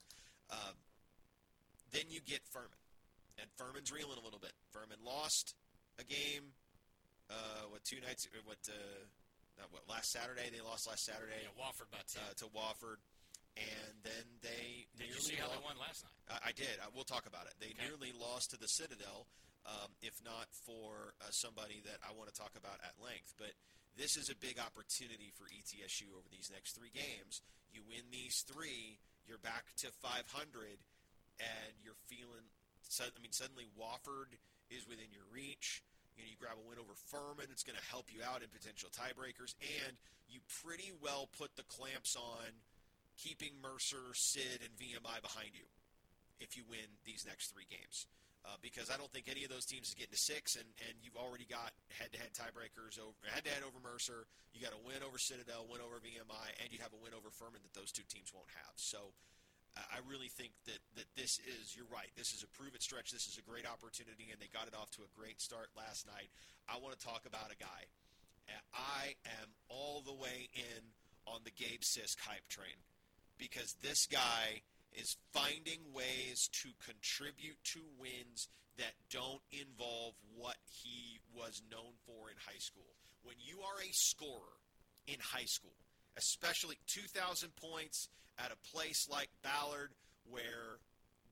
Um, 0.49 0.75
then 1.93 2.09
you 2.09 2.25
get 2.25 2.41
Furman, 2.49 2.81
and 3.37 3.47
Furman's 3.61 3.93
reeling 3.93 4.17
a 4.17 4.25
little 4.25 4.41
bit. 4.41 4.57
Furman 4.73 4.99
lost 5.05 5.53
a 6.01 6.05
game. 6.09 6.57
Uh, 7.29 7.69
what 7.69 7.85
two 7.85 8.01
nights? 8.01 8.25
or 8.33 8.41
What? 8.49 8.59
Uh, 8.65 9.05
not 9.61 9.69
what? 9.73 9.85
Last 9.89 10.13
Saturday 10.13 10.49
they 10.49 10.61
lost. 10.65 10.89
Last 10.89 11.05
Saturday 11.05 11.45
Yeah, 11.45 11.53
Wofford 11.57 11.89
by 11.93 12.01
10. 12.09 12.21
uh, 12.23 12.33
to 12.41 12.47
Wofford, 12.53 13.01
and 13.57 13.95
then 14.05 14.25
they 14.45 14.85
Did 14.97 15.13
you 15.13 15.21
see 15.21 15.37
how 15.37 15.49
they 15.53 15.61
won 15.65 15.77
last 15.81 16.05
night? 16.05 16.17
I 16.45 16.51
I 16.51 16.53
did. 16.53 16.77
I, 16.81 16.89
we'll 16.93 17.09
talk 17.09 17.25
about 17.29 17.47
it. 17.49 17.55
They 17.61 17.73
Okay. 17.77 17.85
nearly 17.89 18.13
lost 18.17 18.53
to 18.53 18.59
the 18.61 18.69
Citadel, 18.69 19.27
um, 19.65 19.97
if 20.03 20.21
not 20.23 20.47
for 20.53 21.17
uh, 21.25 21.33
somebody 21.33 21.81
that 21.89 21.99
I 22.07 22.13
want 22.13 22.29
to 22.31 22.37
talk 22.37 22.53
about 22.55 22.79
at 22.85 22.95
length. 23.03 23.33
But 23.41 23.57
this 23.97 24.17
is 24.17 24.29
a 24.29 24.37
big 24.37 24.61
opportunity 24.61 25.33
for 25.33 25.49
ETSU 25.49 26.13
over 26.13 26.29
these 26.29 26.53
next 26.53 26.77
three 26.77 26.93
games. 26.93 27.41
You 27.73 27.81
win 27.89 28.05
these 28.13 28.45
three, 28.45 29.01
you're 29.25 29.41
back 29.41 29.73
to 29.81 29.89
500, 30.05 30.29
and 31.41 31.73
you're 31.83 31.99
feeling 32.07 32.45
I 33.03 33.19
mean, 33.19 33.35
suddenly 33.35 33.67
Wofford 33.75 34.39
is 34.71 34.87
within 34.87 35.11
your 35.11 35.27
reach. 35.33 35.83
You 36.15 36.23
know, 36.23 36.31
you 36.31 36.39
grab 36.39 36.57
a 36.57 36.65
win 36.65 36.79
over 36.79 36.95
Furman, 37.11 37.51
it's 37.51 37.67
going 37.67 37.77
to 37.77 37.91
help 37.91 38.09
you 38.09 38.23
out 38.23 38.41
in 38.41 38.49
potential 38.49 38.89
tiebreakers, 38.89 39.53
and 39.61 39.99
you 40.31 40.41
pretty 40.63 40.93
well 41.03 41.29
put 41.37 41.57
the 41.57 41.67
clamps 41.67 42.17
on 42.17 42.63
keeping 43.19 43.59
Mercer, 43.61 44.15
Sid, 44.15 44.65
and 44.65 44.73
VMI 44.79 45.21
behind 45.21 45.53
you 45.53 45.67
if 46.41 46.57
you 46.57 46.65
win 46.69 47.01
these 47.05 47.25
next 47.27 47.53
three 47.53 47.67
games. 47.69 48.07
Uh, 48.47 48.55
because 48.63 48.95
I 48.95 48.97
don't 48.97 49.11
think 49.11 49.27
any 49.27 49.43
of 49.43 49.51
those 49.51 49.67
teams 49.67 49.91
is 49.91 49.99
getting 49.99 50.15
to 50.15 50.23
six, 50.23 50.55
and, 50.55 50.71
and 50.87 50.95
you've 51.03 51.19
already 51.19 51.51
got 51.51 51.75
head-to-head 51.99 52.31
tiebreakers 52.31 52.95
over 53.03 53.19
head-to-head 53.27 53.67
over 53.67 53.83
Mercer. 53.83 54.23
You 54.55 54.63
got 54.63 54.71
a 54.71 54.79
win 54.87 55.03
over 55.03 55.19
Citadel, 55.19 55.67
win 55.67 55.83
over 55.83 55.99
VMI, 55.99 56.47
and 56.63 56.71
you 56.71 56.79
have 56.79 56.95
a 56.95 57.01
win 57.03 57.11
over 57.11 57.27
Furman 57.35 57.59
that 57.67 57.75
those 57.75 57.91
two 57.91 58.07
teams 58.07 58.31
won't 58.31 58.47
have. 58.55 58.79
So 58.79 59.11
I 59.77 60.01
really 60.09 60.31
think 60.31 60.55
that, 60.71 60.81
that 60.97 61.11
this 61.19 61.43
is, 61.43 61.77
you're 61.77 61.91
right, 61.91 62.09
this 62.17 62.33
is 62.33 62.47
a 62.47 62.51
prove 62.55 62.73
it 62.73 62.87
stretch. 62.87 63.11
This 63.11 63.27
is 63.27 63.37
a 63.37 63.45
great 63.45 63.69
opportunity, 63.69 64.33
and 64.33 64.41
they 64.41 64.49
got 64.49 64.71
it 64.71 64.79
off 64.79 64.95
to 64.97 65.05
a 65.05 65.11
great 65.13 65.43
start 65.43 65.69
last 65.77 66.07
night. 66.07 66.31
I 66.71 66.79
want 66.79 66.97
to 66.97 67.03
talk 67.03 67.27
about 67.27 67.53
a 67.53 67.59
guy. 67.59 67.83
I 68.73 69.19
am 69.43 69.49
all 69.69 70.03
the 70.07 70.15
way 70.15 70.49
in 70.55 70.83
on 71.27 71.43
the 71.45 71.51
Gabe 71.51 71.83
Sisk 71.83 72.17
hype 72.23 72.47
train 72.49 72.79
because 73.39 73.75
this 73.83 74.07
guy 74.07 74.63
is 74.97 75.17
finding 75.33 75.81
ways 75.93 76.49
to 76.63 76.69
contribute 76.85 77.63
to 77.65 77.81
wins 78.01 78.49
that 78.79 78.93
don't 79.11 79.43
involve 79.53 80.15
what 80.35 80.57
he 80.65 81.21
was 81.35 81.63
known 81.71 81.93
for 82.05 82.31
in 82.31 82.37
high 82.47 82.59
school. 82.59 82.97
When 83.23 83.37
you 83.39 83.61
are 83.61 83.81
a 83.81 83.93
scorer 83.93 84.57
in 85.07 85.17
high 85.21 85.47
school, 85.47 85.77
especially 86.17 86.77
2,000 86.87 87.51
points 87.57 88.09
at 88.39 88.53
a 88.53 88.77
place 88.77 89.09
like 89.11 89.29
Ballard, 89.43 89.93
where 90.29 90.81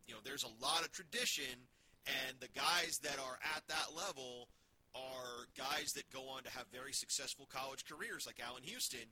you 0.07 0.15
know 0.15 0.21
there's 0.25 0.45
a 0.45 0.65
lot 0.65 0.83
of 0.83 0.93
tradition, 0.93 1.69
and 2.07 2.37
the 2.41 2.49
guys 2.55 2.99
that 3.03 3.19
are 3.19 3.39
at 3.57 3.63
that 3.69 3.97
level 3.97 4.49
are 4.95 5.49
guys 5.57 5.93
that 5.95 6.09
go 6.13 6.29
on 6.29 6.43
to 6.45 6.51
have 6.51 6.67
very 6.73 6.93
successful 6.93 7.49
college 7.53 7.85
careers, 7.85 8.27
like 8.27 8.41
Allan 8.47 8.63
Houston. 8.63 9.09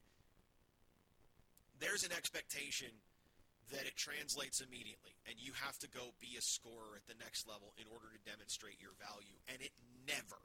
There's 1.81 2.05
an 2.05 2.13
expectation 2.13 2.89
that 3.71 3.87
it 3.87 3.95
translates 3.95 4.59
immediately, 4.59 5.15
and 5.29 5.39
you 5.39 5.55
have 5.55 5.79
to 5.79 5.89
go 5.89 6.13
be 6.19 6.35
a 6.35 6.43
scorer 6.43 6.99
at 6.99 7.07
the 7.07 7.17
next 7.23 7.47
level 7.47 7.73
in 7.79 7.87
order 7.87 8.11
to 8.11 8.21
demonstrate 8.27 8.83
your 8.83 8.97
value. 8.99 9.39
And 9.47 9.63
it 9.63 9.71
never, 10.03 10.41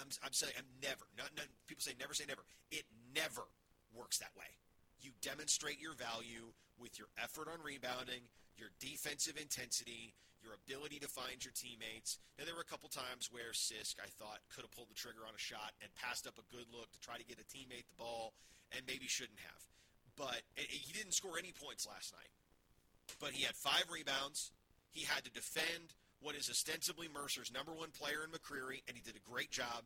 I'm, 0.00 0.08
I'm 0.24 0.32
saying, 0.32 0.56
I'm 0.56 0.70
never, 0.80 1.04
not, 1.14 1.28
not, 1.36 1.46
people 1.68 1.84
say 1.84 1.92
never 2.00 2.16
say 2.16 2.24
never, 2.24 2.42
it 2.72 2.88
never 3.12 3.44
works 3.92 4.18
that 4.24 4.32
way. 4.34 4.48
You 5.04 5.12
demonstrate 5.20 5.82
your 5.82 5.94
value 5.94 6.54
with 6.80 6.96
your 6.96 7.12
effort 7.20 7.50
on 7.50 7.60
rebounding, 7.60 8.24
your 8.56 8.72
defensive 8.80 9.36
intensity, 9.36 10.14
your 10.42 10.58
ability 10.58 10.98
to 10.98 11.10
find 11.10 11.38
your 11.38 11.54
teammates. 11.54 12.18
Now, 12.34 12.46
there 12.46 12.54
were 12.54 12.66
a 12.66 12.70
couple 12.70 12.90
times 12.90 13.30
where 13.30 13.54
Sisk, 13.54 14.02
I 14.02 14.10
thought, 14.18 14.42
could 14.50 14.66
have 14.66 14.74
pulled 14.74 14.90
the 14.90 14.98
trigger 14.98 15.22
on 15.22 15.34
a 15.34 15.42
shot 15.42 15.74
and 15.78 15.90
passed 15.94 16.26
up 16.26 16.34
a 16.38 16.46
good 16.50 16.66
look 16.74 16.90
to 16.90 17.00
try 17.02 17.14
to 17.14 17.26
get 17.26 17.38
a 17.38 17.46
teammate 17.46 17.86
the 17.86 17.98
ball, 17.98 18.34
and 18.74 18.82
maybe 18.86 19.06
shouldn't 19.06 19.38
have. 19.38 19.62
But 20.18 20.42
he 20.56 20.92
didn't 20.92 21.14
score 21.14 21.38
any 21.38 21.54
points 21.54 21.86
last 21.86 22.10
night 22.12 22.30
but 23.20 23.30
he 23.30 23.44
had 23.44 23.54
five 23.54 23.84
rebounds. 23.92 24.52
He 24.90 25.04
had 25.04 25.24
to 25.24 25.30
defend 25.30 25.94
what 26.20 26.36
is 26.36 26.48
ostensibly 26.48 27.08
Mercer's 27.12 27.52
number 27.52 27.72
one 27.72 27.90
player 27.90 28.24
in 28.24 28.30
McCreary, 28.30 28.82
and 28.86 28.96
he 28.96 29.02
did 29.02 29.16
a 29.16 29.30
great 29.30 29.50
job. 29.50 29.84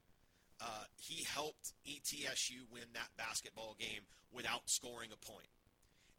Uh, 0.60 0.84
he 0.96 1.24
helped 1.24 1.72
ETSU 1.86 2.64
win 2.72 2.88
that 2.94 3.08
basketball 3.16 3.76
game 3.78 4.04
without 4.32 4.68
scoring 4.68 5.10
a 5.12 5.26
point. 5.26 5.48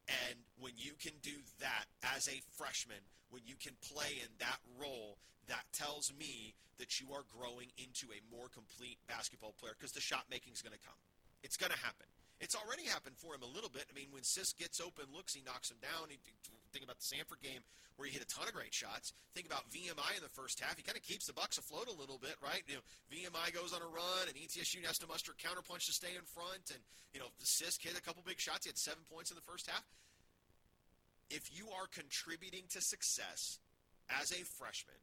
And 0.08 0.40
when 0.60 0.74
you 0.78 0.94
can 1.02 1.14
do 1.22 1.36
that 1.60 1.86
as 2.16 2.28
a 2.28 2.42
freshman, 2.56 3.04
when 3.30 3.42
you 3.46 3.56
can 3.60 3.74
play 3.82 4.22
in 4.24 4.32
that 4.40 4.60
role, 4.80 5.18
that 5.48 5.66
tells 5.74 6.14
me 6.18 6.54
that 6.78 7.02
you 7.02 7.12
are 7.12 7.26
growing 7.28 7.74
into 7.78 8.08
a 8.14 8.24
more 8.32 8.48
complete 8.48 8.98
basketball 9.08 9.54
player 9.60 9.74
because 9.78 9.92
the 9.92 10.04
shot 10.04 10.26
making 10.30 10.54
is 10.54 10.62
going 10.62 10.76
to 10.76 10.86
come. 10.86 10.98
It's 11.44 11.58
going 11.58 11.74
to 11.74 11.84
happen. 11.84 12.08
It's 12.40 12.56
already 12.56 12.86
happened 12.86 13.18
for 13.18 13.34
him 13.34 13.42
a 13.42 13.50
little 13.50 13.70
bit. 13.70 13.90
I 13.90 13.94
mean, 13.98 14.14
when 14.14 14.22
Sisk 14.22 14.58
gets 14.62 14.80
open, 14.80 15.10
looks, 15.10 15.34
he 15.34 15.42
knocks 15.42 15.72
him 15.72 15.82
down. 15.82 16.14
He, 16.14 16.22
think 16.72 16.86
about 16.86 17.00
the 17.00 17.08
Samford 17.08 17.42
game 17.42 17.62
where 17.98 18.06
he 18.06 18.14
hit 18.14 18.22
a 18.22 18.30
ton 18.30 18.48
of 18.48 18.54
great 18.54 18.74
shots. 18.74 19.14
Think 19.34 19.50
about 19.50 19.66
VMI 19.74 20.18
in 20.18 20.24
the 20.24 20.30
first 20.30 20.62
half. 20.62 20.78
He 20.78 20.86
kind 20.86 20.98
of 20.98 21.02
keeps 21.02 21.26
the 21.26 21.34
Bucks 21.34 21.58
afloat 21.58 21.90
a 21.90 21.98
little 21.98 22.22
bit, 22.22 22.38
right? 22.46 22.62
You 22.70 22.78
know, 22.78 22.86
VMI 23.10 23.54
goes 23.54 23.74
on 23.74 23.82
a 23.82 23.90
run, 23.90 24.30
and 24.30 24.38
ETSU 24.38 24.86
has 24.86 25.02
to 25.02 25.08
muster 25.08 25.34
counterpunch 25.34 25.90
to 25.90 25.94
stay 25.94 26.14
in 26.14 26.26
front. 26.30 26.70
And 26.70 26.80
you 27.12 27.20
know, 27.20 27.30
the 27.42 27.46
Sisk 27.46 27.82
hit 27.82 27.98
a 27.98 28.02
couple 28.02 28.22
big 28.22 28.40
shots. 28.40 28.66
He 28.66 28.70
had 28.70 28.78
seven 28.78 29.02
points 29.10 29.34
in 29.34 29.36
the 29.36 29.46
first 29.46 29.66
half. 29.66 29.84
If 31.30 31.50
you 31.52 31.68
are 31.76 31.90
contributing 31.92 32.70
to 32.72 32.80
success 32.80 33.60
as 34.08 34.32
a 34.32 34.46
freshman, 34.46 35.02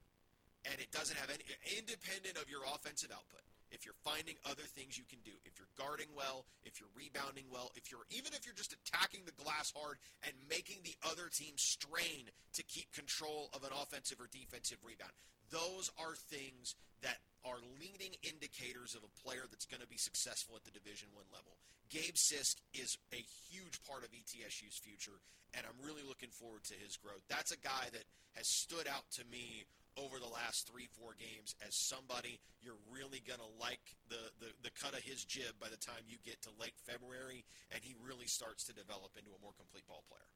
and 0.65 0.81
it 0.81 0.91
doesn't 0.91 1.19
have 1.19 1.29
any 1.29 1.45
independent 1.77 2.39
of 2.41 2.49
your 2.49 2.63
offensive 2.65 3.11
output, 3.13 3.45
if 3.75 3.83
you're 3.83 3.99
finding 4.07 4.39
other 4.47 4.63
things 4.63 4.95
you 4.95 5.05
can 5.05 5.19
do, 5.27 5.35
if 5.43 5.59
you're 5.59 5.75
guarding 5.75 6.09
well, 6.15 6.47
if 6.63 6.79
you're 6.79 6.95
rebounding 6.95 7.51
well, 7.51 7.75
if 7.75 7.91
you're 7.91 8.07
even 8.15 8.31
if 8.33 8.47
you're 8.47 8.55
just 8.55 8.73
attacking 8.73 9.27
the 9.27 9.35
glass 9.43 9.75
hard 9.75 9.99
and 10.23 10.33
making 10.47 10.79
the 10.87 10.95
other 11.03 11.27
team 11.27 11.59
strain 11.59 12.31
to 12.55 12.63
keep 12.63 12.87
control 12.95 13.51
of 13.51 13.67
an 13.67 13.75
offensive 13.75 14.23
or 14.23 14.31
defensive 14.31 14.79
rebound. 14.87 15.13
Those 15.51 15.91
are 15.99 16.15
things 16.15 16.79
that 17.03 17.19
are 17.45 17.61
leading 17.83 18.15
indicators 18.23 18.95
of 18.95 19.03
a 19.05 19.13
player 19.21 19.45
that's 19.51 19.67
going 19.67 19.83
to 19.83 19.91
be 19.91 20.01
successful 20.01 20.57
at 20.57 20.65
the 20.65 20.73
Division 20.73 21.11
One 21.13 21.29
level. 21.35 21.59
Gabe 21.91 22.17
Sisk 22.17 22.63
is 22.73 22.97
a 23.13 23.21
huge 23.51 23.83
part 23.85 24.03
of 24.03 24.11
ETSU's 24.15 24.81
future, 24.81 25.21
and 25.53 25.67
I'm 25.67 25.79
really 25.85 26.03
looking 26.07 26.33
forward 26.33 26.65
to 26.73 26.75
his 26.81 26.97
growth. 26.97 27.23
That's 27.29 27.53
a 27.53 27.61
guy 27.61 27.93
that 27.93 28.09
has 28.33 28.49
stood 28.49 28.89
out 28.89 29.05
to 29.21 29.23
me 29.31 29.67
over 29.97 30.19
the 30.19 30.29
last 30.31 30.67
three, 30.67 30.91
four 30.99 31.15
games 31.15 31.55
as 31.63 31.75
somebody 31.75 32.41
you're 32.63 32.79
really 32.91 33.23
going 33.23 33.39
to 33.39 33.51
like 33.63 33.95
the, 34.11 34.19
the, 34.43 34.51
the 34.67 34.73
cut 34.75 34.91
of 34.97 35.03
his 35.07 35.23
jib 35.23 35.55
by 35.63 35.71
the 35.71 35.79
time 35.79 36.03
you 36.11 36.19
get 36.27 36.43
to 36.43 36.51
late 36.59 36.75
February 36.83 37.47
and 37.71 37.79
he 37.85 37.95
really 38.03 38.27
starts 38.27 38.67
to 38.67 38.75
develop 38.75 39.15
into 39.15 39.31
a 39.31 39.39
more 39.39 39.55
complete 39.55 39.87
ball 39.87 40.03
player. 40.11 40.27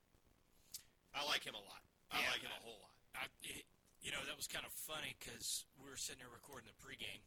I 1.16 1.26
like 1.26 1.42
him 1.42 1.58
a 1.58 1.64
lot. 1.66 1.82
I 2.14 2.22
Yeah, 2.22 2.30
like 2.38 2.44
him 2.46 2.54
a 2.54 2.60
I- 2.60 2.64
whole 2.64 2.78
lot. 2.86 2.94
I, 3.18 3.26
it, 3.42 3.66
you 3.98 4.14
know, 4.14 4.22
that 4.30 4.38
was 4.38 4.46
kind 4.46 4.62
of 4.62 4.70
funny 4.70 5.18
because 5.18 5.66
we 5.74 5.90
were 5.90 5.98
sitting 5.98 6.22
there 6.22 6.30
recording 6.30 6.70
the 6.70 6.78
pregame, 6.78 7.18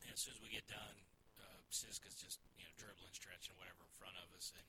and 0.00 0.08
as 0.08 0.22
soon 0.24 0.32
as 0.32 0.40
we 0.40 0.48
get 0.48 0.64
done, 0.64 0.96
uh, 1.36 1.60
Siska's 1.68 2.16
just 2.16 2.40
you 2.56 2.64
know 2.64 2.72
dribbling, 2.80 3.12
stretching, 3.12 3.52
whatever 3.60 3.84
in 3.84 3.92
front 3.92 4.16
of 4.16 4.32
us, 4.32 4.56
and 4.56 4.64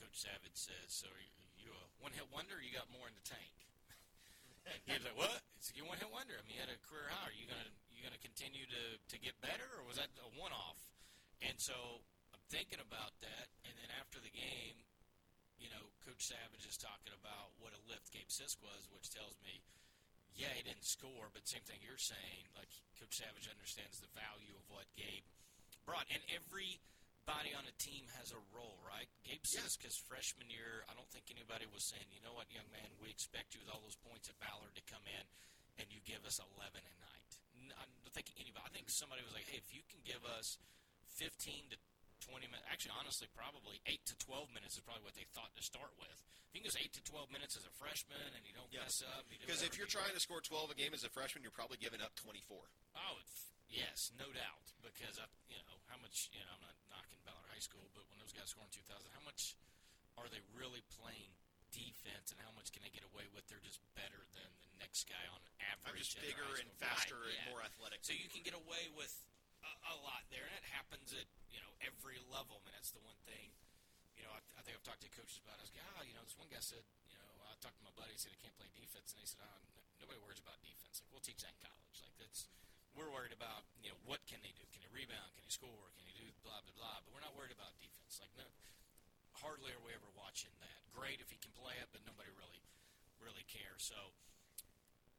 Coach 0.00 0.16
Savage 0.16 0.56
says, 0.56 0.88
"So 0.88 1.12
are 1.12 1.20
you, 1.20 1.28
you 1.60 1.70
a 1.76 1.84
one-hit 2.00 2.24
wonder? 2.32 2.56
Or 2.56 2.64
you 2.64 2.72
got 2.72 2.88
more 2.88 3.04
in 3.04 3.12
the 3.12 3.26
tank?" 3.26 3.52
and 4.68 4.80
Gabe's 4.86 5.04
like, 5.06 5.18
"What? 5.18 5.40
It's 5.56 5.72
a 5.72 5.84
one-hit 5.84 6.08
wonder. 6.08 6.36
I 6.36 6.42
mean, 6.44 6.56
you 6.56 6.62
had 6.62 6.72
a 6.72 6.80
career 6.84 7.08
high. 7.12 7.32
Are 7.32 7.36
you 7.36 7.48
gonna 7.48 7.70
you 7.92 8.04
gonna 8.04 8.20
continue 8.20 8.64
to 8.68 8.84
to 8.96 9.16
get 9.20 9.36
better, 9.40 9.66
or 9.80 9.84
was 9.84 9.96
that 9.96 10.12
a 10.20 10.30
one-off?" 10.36 10.80
And 11.40 11.56
so 11.56 12.04
I'm 12.32 12.44
thinking 12.52 12.80
about 12.80 13.16
that, 13.24 13.48
and 13.64 13.72
then 13.80 13.88
after 13.96 14.20
the 14.20 14.32
game, 14.32 14.84
you 15.56 15.68
know, 15.72 15.92
Coach 16.04 16.24
Savage 16.24 16.64
is 16.68 16.80
talking 16.80 17.12
about 17.16 17.56
what 17.60 17.76
a 17.76 17.80
lift 17.88 18.12
Gabe 18.12 18.28
Sisk 18.28 18.60
was, 18.64 18.88
which 18.92 19.12
tells 19.12 19.36
me, 19.44 19.60
yeah, 20.36 20.52
he 20.56 20.64
didn't 20.64 20.88
score, 20.88 21.28
but 21.32 21.44
same 21.44 21.64
thing 21.68 21.80
you're 21.84 22.00
saying. 22.00 22.48
Like 22.56 22.72
Coach 22.96 23.20
Savage 23.20 23.48
understands 23.48 24.00
the 24.00 24.12
value 24.16 24.56
of 24.56 24.64
what 24.72 24.88
Gabe 24.96 25.24
brought, 25.84 26.08
and 26.08 26.20
everybody 27.26 27.52
on 27.52 27.64
a 27.68 27.74
team 27.76 28.08
has 28.16 28.32
a 28.32 28.40
role, 28.56 28.80
right? 28.86 29.08
Gabe 29.28 29.44
Yeah. 29.44 29.60
Sisk, 29.60 29.82
his 29.84 29.96
freshman 30.08 30.48
year, 30.48 30.84
I 30.88 30.94
don't 30.96 31.08
think 31.12 31.28
anybody 31.30 31.66
was 31.68 31.84
saying, 31.84 32.08
you 32.12 32.20
know 32.24 32.32
what, 32.32 32.48
young 32.50 32.68
man, 32.72 32.88
we 33.00 33.10
expect 33.12 33.52
you 33.54 33.60
with 33.60 33.68
all 33.68 33.80
those 33.84 33.96
points 34.08 34.28
at 34.28 34.38
Ballard 34.40 34.72
to 34.74 34.82
come 34.88 35.04
in 35.06 35.24
and 35.78 35.86
you 35.92 36.00
give 36.08 36.24
us 36.24 36.40
11 36.56 36.80
a 36.80 36.94
night. 37.00 37.30
I 37.76 37.84
don't 37.84 38.12
think 38.16 38.32
anybody. 38.40 38.64
I 38.64 38.72
think 38.72 38.88
somebody 38.90 39.22
was 39.22 39.32
like, 39.36 39.46
hey, 39.48 39.58
if 39.60 39.68
you 39.72 39.82
can 39.88 40.00
give 40.04 40.24
us 40.24 40.56
15 41.20 41.70
to 41.70 41.76
20 42.20 42.46
minutes. 42.52 42.68
Actually, 42.68 42.92
honestly, 43.00 43.28
probably 43.32 43.80
8 43.88 43.96
to 44.12 44.14
12 44.18 44.52
minutes 44.52 44.76
is 44.76 44.84
probably 44.84 45.04
what 45.04 45.16
they 45.16 45.24
thought 45.32 45.48
to 45.56 45.62
start 45.64 45.88
with. 45.96 46.12
If 46.52 46.52
you 46.52 46.60
can 46.60 46.68
go 46.68 46.76
8 46.76 46.92
to 46.92 47.02
12 47.04 47.30
minutes 47.32 47.56
as 47.56 47.64
a 47.64 47.72
freshman 47.80 48.20
and 48.36 48.44
you 48.44 48.52
don't 48.52 48.68
Yeah. 48.72 48.84
mess 48.84 49.00
up. 49.16 49.24
you 49.32 49.38
Because 49.40 49.62
if 49.64 49.76
you're 49.80 49.86
you- 49.88 49.92
trying 49.96 50.12
to 50.12 50.20
score 50.20 50.40
12 50.44 50.68
a 50.70 50.74
game 50.76 50.92
as 50.92 51.02
a 51.04 51.08
freshman, 51.08 51.40
you're 51.42 51.54
probably 51.54 51.78
giving 51.80 52.02
up 52.02 52.14
24. 52.16 52.68
Oh, 52.94 53.16
it's, 53.24 53.48
yes, 53.70 54.10
no 54.18 54.28
doubt. 54.34 54.66
Because, 54.84 55.16
I, 55.22 55.26
you 55.48 55.56
know, 55.64 55.78
how 55.88 55.96
much, 56.02 56.28
you 56.34 56.42
know, 56.44 56.52
I'm 56.56 56.64
not 56.64 56.76
knocking 56.90 57.20
Ballard 57.24 57.48
High 57.52 57.62
School, 57.62 57.86
but 57.96 58.04
when 58.10 58.18
those 58.20 58.34
guys 58.34 58.50
score 58.52 58.64
in 58.66 58.72
2000, 58.74 58.90
how 59.14 59.22
much 59.24 59.54
are 60.18 60.26
they 60.28 60.40
really 60.56 60.82
playing 60.98 61.30
defense 61.70 62.34
and 62.34 62.38
how 62.42 62.50
much 62.58 62.74
can 62.74 62.82
they 62.82 62.90
get 62.90 63.06
away 63.14 63.30
with? 63.30 63.46
They're 63.46 63.62
just 63.62 63.78
better 63.94 64.26
than 64.34 64.48
the 64.66 64.72
next 64.82 65.06
guy 65.06 65.22
on 65.30 65.38
I'm 65.62 65.78
average. 65.86 66.10
just 66.12 66.18
bigger 66.20 66.48
and 66.58 66.68
faster 66.82 67.14
Right, 67.16 67.30
and 67.30 67.38
yeah. 67.46 67.50
more 67.54 67.62
athletic. 67.62 68.02
So 68.02 68.10
you 68.16 68.26
can 68.26 68.42
get 68.42 68.56
away 68.58 68.90
with 68.98 69.12
a, 69.62 69.72
a 69.94 69.96
lot 70.02 70.24
there, 70.34 70.42
and 70.48 70.54
it 70.58 70.66
happens 70.74 71.12
at 71.14 71.28
you 71.52 71.60
know 71.62 71.70
every 71.84 72.18
level. 72.32 72.58
I 72.58 72.62
mean, 72.66 72.74
that's 72.74 72.90
the 72.96 73.04
one 73.06 73.16
thing. 73.28 73.52
You 74.18 74.26
know, 74.26 74.32
I, 74.34 74.40
I 74.58 74.60
think 74.66 74.74
I've 74.76 74.84
talked 74.84 75.04
to 75.06 75.12
coaches 75.14 75.38
about. 75.40 75.60
it. 75.60 75.62
I 75.62 75.64
was 75.68 75.72
like, 75.76 75.84
ah, 75.94 76.02
you 76.08 76.12
know, 76.16 76.24
this 76.26 76.34
one 76.36 76.50
guy 76.50 76.60
said, 76.60 76.82
you 77.08 77.16
know, 77.20 77.28
I 77.46 77.54
talked 77.62 77.78
to 77.78 77.84
my 77.86 77.94
buddy. 77.94 78.16
He 78.16 78.20
said 78.20 78.32
he 78.34 78.40
can't 78.42 78.56
play 78.58 78.68
defense, 78.74 79.14
and 79.14 79.20
he 79.22 79.28
said, 79.28 79.40
oh, 79.46 79.60
nobody 80.02 80.18
worries 80.26 80.42
about 80.42 80.58
defense. 80.64 80.98
Like 81.04 81.08
we'll 81.14 81.22
teach 81.24 81.40
that 81.46 81.54
in 81.54 81.60
college. 81.62 81.96
Like 82.02 82.16
that's 82.18 82.50
we're 82.94 83.10
worried 83.10 83.34
about. 83.34 83.66
You 83.80 83.94
know, 83.94 84.00
what 84.06 84.22
can 84.26 84.42
they 84.42 84.52
do? 84.54 84.64
Can 84.74 84.82
he 84.82 84.90
rebound? 84.90 85.30
Can 85.36 85.44
he 85.46 85.52
score? 85.52 85.90
Can 85.96 86.06
he 86.10 86.14
do 86.16 86.26
blah 86.42 86.60
blah 86.62 86.76
blah? 86.76 86.98
But 87.04 87.10
we're 87.14 87.24
not 87.24 87.34
worried 87.38 87.54
about 87.54 87.76
defense. 87.78 88.18
Like 88.18 88.34
no, 88.36 88.48
hardly 89.40 89.70
are 89.72 89.82
we 89.82 89.94
ever 89.94 90.10
watching 90.18 90.52
that. 90.60 90.80
Great 90.90 91.22
if 91.22 91.30
he 91.30 91.38
can 91.38 91.54
play 91.54 91.74
it, 91.78 91.88
but 91.94 92.02
nobody 92.04 92.30
really 92.34 92.62
really 93.22 93.46
cares. 93.46 93.84
So 93.86 94.16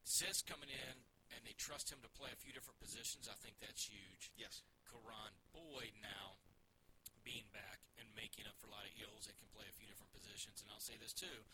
Sisk 0.01 0.49
coming 0.49 0.69
in, 0.69 0.95
and 1.31 1.39
they 1.45 1.55
trust 1.55 1.93
him 1.93 2.01
to 2.01 2.12
play 2.17 2.34
a 2.34 2.41
few 2.41 2.51
different 2.51 2.81
positions. 2.81 3.29
I 3.29 3.38
think 3.39 3.62
that's 3.62 3.86
huge. 3.86 4.34
Yes. 4.36 4.65
Karan 4.89 5.34
Boyd 5.55 5.95
now 6.03 6.36
being 7.23 7.47
back 7.53 7.79
and 8.01 8.10
making 8.17 8.49
up 8.49 8.57
for 8.57 8.67
a 8.67 8.73
lot 8.73 8.84
of 8.84 8.93
ills 8.97 9.29
that 9.29 9.38
can 9.38 9.47
play 9.53 9.63
a 9.69 9.77
few 9.77 9.86
different 9.88 10.12
positions. 10.12 10.60
And 10.60 10.67
I'll 10.73 10.84
say 10.84 10.97
this 10.97 11.13
too, 11.13 11.45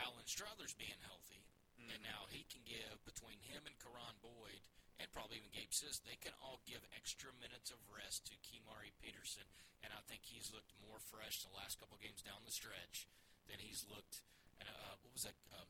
Alan 0.00 0.26
Struthers 0.26 0.72
being 0.74 0.96
healthy, 1.04 1.44
and 1.76 2.00
mm-hmm. 2.00 2.08
now 2.08 2.26
he 2.32 2.48
can 2.48 2.64
give 2.64 2.98
between 3.04 3.38
him 3.44 3.62
and 3.68 3.76
Karan 3.78 4.16
Boyd, 4.24 4.64
and 5.00 5.08
probably 5.16 5.40
even 5.40 5.50
Gabe 5.50 5.72
Sisk, 5.72 6.04
they 6.04 6.20
can 6.20 6.36
all 6.44 6.60
give 6.68 6.84
extra 6.92 7.32
minutes 7.40 7.72
of 7.72 7.80
rest 7.88 8.28
to 8.28 8.36
Quimari 8.44 8.92
Peterson, 9.00 9.48
and 9.80 9.90
I 9.96 10.04
think 10.04 10.28
he's 10.28 10.52
looked 10.52 10.76
more 10.84 11.00
fresh 11.00 11.40
the 11.40 11.56
last 11.56 11.80
couple 11.80 11.96
games 11.96 12.20
down 12.20 12.44
the 12.44 12.52
stretch 12.52 13.08
than 13.48 13.58
he's 13.58 13.88
looked. 13.88 14.20
And 14.60 14.68
uh, 14.68 15.00
what 15.00 15.16
was 15.16 15.24
that? 15.24 15.34
Um, 15.56 15.66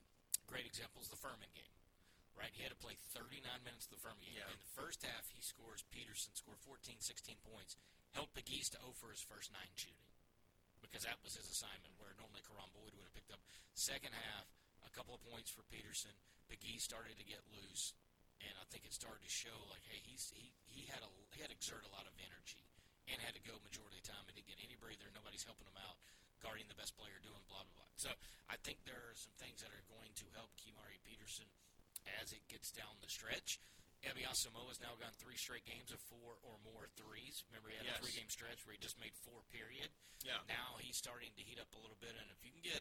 great 0.51 0.67
example 0.67 0.99
is 0.99 1.09
the 1.09 1.21
Furman 1.21 1.55
game 1.55 1.71
right? 2.39 2.57
He 2.57 2.65
had 2.65 2.73
to 2.73 2.81
play 2.81 2.97
39 3.13 3.45
minutes 3.69 3.85
of 3.91 3.99
the 3.99 4.01
Furman 4.01 4.25
game. 4.25 4.41
Yeah. 4.41 4.49
In 4.49 4.57
the 4.57 4.73
first 4.73 5.05
half, 5.05 5.29
he 5.29 5.45
scores, 5.45 5.85
Peterson 5.93 6.33
scored 6.33 6.57
14, 6.65 6.97
16 6.97 7.37
points, 7.45 7.77
helped 8.17 8.33
the 8.33 8.41
Geese 8.41 8.73
to 8.73 8.81
0 8.81 8.97
for 8.97 9.13
his 9.13 9.21
first 9.21 9.53
nine 9.53 9.69
shooting 9.77 10.09
because 10.81 11.05
that 11.05 11.21
was 11.21 11.37
his 11.37 11.47
assignment 11.47 11.93
where 12.01 12.17
normally 12.17 12.43
Karan 12.43 12.73
Boyd 12.73 12.97
would 12.97 13.07
have 13.07 13.15
picked 13.15 13.31
up. 13.31 13.45
Second 13.77 14.17
half, 14.17 14.49
a 14.83 14.91
couple 14.91 15.13
of 15.13 15.23
points 15.23 15.53
for 15.53 15.63
Peterson. 15.69 16.17
The 16.49 16.59
Geese 16.59 16.83
started 16.83 17.21
to 17.21 17.29
get 17.29 17.45
loose, 17.53 17.95
and 18.45 18.55
I 18.59 18.65
think 18.73 18.85
it 18.89 18.93
started 18.97 19.23
to 19.25 19.33
show 19.33 19.55
like, 19.73 19.85
hey, 19.87 20.01
he's 20.05 20.33
he, 20.35 20.53
he 20.67 20.87
had 20.91 21.01
a 21.05 21.11
he 21.35 21.41
had 21.45 21.51
to 21.53 21.57
exert 21.57 21.85
a 21.87 21.93
lot 21.93 22.05
of 22.09 22.15
energy 22.21 22.65
and 23.11 23.19
had 23.21 23.35
to 23.37 23.43
go 23.43 23.57
majority 23.65 23.99
of 23.99 24.05
the 24.07 24.11
time 24.13 24.25
and 24.29 24.35
didn't 24.37 24.49
get 24.51 24.61
any 24.63 24.77
breather. 24.81 25.09
Nobody's 25.13 25.43
helping 25.47 25.67
him 25.67 25.79
out, 25.83 25.99
guarding 26.45 26.67
the 26.71 26.79
best 26.79 26.95
player, 26.97 27.17
doing 27.23 27.41
blah 27.51 27.63
blah 27.65 27.75
blah. 27.85 27.91
So 28.01 28.11
I 28.49 28.57
think 28.63 28.83
there 28.89 29.01
are 29.11 29.17
some 29.19 29.35
things 29.41 29.61
that 29.65 29.71
are 29.75 29.85
going 29.93 30.13
to 30.21 30.27
help 30.37 30.51
Quimari 30.61 30.99
Peterson 31.05 31.47
as 32.23 32.33
it 32.33 32.41
gets 32.49 32.73
down 32.73 32.97
the 33.05 33.11
stretch. 33.13 33.61
Ebby 34.01 34.25
Asamoah 34.25 34.73
has 34.73 34.81
now 34.81 34.97
gone 34.97 35.13
three 35.21 35.37
straight 35.37 35.69
games 35.69 35.93
of 35.93 36.01
four 36.09 36.41
or 36.41 36.57
more 36.65 36.89
threes. 36.97 37.45
Remember, 37.53 37.69
he 37.69 37.77
had 37.77 37.85
Yes. 37.85 38.01
a 38.01 38.09
three 38.09 38.17
game 38.17 38.33
stretch 38.33 38.65
where 38.65 38.73
he 38.73 38.81
just 38.81 38.97
made 38.97 39.13
four, 39.29 39.45
period. 39.53 39.93
Yeah. 40.25 40.41
Now 40.49 40.81
he's 40.81 40.97
starting 40.97 41.29
to 41.37 41.43
heat 41.45 41.61
up 41.61 41.69
a 41.77 41.81
little 41.85 42.01
bit, 42.01 42.17
and 42.17 42.25
if 42.33 42.41
you 42.41 42.49
can 42.49 42.65
get, 42.65 42.81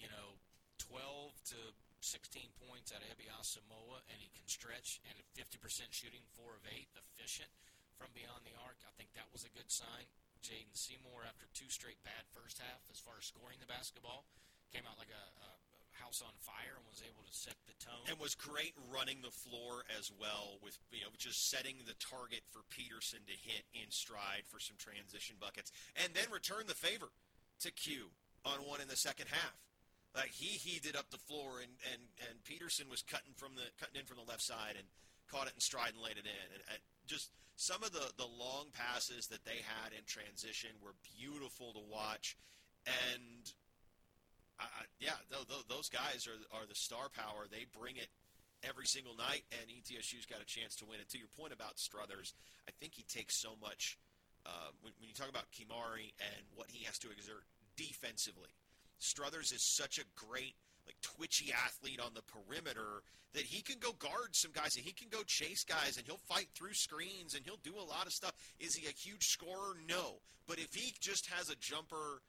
you 0.00 0.08
know, 0.08 0.40
12 0.88 1.36
to 1.52 1.58
16 2.06 2.54
points 2.62 2.94
out 2.94 3.02
of 3.02 3.10
Ebby 3.10 3.26
Asamoah, 3.26 4.06
and 4.06 4.22
he 4.22 4.30
can 4.30 4.46
stretch 4.46 5.02
and 5.10 5.18
50% 5.34 5.58
shooting, 5.90 6.22
four 6.38 6.54
of 6.54 6.62
eight, 6.70 6.86
efficient 6.94 7.50
from 7.98 8.12
beyond 8.12 8.44
the 8.44 8.54
arc, 8.62 8.76
I 8.84 8.92
think 8.94 9.16
that 9.16 9.32
was 9.32 9.42
a 9.42 9.52
good 9.56 9.72
sign. 9.72 10.06
Jaden 10.44 10.76
Seymour, 10.76 11.24
after 11.24 11.48
two 11.56 11.66
straight 11.72 11.98
bad 12.04 12.28
first 12.30 12.60
half 12.60 12.84
as 12.92 13.00
far 13.00 13.18
as 13.18 13.26
scoring 13.26 13.58
the 13.58 13.66
basketball, 13.66 14.28
came 14.70 14.84
out 14.84 15.00
like 15.00 15.10
a, 15.10 15.24
a 15.42 15.50
house 15.96 16.20
on 16.20 16.36
fire 16.44 16.76
and 16.76 16.86
was 16.86 17.00
able 17.02 17.24
to 17.24 17.32
set 17.32 17.56
the 17.64 17.74
tone. 17.80 18.04
And 18.06 18.20
was 18.20 18.36
great 18.36 18.76
running 18.92 19.24
the 19.24 19.32
floor 19.32 19.82
as 19.96 20.12
well 20.12 20.60
with 20.60 20.76
you 20.92 21.02
know 21.02 21.10
just 21.16 21.48
setting 21.48 21.80
the 21.88 21.96
target 21.98 22.44
for 22.52 22.62
Peterson 22.68 23.24
to 23.26 23.34
hit 23.34 23.64
in 23.72 23.88
stride 23.88 24.44
for 24.46 24.60
some 24.60 24.76
transition 24.76 25.40
buckets 25.40 25.72
and 25.96 26.12
then 26.12 26.28
return 26.28 26.68
the 26.68 26.76
favor 26.76 27.08
to 27.64 27.72
Q 27.72 28.12
on 28.44 28.62
one 28.68 28.84
in 28.84 28.86
the 28.92 29.00
second 29.00 29.26
half. 29.32 29.56
Like 30.16 30.32
he 30.32 30.56
heated 30.56 30.96
up 30.96 31.12
the 31.12 31.20
floor 31.20 31.60
and, 31.60 31.76
and, 31.92 32.00
and 32.24 32.40
Peterson 32.48 32.88
was 32.88 33.04
cutting 33.04 33.36
from 33.36 33.52
the 33.52 33.68
cutting 33.76 34.00
in 34.00 34.08
from 34.08 34.16
the 34.16 34.24
left 34.24 34.40
side 34.40 34.80
and 34.80 34.88
caught 35.28 35.46
it 35.46 35.52
in 35.52 35.60
stride 35.60 35.92
and 35.92 36.00
laid 36.00 36.16
it 36.16 36.24
in. 36.24 36.48
And, 36.56 36.62
and 36.72 36.80
just 37.04 37.28
some 37.60 37.84
of 37.84 37.92
the, 37.92 38.08
the 38.16 38.24
long 38.24 38.72
passes 38.72 39.28
that 39.28 39.44
they 39.44 39.60
had 39.60 39.92
in 39.92 40.08
transition 40.08 40.72
were 40.80 40.96
beautiful 41.20 41.76
to 41.76 41.84
watch. 41.84 42.36
And 42.88 43.44
I, 44.56 44.88
yeah, 45.00 45.20
th- 45.28 45.48
th- 45.48 45.68
those 45.68 45.92
guys 45.92 46.24
are 46.24 46.40
are 46.56 46.64
the 46.64 46.74
star 46.74 47.12
power. 47.12 47.44
They 47.52 47.68
bring 47.76 48.00
it 48.00 48.08
every 48.64 48.86
single 48.86 49.16
night, 49.16 49.44
and 49.52 49.68
ETSU's 49.68 50.24
got 50.24 50.40
a 50.40 50.48
chance 50.48 50.76
to 50.80 50.88
win. 50.88 51.00
And 51.00 51.08
to 51.12 51.18
your 51.18 51.28
point 51.36 51.52
about 51.52 51.76
Struthers, 51.76 52.32
I 52.68 52.72
think 52.80 52.94
he 52.96 53.04
takes 53.04 53.36
so 53.36 53.52
much. 53.60 53.98
Uh, 54.46 54.70
when, 54.80 54.92
when 55.00 55.08
you 55.10 55.14
talk 55.14 55.28
about 55.28 55.50
Quimari 55.50 56.14
and 56.22 56.42
what 56.54 56.70
he 56.70 56.84
has 56.84 56.98
to 57.02 57.10
exert 57.10 57.42
defensively, 57.76 58.48
Struthers 58.98 59.52
is 59.52 59.62
such 59.62 59.98
a 59.98 60.04
great 60.14 60.54
like 60.86 60.96
twitchy 61.02 61.52
athlete 61.52 62.00
on 62.00 62.14
the 62.14 62.22
perimeter 62.22 63.02
that 63.34 63.42
he 63.42 63.60
can 63.60 63.78
go 63.80 63.92
guard 63.92 64.34
some 64.34 64.52
guys 64.52 64.76
and 64.76 64.84
he 64.84 64.92
can 64.92 65.08
go 65.10 65.22
chase 65.26 65.64
guys 65.64 65.96
and 65.96 66.06
he'll 66.06 66.16
fight 66.16 66.48
through 66.54 66.72
screens 66.72 67.34
and 67.34 67.44
he'll 67.44 67.58
do 67.62 67.74
a 67.74 67.84
lot 67.84 68.06
of 68.06 68.12
stuff. 68.12 68.32
Is 68.60 68.74
he 68.74 68.86
a 68.86 68.92
huge 68.92 69.26
scorer? 69.26 69.76
No. 69.88 70.20
But 70.46 70.58
if 70.58 70.74
he 70.74 70.94
just 71.00 71.26
has 71.26 71.50
a 71.50 71.56
jumper 71.56 72.22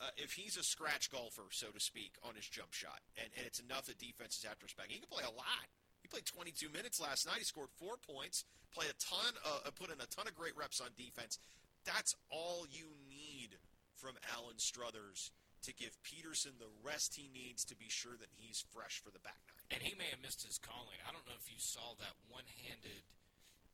uh, 0.00 0.14
if 0.16 0.32
he's 0.32 0.56
a 0.56 0.62
scratch 0.62 1.10
golfer, 1.10 1.42
so 1.50 1.66
to 1.68 1.80
speak, 1.80 2.14
on 2.22 2.34
his 2.34 2.46
jump 2.46 2.72
shot, 2.72 3.00
and, 3.18 3.26
and 3.36 3.44
it's 3.46 3.58
enough 3.58 3.86
that 3.86 3.98
defenses 3.98 4.44
have 4.46 4.58
to 4.58 4.64
respect, 4.64 4.92
he 4.92 4.98
can 4.98 5.08
play 5.10 5.24
a 5.26 5.34
lot. 5.34 5.66
He 6.02 6.08
played 6.08 6.24
22 6.24 6.70
minutes 6.70 7.00
last 7.00 7.26
night. 7.26 7.38
He 7.38 7.44
scored 7.44 7.70
four 7.76 7.96
points, 7.98 8.44
played 8.72 8.90
a 8.90 8.98
ton, 9.02 9.34
uh, 9.44 9.70
put 9.74 9.90
in 9.90 10.00
a 10.00 10.06
ton 10.06 10.28
of 10.28 10.34
great 10.34 10.56
reps 10.56 10.80
on 10.80 10.88
defense. 10.96 11.38
That's 11.84 12.14
all 12.30 12.66
you 12.70 12.86
need 13.08 13.58
from 13.94 14.14
Alan 14.34 14.58
Struthers 14.58 15.32
to 15.66 15.72
give 15.74 15.96
Peterson 16.06 16.54
the 16.62 16.70
rest 16.84 17.16
he 17.18 17.26
needs 17.32 17.64
to 17.66 17.76
be 17.76 17.90
sure 17.90 18.14
that 18.18 18.30
he's 18.38 18.62
fresh 18.70 19.00
for 19.02 19.10
the 19.10 19.22
back 19.22 19.40
nine. 19.50 19.66
And 19.74 19.80
he 19.82 19.94
may 19.98 20.08
have 20.14 20.22
missed 20.22 20.46
his 20.46 20.58
calling. 20.58 20.96
I 21.04 21.10
don't 21.12 21.26
know 21.26 21.36
if 21.38 21.50
you 21.50 21.58
saw 21.58 21.94
that 21.98 22.14
one-handed 22.30 23.02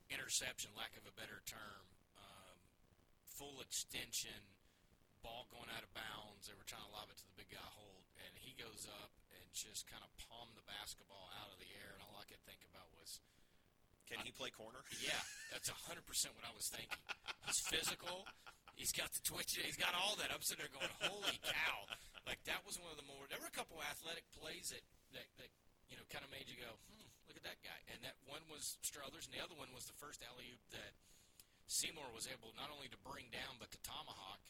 interception, 0.09 0.73
lack 0.77 0.93
of 0.97 1.05
a 1.09 1.13
better 1.17 1.41
term, 1.49 1.83
um, 2.21 2.57
full 3.37 3.61
extension, 3.61 4.37
ball 5.25 5.49
going 5.49 5.69
out 5.73 5.81
of 5.85 5.91
bounds. 5.97 6.45
They 6.49 6.53
were 6.57 6.67
trying 6.67 6.85
to 6.85 6.93
lob 6.93 7.09
it 7.09 7.17
to 7.21 7.25
the 7.25 7.37
big 7.37 7.49
guy 7.53 7.69
hold, 7.77 8.05
and 8.21 8.31
he 8.37 8.53
goes 8.57 8.85
up 9.01 9.11
and 9.33 9.45
just 9.53 9.89
kind 9.89 10.03
of 10.05 10.11
palmed 10.29 10.53
the 10.57 10.65
basketball 10.69 11.29
out 11.41 11.49
of 11.53 11.57
the 11.61 11.69
air. 11.81 11.97
And 11.97 12.01
all 12.05 12.17
I 12.21 12.25
could 12.29 12.41
think 12.45 12.61
about 12.69 12.85
was, 12.97 13.17
Can 14.05 14.21
he 14.21 14.29
play 14.35 14.53
corner? 14.53 14.85
yeah, 15.01 15.17
that's 15.49 15.69
hundred 15.89 16.05
percent 16.05 16.37
what 16.37 16.45
I 16.45 16.53
was 16.53 16.69
thinking. 16.69 17.01
He's 17.49 17.61
physical. 17.65 18.25
He's 18.75 18.91
got 18.91 19.11
the 19.15 19.23
twitch. 19.23 19.55
He's 19.55 19.79
got 19.79 19.95
all 19.95 20.19
that. 20.19 20.29
I'm 20.29 20.43
sitting 20.43 20.67
there 20.67 20.75
going, 20.75 20.91
"Holy 21.07 21.39
cow!" 21.41 21.87
Like 22.27 22.43
that 22.45 22.61
was 22.67 22.75
one 22.77 22.91
of 22.91 22.99
the 22.99 23.07
more. 23.07 23.23
There 23.31 23.39
were 23.39 23.49
a 23.49 23.55
couple 23.55 23.79
athletic 23.79 24.27
plays 24.35 24.75
that 24.75 24.83
that, 25.15 25.27
that 25.39 25.51
you 25.87 25.95
know 25.95 26.03
kind 26.11 26.27
of 26.27 26.31
made 26.31 26.51
you 26.51 26.59
go, 26.59 26.75
"Hmm, 26.91 27.07
look 27.25 27.39
at 27.39 27.45
that 27.47 27.63
guy." 27.63 27.79
And 27.89 28.03
that 28.03 28.19
one 28.27 28.43
was 28.51 28.77
Struthers, 28.83 29.25
and 29.25 29.33
the 29.33 29.43
other 29.43 29.55
one 29.55 29.71
was 29.71 29.87
the 29.87 29.95
first 29.95 30.19
alley 30.27 30.51
oop 30.51 30.63
that 30.75 30.93
Seymour 31.71 32.11
was 32.13 32.27
able 32.29 32.53
not 32.53 32.69
only 32.69 32.91
to 32.91 32.99
bring 33.01 33.31
down 33.33 33.57
but 33.57 33.71
to 33.73 33.79
tomahawk. 33.81 34.43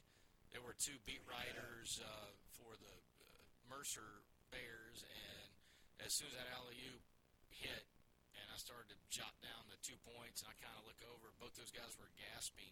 There 0.52 0.64
were 0.64 0.76
two 0.76 0.96
beat 1.04 1.24
writers 1.28 2.00
uh, 2.00 2.32
for 2.56 2.80
the 2.80 2.96
uh, 2.96 3.44
Mercer 3.68 4.24
Bears, 4.52 5.04
and 5.04 5.50
as 6.00 6.16
soon 6.16 6.32
as 6.32 6.36
that 6.40 6.48
alley 6.56 6.80
oop 6.92 7.04
hit, 7.52 7.88
and 8.36 8.46
I 8.52 8.58
started 8.60 8.92
to 8.92 8.98
jot 9.12 9.36
down 9.44 9.68
the 9.68 9.80
two 9.84 10.00
points, 10.04 10.44
and 10.44 10.52
I 10.52 10.56
kind 10.60 10.76
of 10.80 10.88
look 10.88 11.00
over. 11.08 11.32
Both 11.40 11.60
those 11.60 11.76
guys 11.76 11.96
were 12.00 12.12
gasping, 12.16 12.72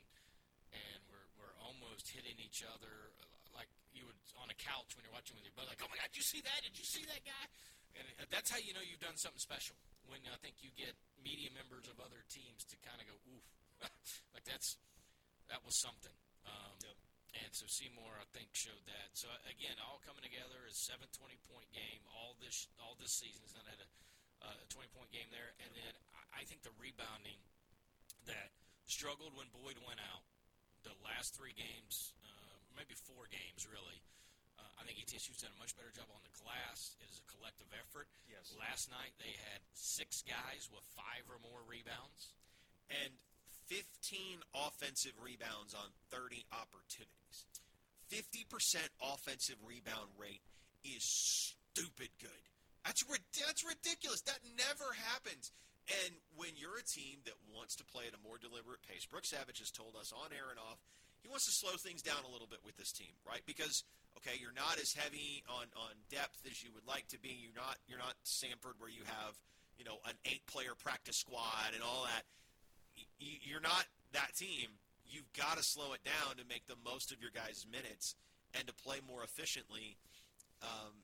and 0.71 0.99
were 1.11 1.27
were 1.39 1.55
almost 1.63 2.02
hitting 2.13 2.37
each 2.37 2.61
other 2.63 3.11
like 3.57 3.69
you 3.91 4.05
would 4.05 4.17
on 4.37 4.49
a 4.49 4.57
couch 4.57 4.93
when 4.93 5.05
you're 5.05 5.13
watching 5.13 5.33
with 5.37 5.45
your 5.45 5.53
brother. 5.57 5.73
Like, 5.73 5.83
oh 5.83 5.89
my 5.89 5.97
God, 5.97 6.09
did 6.13 6.21
you 6.21 6.27
see 6.27 6.41
that? 6.45 6.59
Did 6.61 6.77
you 6.77 6.85
see 6.85 7.05
that 7.09 7.21
guy? 7.25 7.45
And 7.93 8.25
that's 8.33 8.49
how 8.49 8.57
you 8.57 8.73
know 8.73 8.81
you've 8.81 9.01
done 9.01 9.17
something 9.21 9.41
special. 9.41 9.77
When 10.09 10.17
I 10.25 10.37
think 10.41 10.65
you 10.65 10.73
get 10.73 10.97
media 11.21 11.53
members 11.53 11.85
of 11.85 12.01
other 12.01 12.25
teams 12.33 12.65
to 12.73 12.75
kind 12.81 12.97
of 12.97 13.05
go, 13.05 13.15
oof, 13.29 13.45
like 14.33 14.45
that's 14.45 14.81
that 15.49 15.61
was 15.61 15.77
something. 15.77 16.15
Um, 16.45 16.77
Yep. 16.81 16.97
And 17.33 17.49
so 17.49 17.65
Seymour, 17.65 18.13
I 18.21 18.29
think, 18.29 18.53
showed 18.53 18.85
that. 18.85 19.09
So 19.17 19.25
again, 19.49 19.73
all 19.81 19.97
coming 20.05 20.21
together 20.21 20.69
is 20.69 20.77
seven 20.77 21.09
20 21.17 21.33
point 21.49 21.65
game. 21.73 22.05
All 22.13 22.37
this 22.37 22.69
all 22.77 22.93
this 23.01 23.17
season. 23.17 23.41
He's 23.41 23.57
not 23.57 23.65
had 23.65 23.81
a 23.81 23.89
uh, 24.45 24.61
20 24.69 24.85
point 24.93 25.09
game 25.09 25.25
there. 25.33 25.57
And 25.65 25.71
then 25.73 25.93
I 26.29 26.45
think 26.45 26.61
the 26.61 26.73
rebounding 26.77 27.41
that 28.29 28.53
struggled 28.85 29.33
when 29.33 29.49
Boyd 29.49 29.81
went 29.81 29.97
out. 29.97 30.21
The 30.83 30.95
last 31.03 31.35
three 31.35 31.55
games, 31.55 32.13
uh, 32.27 32.55
maybe 32.75 32.93
four 33.07 33.27
games, 33.31 33.63
really. 33.67 33.99
Uh, 34.59 34.79
I 34.79 34.83
think 34.83 34.99
ETSU's 34.99 35.39
done 35.39 35.55
a 35.55 35.59
much 35.59 35.73
better 35.79 35.91
job 35.95 36.07
on 36.11 36.21
the 36.27 36.33
glass. 36.43 36.95
It 36.99 37.07
is 37.09 37.23
a 37.23 37.27
collective 37.31 37.71
effort. 37.73 38.07
Yes. 38.27 38.51
Last 38.59 38.91
night 38.91 39.15
they 39.17 39.33
had 39.51 39.63
six 39.73 40.21
guys 40.27 40.67
with 40.69 40.83
five 40.93 41.23
or 41.31 41.39
more 41.41 41.63
rebounds. 41.65 42.35
and 42.91 43.15
15 43.71 44.43
offensive 44.53 45.15
rebounds 45.23 45.73
on 45.73 45.87
30 46.11 46.45
opportunities. 46.51 47.47
50% 48.11 48.45
offensive 49.01 49.55
rebound 49.65 50.11
rate 50.19 50.43
is 50.83 51.01
stupid 51.01 52.09
good. 52.19 52.43
That's 52.85 53.03
that's 53.39 53.63
ridiculous. 53.63 54.21
That 54.27 54.39
never 54.59 54.91
happens. 55.15 55.51
And 55.91 56.15
when 56.39 56.55
you're 56.55 56.79
a 56.79 56.87
team 56.87 57.19
that 57.27 57.35
wants 57.51 57.75
to 57.79 57.83
play 57.83 58.07
at 58.07 58.15
a 58.15 58.21
more 58.23 58.39
deliberate 58.39 58.79
pace, 58.87 59.03
Brooks 59.03 59.35
Savage 59.35 59.59
has 59.59 59.71
told 59.71 59.99
us 59.99 60.15
on 60.15 60.31
air 60.31 60.47
and 60.47 60.59
off, 60.59 60.79
he 61.19 61.27
wants 61.27 61.43
to 61.47 61.55
slow 61.55 61.75
things 61.75 61.99
down 62.03 62.23
a 62.23 62.31
little 62.31 62.47
bit 62.47 62.63
with 62.63 62.75
this 62.79 62.91
team, 62.91 63.11
right? 63.27 63.43
Because 63.43 63.83
okay, 64.19 64.39
you're 64.39 64.55
not 64.55 64.79
as 64.79 64.95
heavy 64.95 65.43
on, 65.47 65.67
on 65.75 65.95
depth 66.07 66.43
as 66.47 66.63
you 66.63 66.71
would 66.75 66.87
like 66.87 67.07
to 67.11 67.19
be. 67.19 67.35
You're 67.35 67.55
not 67.55 67.79
you're 67.87 67.99
not 67.99 68.15
Samford 68.23 68.79
where 68.79 68.91
you 68.91 69.03
have 69.07 69.35
you 69.75 69.83
know 69.83 69.99
an 70.07 70.15
eight 70.23 70.45
player 70.47 70.75
practice 70.75 71.19
squad 71.19 71.75
and 71.75 71.83
all 71.83 72.07
that 72.07 72.23
you're 73.19 73.63
not 73.63 73.85
that 74.13 74.35
team. 74.35 74.69
You've 75.05 75.31
got 75.33 75.57
to 75.57 75.63
slow 75.63 75.93
it 75.93 76.03
down 76.03 76.37
to 76.37 76.43
make 76.47 76.65
the 76.67 76.77
most 76.83 77.11
of 77.11 77.21
your 77.21 77.31
guys' 77.33 77.65
minutes 77.69 78.15
and 78.57 78.65
to 78.67 78.73
play 78.73 78.97
more 79.07 79.23
efficiently. 79.23 79.97
Um, 80.61 81.02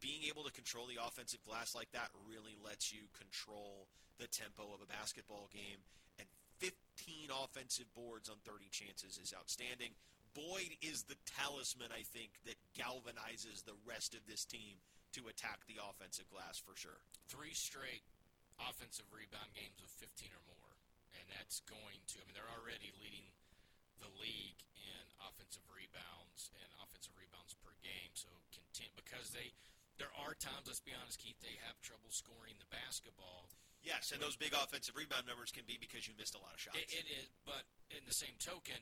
being 0.00 0.26
able 0.30 0.44
to 0.44 0.52
control 0.54 0.86
the 0.86 1.00
offensive 1.00 1.42
glass 1.44 1.74
like 1.74 1.90
that 1.92 2.10
really 2.26 2.54
lets 2.62 2.92
you 2.92 3.10
control 3.16 3.86
the 4.18 4.30
tempo 4.30 4.70
of 4.74 4.82
a 4.82 4.88
basketball 4.90 5.50
game. 5.50 5.82
And 6.18 6.26
15 6.58 7.30
offensive 7.30 7.86
boards 7.94 8.26
on 8.30 8.38
30 8.42 8.66
chances 8.70 9.18
is 9.18 9.34
outstanding. 9.34 9.94
Boyd 10.34 10.78
is 10.82 11.06
the 11.06 11.18
talisman, 11.38 11.90
I 11.90 12.06
think, 12.06 12.30
that 12.46 12.58
galvanizes 12.78 13.64
the 13.66 13.78
rest 13.86 14.14
of 14.14 14.22
this 14.26 14.44
team 14.44 14.78
to 15.16 15.26
attack 15.26 15.64
the 15.66 15.80
offensive 15.80 16.28
glass 16.28 16.60
for 16.60 16.76
sure. 16.76 17.00
Three 17.26 17.56
straight 17.56 18.04
offensive 18.60 19.06
rebound 19.10 19.50
games 19.54 19.78
of 19.80 19.90
15 19.98 20.30
or 20.30 20.44
more. 20.50 20.72
And 21.16 21.24
that's 21.32 21.64
going 21.66 21.98
to, 22.12 22.20
I 22.20 22.24
mean, 22.28 22.36
they're 22.36 22.54
already 22.58 22.92
leading 23.00 23.26
the 23.98 24.10
league 24.20 24.60
in 24.78 25.04
offensive 25.24 25.64
rebounds 25.70 26.52
and 26.54 26.68
offensive 26.82 27.14
rebounds 27.18 27.56
per 27.58 27.74
game. 27.82 28.12
So 28.14 28.30
content 28.52 28.92
because 28.94 29.32
they, 29.34 29.54
there 29.98 30.10
are 30.14 30.34
times, 30.38 30.66
let's 30.70 30.80
be 30.82 30.94
honest, 30.94 31.18
Keith, 31.18 31.38
they 31.42 31.58
have 31.66 31.76
trouble 31.82 32.08
scoring 32.10 32.54
the 32.62 32.70
basketball. 32.70 33.50
Yes, 33.82 34.10
and 34.10 34.18
those 34.18 34.34
big 34.34 34.54
offensive 34.54 34.94
rebound 34.98 35.26
numbers 35.26 35.50
can 35.54 35.62
be 35.66 35.78
because 35.78 36.06
you 36.06 36.14
missed 36.18 36.34
a 36.34 36.42
lot 36.42 36.54
of 36.54 36.60
shots. 36.60 36.78
It, 36.78 36.90
it 36.90 37.06
is, 37.10 37.28
but 37.46 37.62
in 37.94 38.02
the 38.06 38.14
same 38.14 38.34
token, 38.42 38.78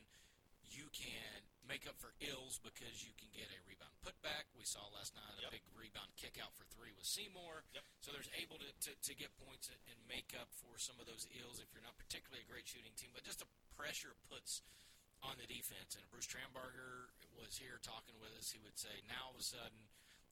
you 0.64 0.88
can 0.92 1.40
make 1.68 1.84
up 1.86 1.94
for 2.00 2.10
ills 2.22 2.58
because 2.62 3.02
you 3.04 3.12
can 3.20 3.28
get 3.34 3.46
a 3.52 3.58
rebound 3.68 3.92
putback. 4.02 4.46
We 4.56 4.64
saw 4.66 4.82
last 4.94 5.14
night 5.14 5.36
a 5.40 5.46
Yep. 5.46 5.52
big 5.52 5.64
rebound 5.76 6.10
kick 6.16 6.38
out 6.42 6.54
for 6.56 6.64
three 6.74 6.90
with 6.96 7.06
Seymour. 7.06 7.62
Yep. 7.74 7.84
So 8.02 8.08
there's 8.14 8.30
able 8.38 8.58
to, 8.62 8.68
to, 8.88 8.90
to 8.94 9.12
get 9.14 9.30
points 9.40 9.68
and 9.70 9.78
and 9.90 9.98
make 10.10 10.34
up 10.38 10.50
for 10.58 10.78
some 10.78 10.98
of 11.02 11.06
those 11.06 11.26
ills 11.38 11.58
if 11.62 11.70
you're 11.74 11.84
not 11.86 11.94
particularly 11.98 12.42
a 12.42 12.48
great 12.50 12.66
shooting 12.66 12.94
team. 12.98 13.10
But 13.14 13.22
just 13.26 13.42
the 13.42 13.50
pressure 13.78 14.14
puts 14.30 14.62
on 15.22 15.34
the 15.38 15.46
defense. 15.48 15.94
And 15.98 16.02
Bruce 16.10 16.26
Trambarger 16.30 17.10
was 17.38 17.58
here 17.58 17.78
talking 17.82 18.14
with 18.22 18.30
us, 18.38 18.50
he 18.54 18.58
would 18.62 18.78
say, 18.78 18.92
now 19.10 19.30
all 19.30 19.34
of 19.34 19.42
a 19.42 19.46
sudden, 19.46 19.86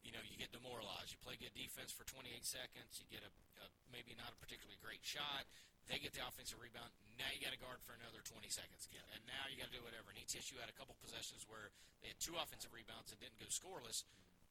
you 0.04 0.12
know, 0.12 0.20
you 0.28 0.36
get 0.36 0.52
demoralized. 0.52 1.10
You 1.10 1.18
play 1.24 1.40
good 1.40 1.56
defense 1.56 1.90
for 1.90 2.04
28 2.04 2.28
seconds. 2.44 3.00
You 3.00 3.08
get 3.08 3.24
a, 3.24 3.32
a 3.64 3.66
maybe 3.88 4.12
not 4.14 4.30
a 4.30 4.38
particularly 4.38 4.76
great 4.84 5.02
shot. 5.02 5.48
They 5.88 6.00
get 6.00 6.16
the 6.16 6.24
offensive 6.24 6.56
rebound. 6.60 6.88
Now 7.20 7.28
you 7.32 7.40
got 7.44 7.52
to 7.52 7.60
guard 7.60 7.80
for 7.84 7.92
another 7.96 8.24
20 8.24 8.48
seconds 8.48 8.88
again. 8.88 9.04
And 9.12 9.20
now 9.28 9.48
you 9.52 9.60
got 9.60 9.68
to 9.68 9.76
do 9.76 9.84
whatever. 9.84 10.12
And 10.12 10.16
ETSU 10.20 10.56
had 10.56 10.72
a 10.72 10.76
couple 10.76 10.96
possessions 11.04 11.44
where 11.44 11.72
they 12.00 12.12
had 12.12 12.20
two 12.20 12.36
offensive 12.40 12.72
rebounds 12.72 13.12
and 13.12 13.20
didn't 13.20 13.36
go 13.36 13.48
scoreless. 13.52 14.04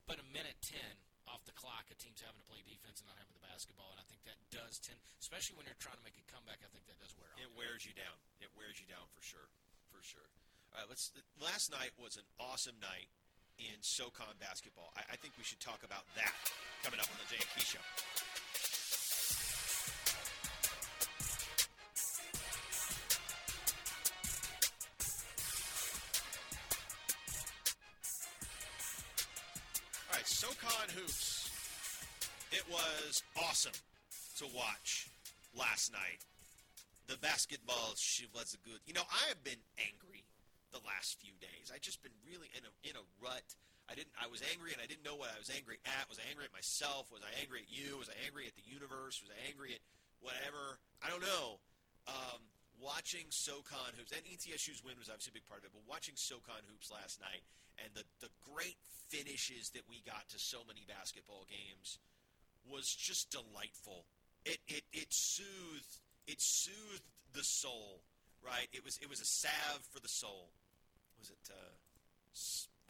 But 0.05 0.21
a 0.21 0.27
minute 0.29 0.57
10 0.61 0.77
off 1.31 1.41
the 1.47 1.55
clock, 1.55 1.87
a 1.89 1.95
team's 1.97 2.19
having 2.21 2.37
to 2.37 2.47
play 2.49 2.61
defense 2.67 2.99
and 3.01 3.07
not 3.07 3.17
having 3.17 3.33
the 3.33 3.45
basketball. 3.45 3.89
And 3.95 3.99
I 4.03 4.05
think 4.05 4.21
that 4.27 4.37
does 4.51 4.77
tend, 4.83 4.99
especially 5.23 5.57
when 5.57 5.65
you're 5.65 5.79
trying 5.79 5.97
to 5.97 6.05
make 6.05 6.19
a 6.19 6.25
comeback, 6.29 6.59
I 6.61 6.69
think 6.69 6.85
that 6.91 6.99
does 6.99 7.15
wear 7.15 7.31
It 7.39 7.49
wears 7.55 7.87
you 7.87 7.95
down. 7.95 8.17
It 8.43 8.51
wears 8.53 8.77
you 8.77 8.85
down 8.85 9.07
for 9.15 9.23
sure, 9.23 9.47
for 9.89 10.03
sure. 10.03 10.27
All 10.75 10.83
right, 10.83 10.89
let's. 10.89 11.13
Last 11.39 11.71
night 11.71 11.95
was 11.95 12.17
an 12.17 12.27
awesome 12.41 12.75
night 12.81 13.07
in 13.59 13.75
SoCon 13.81 14.35
basketball. 14.39 14.91
I, 14.95 15.13
I 15.13 15.15
think 15.15 15.33
we 15.37 15.43
should 15.43 15.59
talk 15.59 15.79
about 15.83 16.03
that 16.15 16.33
coming 16.83 16.99
up 16.99 17.07
on 17.07 17.17
the 17.17 17.27
J 17.33 17.39
and 17.39 17.49
Key 17.55 17.65
Show. 17.65 17.79
All 30.09 30.17
right, 30.17 30.27
SoCon 30.27 30.89
hoops. 30.95 31.49
It 32.51 32.63
was 32.69 33.23
awesome 33.35 33.73
to 34.37 34.45
watch 34.55 35.09
last 35.57 35.91
night. 35.91 36.21
The 37.07 37.17
basketball 37.17 37.93
she 37.95 38.27
was 38.33 38.55
good. 38.63 38.79
You 38.85 38.93
know, 38.93 39.01
I 39.09 39.27
have 39.29 39.43
been 39.43 39.59
angry 39.79 40.12
the 40.73 40.83
last 40.83 41.21
few 41.21 41.37
days. 41.37 41.69
I 41.69 41.77
just 41.77 42.01
been 42.01 42.15
really 42.25 42.49
in 42.57 42.65
a 42.65 42.71
in 42.83 42.97
a 42.97 43.05
rut. 43.21 43.45
I 43.85 43.93
didn't. 43.93 44.15
I 44.17 44.27
was 44.27 44.41
angry 44.49 44.73
and 44.73 44.81
I 44.81 44.87
didn't 44.89 45.05
know 45.05 45.15
what 45.15 45.29
I 45.29 45.37
was 45.37 45.53
angry 45.53 45.77
at. 45.85 46.09
Was 46.09 46.17
I 46.17 46.25
angry 46.27 46.49
at 46.49 46.55
myself? 46.55 47.13
Was 47.13 47.21
I 47.21 47.31
angry 47.39 47.67
at 47.67 47.69
you? 47.69 47.99
Was 48.01 48.09
I 48.09 48.17
angry 48.25 48.49
at 48.49 48.55
the 48.57 48.65
universe? 48.65 49.21
Was 49.21 49.29
I 49.29 49.39
angry 49.47 49.75
at 49.77 49.83
whatever? 50.23 50.81
I 51.03 51.11
don't 51.11 51.23
know. 51.23 51.61
Um, 52.09 52.41
watching 52.81 53.29
SoCon 53.29 53.95
hoops 53.95 54.11
and 54.11 54.23
ETSU's 54.27 54.83
win 54.83 54.99
was 54.99 55.07
obviously 55.07 55.35
a 55.35 55.39
big 55.39 55.47
part 55.47 55.61
of 55.63 55.71
it. 55.71 55.75
But 55.75 55.85
watching 55.87 56.15
SoCon 56.17 56.63
hoops 56.67 56.91
last 56.91 57.21
night 57.21 57.43
and 57.79 57.89
the 57.93 58.03
the 58.21 58.31
great 58.43 58.77
finishes 59.09 59.69
that 59.77 59.83
we 59.89 60.01
got 60.05 60.27
to 60.29 60.39
so 60.39 60.65
many 60.67 60.85
basketball 60.87 61.45
games 61.49 61.99
was 62.65 62.87
just 62.87 63.31
delightful. 63.31 64.05
It 64.45 64.59
it 64.67 64.83
it 64.91 65.13
soothed 65.13 65.99
it 66.27 66.41
soothed 66.41 67.03
the 67.33 67.43
soul, 67.43 68.01
right? 68.43 68.67
It 68.73 68.83
was 68.83 68.97
it 69.01 69.09
was 69.09 69.21
a 69.21 69.25
salve 69.25 69.83
for 69.91 69.99
the 69.99 70.09
soul. 70.11 70.49
Was 71.23 71.31
it 71.31 71.47
uh, 71.47 71.71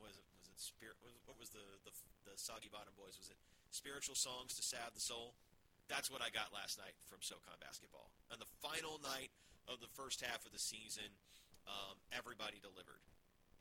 was 0.02 0.18
it 0.18 0.26
was 0.34 0.50
it 0.50 0.58
spirit? 0.58 0.98
What 1.30 1.38
was- 1.38 1.54
the, 1.54 1.62
the 1.86 1.94
the 2.26 2.34
Soggy 2.34 2.66
Bottom 2.66 2.98
Boys? 2.98 3.14
Was 3.22 3.30
it 3.30 3.38
spiritual 3.70 4.18
songs 4.18 4.58
to 4.58 4.66
salve 4.66 4.90
the 4.98 5.06
soul? 5.06 5.38
That's 5.86 6.10
what 6.10 6.26
I 6.26 6.34
got 6.34 6.50
last 6.50 6.82
night 6.82 6.98
from 7.06 7.22
SoCon 7.22 7.62
basketball. 7.62 8.10
On 8.34 8.42
the 8.42 8.50
final 8.66 8.98
night 9.06 9.30
of 9.70 9.86
the 9.86 9.92
first 9.94 10.26
half 10.26 10.42
of 10.48 10.52
the 10.56 10.58
season, 10.58 11.14
um, 11.70 12.02
everybody 12.10 12.58
delivered, 12.58 13.06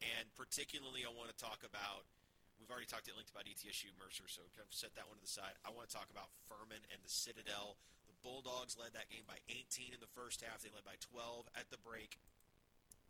and 0.00 0.24
particularly 0.40 1.04
I 1.04 1.12
want 1.12 1.28
to 1.28 1.36
talk 1.36 1.60
about. 1.68 2.08
We've 2.56 2.70
already 2.72 2.88
talked 2.88 3.10
at 3.12 3.18
length 3.18 3.34
about 3.34 3.44
ETSU 3.44 3.92
Mercer, 4.00 4.24
so 4.24 4.40
kind 4.56 4.64
of 4.64 4.72
set 4.72 4.96
that 4.96 5.04
one 5.04 5.20
to 5.20 5.24
the 5.26 5.28
side. 5.28 5.52
I 5.68 5.74
want 5.74 5.90
to 5.90 5.92
talk 5.92 6.08
about 6.08 6.32
Furman 6.48 6.80
and 6.94 7.02
the 7.04 7.12
Citadel. 7.12 7.76
The 8.08 8.16
Bulldogs 8.24 8.78
led 8.80 8.96
that 8.96 9.10
game 9.12 9.28
by 9.28 9.36
18 9.52 9.92
in 9.92 10.00
the 10.00 10.08
first 10.16 10.40
half. 10.40 10.62
They 10.64 10.72
led 10.72 10.86
by 10.86 10.96
12 11.12 11.50
at 11.58 11.68
the 11.74 11.82
break, 11.82 12.16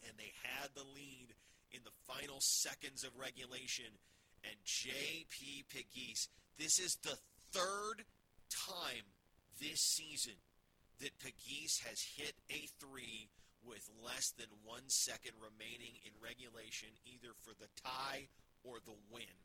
and 0.09 0.17
they 0.17 0.33
had 0.41 0.73
the 0.73 0.89
lead 0.97 1.37
in 1.73 1.81
the 1.85 1.97
final 2.07 2.39
seconds 2.41 3.05
of 3.05 3.11
regulation. 3.19 3.99
And 4.45 4.57
J.P. 4.65 5.65
Pegues, 5.71 6.29
this 6.59 6.79
is 6.79 6.99
the 7.03 7.17
third 7.53 8.05
time 8.51 9.07
this 9.61 9.81
season 9.81 10.35
that 11.01 11.19
Pegues 11.19 11.81
has 11.87 12.03
hit 12.17 12.35
a 12.51 12.69
three 12.79 13.31
with 13.63 13.87
less 14.03 14.35
than 14.35 14.51
one 14.67 14.87
second 14.87 15.39
remaining 15.39 15.95
in 16.03 16.11
regulation, 16.19 16.91
either 17.07 17.31
for 17.47 17.55
the 17.55 17.71
tie 17.79 18.27
or 18.67 18.83
the 18.83 18.99
win 19.11 19.39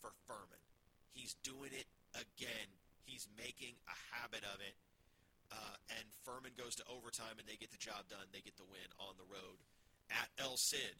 for 0.00 0.12
Furman. 0.24 0.62
He's 1.12 1.36
doing 1.44 1.72
it 1.76 1.88
again. 2.16 2.68
He's 3.04 3.28
making 3.36 3.76
a 3.88 3.96
habit 4.16 4.44
of 4.48 4.60
it. 4.60 4.76
Uh, 5.48 5.76
and 5.96 6.04
Furman 6.24 6.52
goes 6.56 6.76
to 6.76 6.84
overtime 6.88 7.40
and 7.40 7.48
they 7.48 7.56
get 7.56 7.72
the 7.72 7.80
job 7.80 8.08
done. 8.08 8.28
They 8.32 8.44
get 8.44 8.56
the 8.56 8.68
win 8.68 8.88
on 9.00 9.16
the 9.16 9.28
road 9.28 9.60
at 10.12 10.28
El 10.40 10.56
Cid 10.56 10.96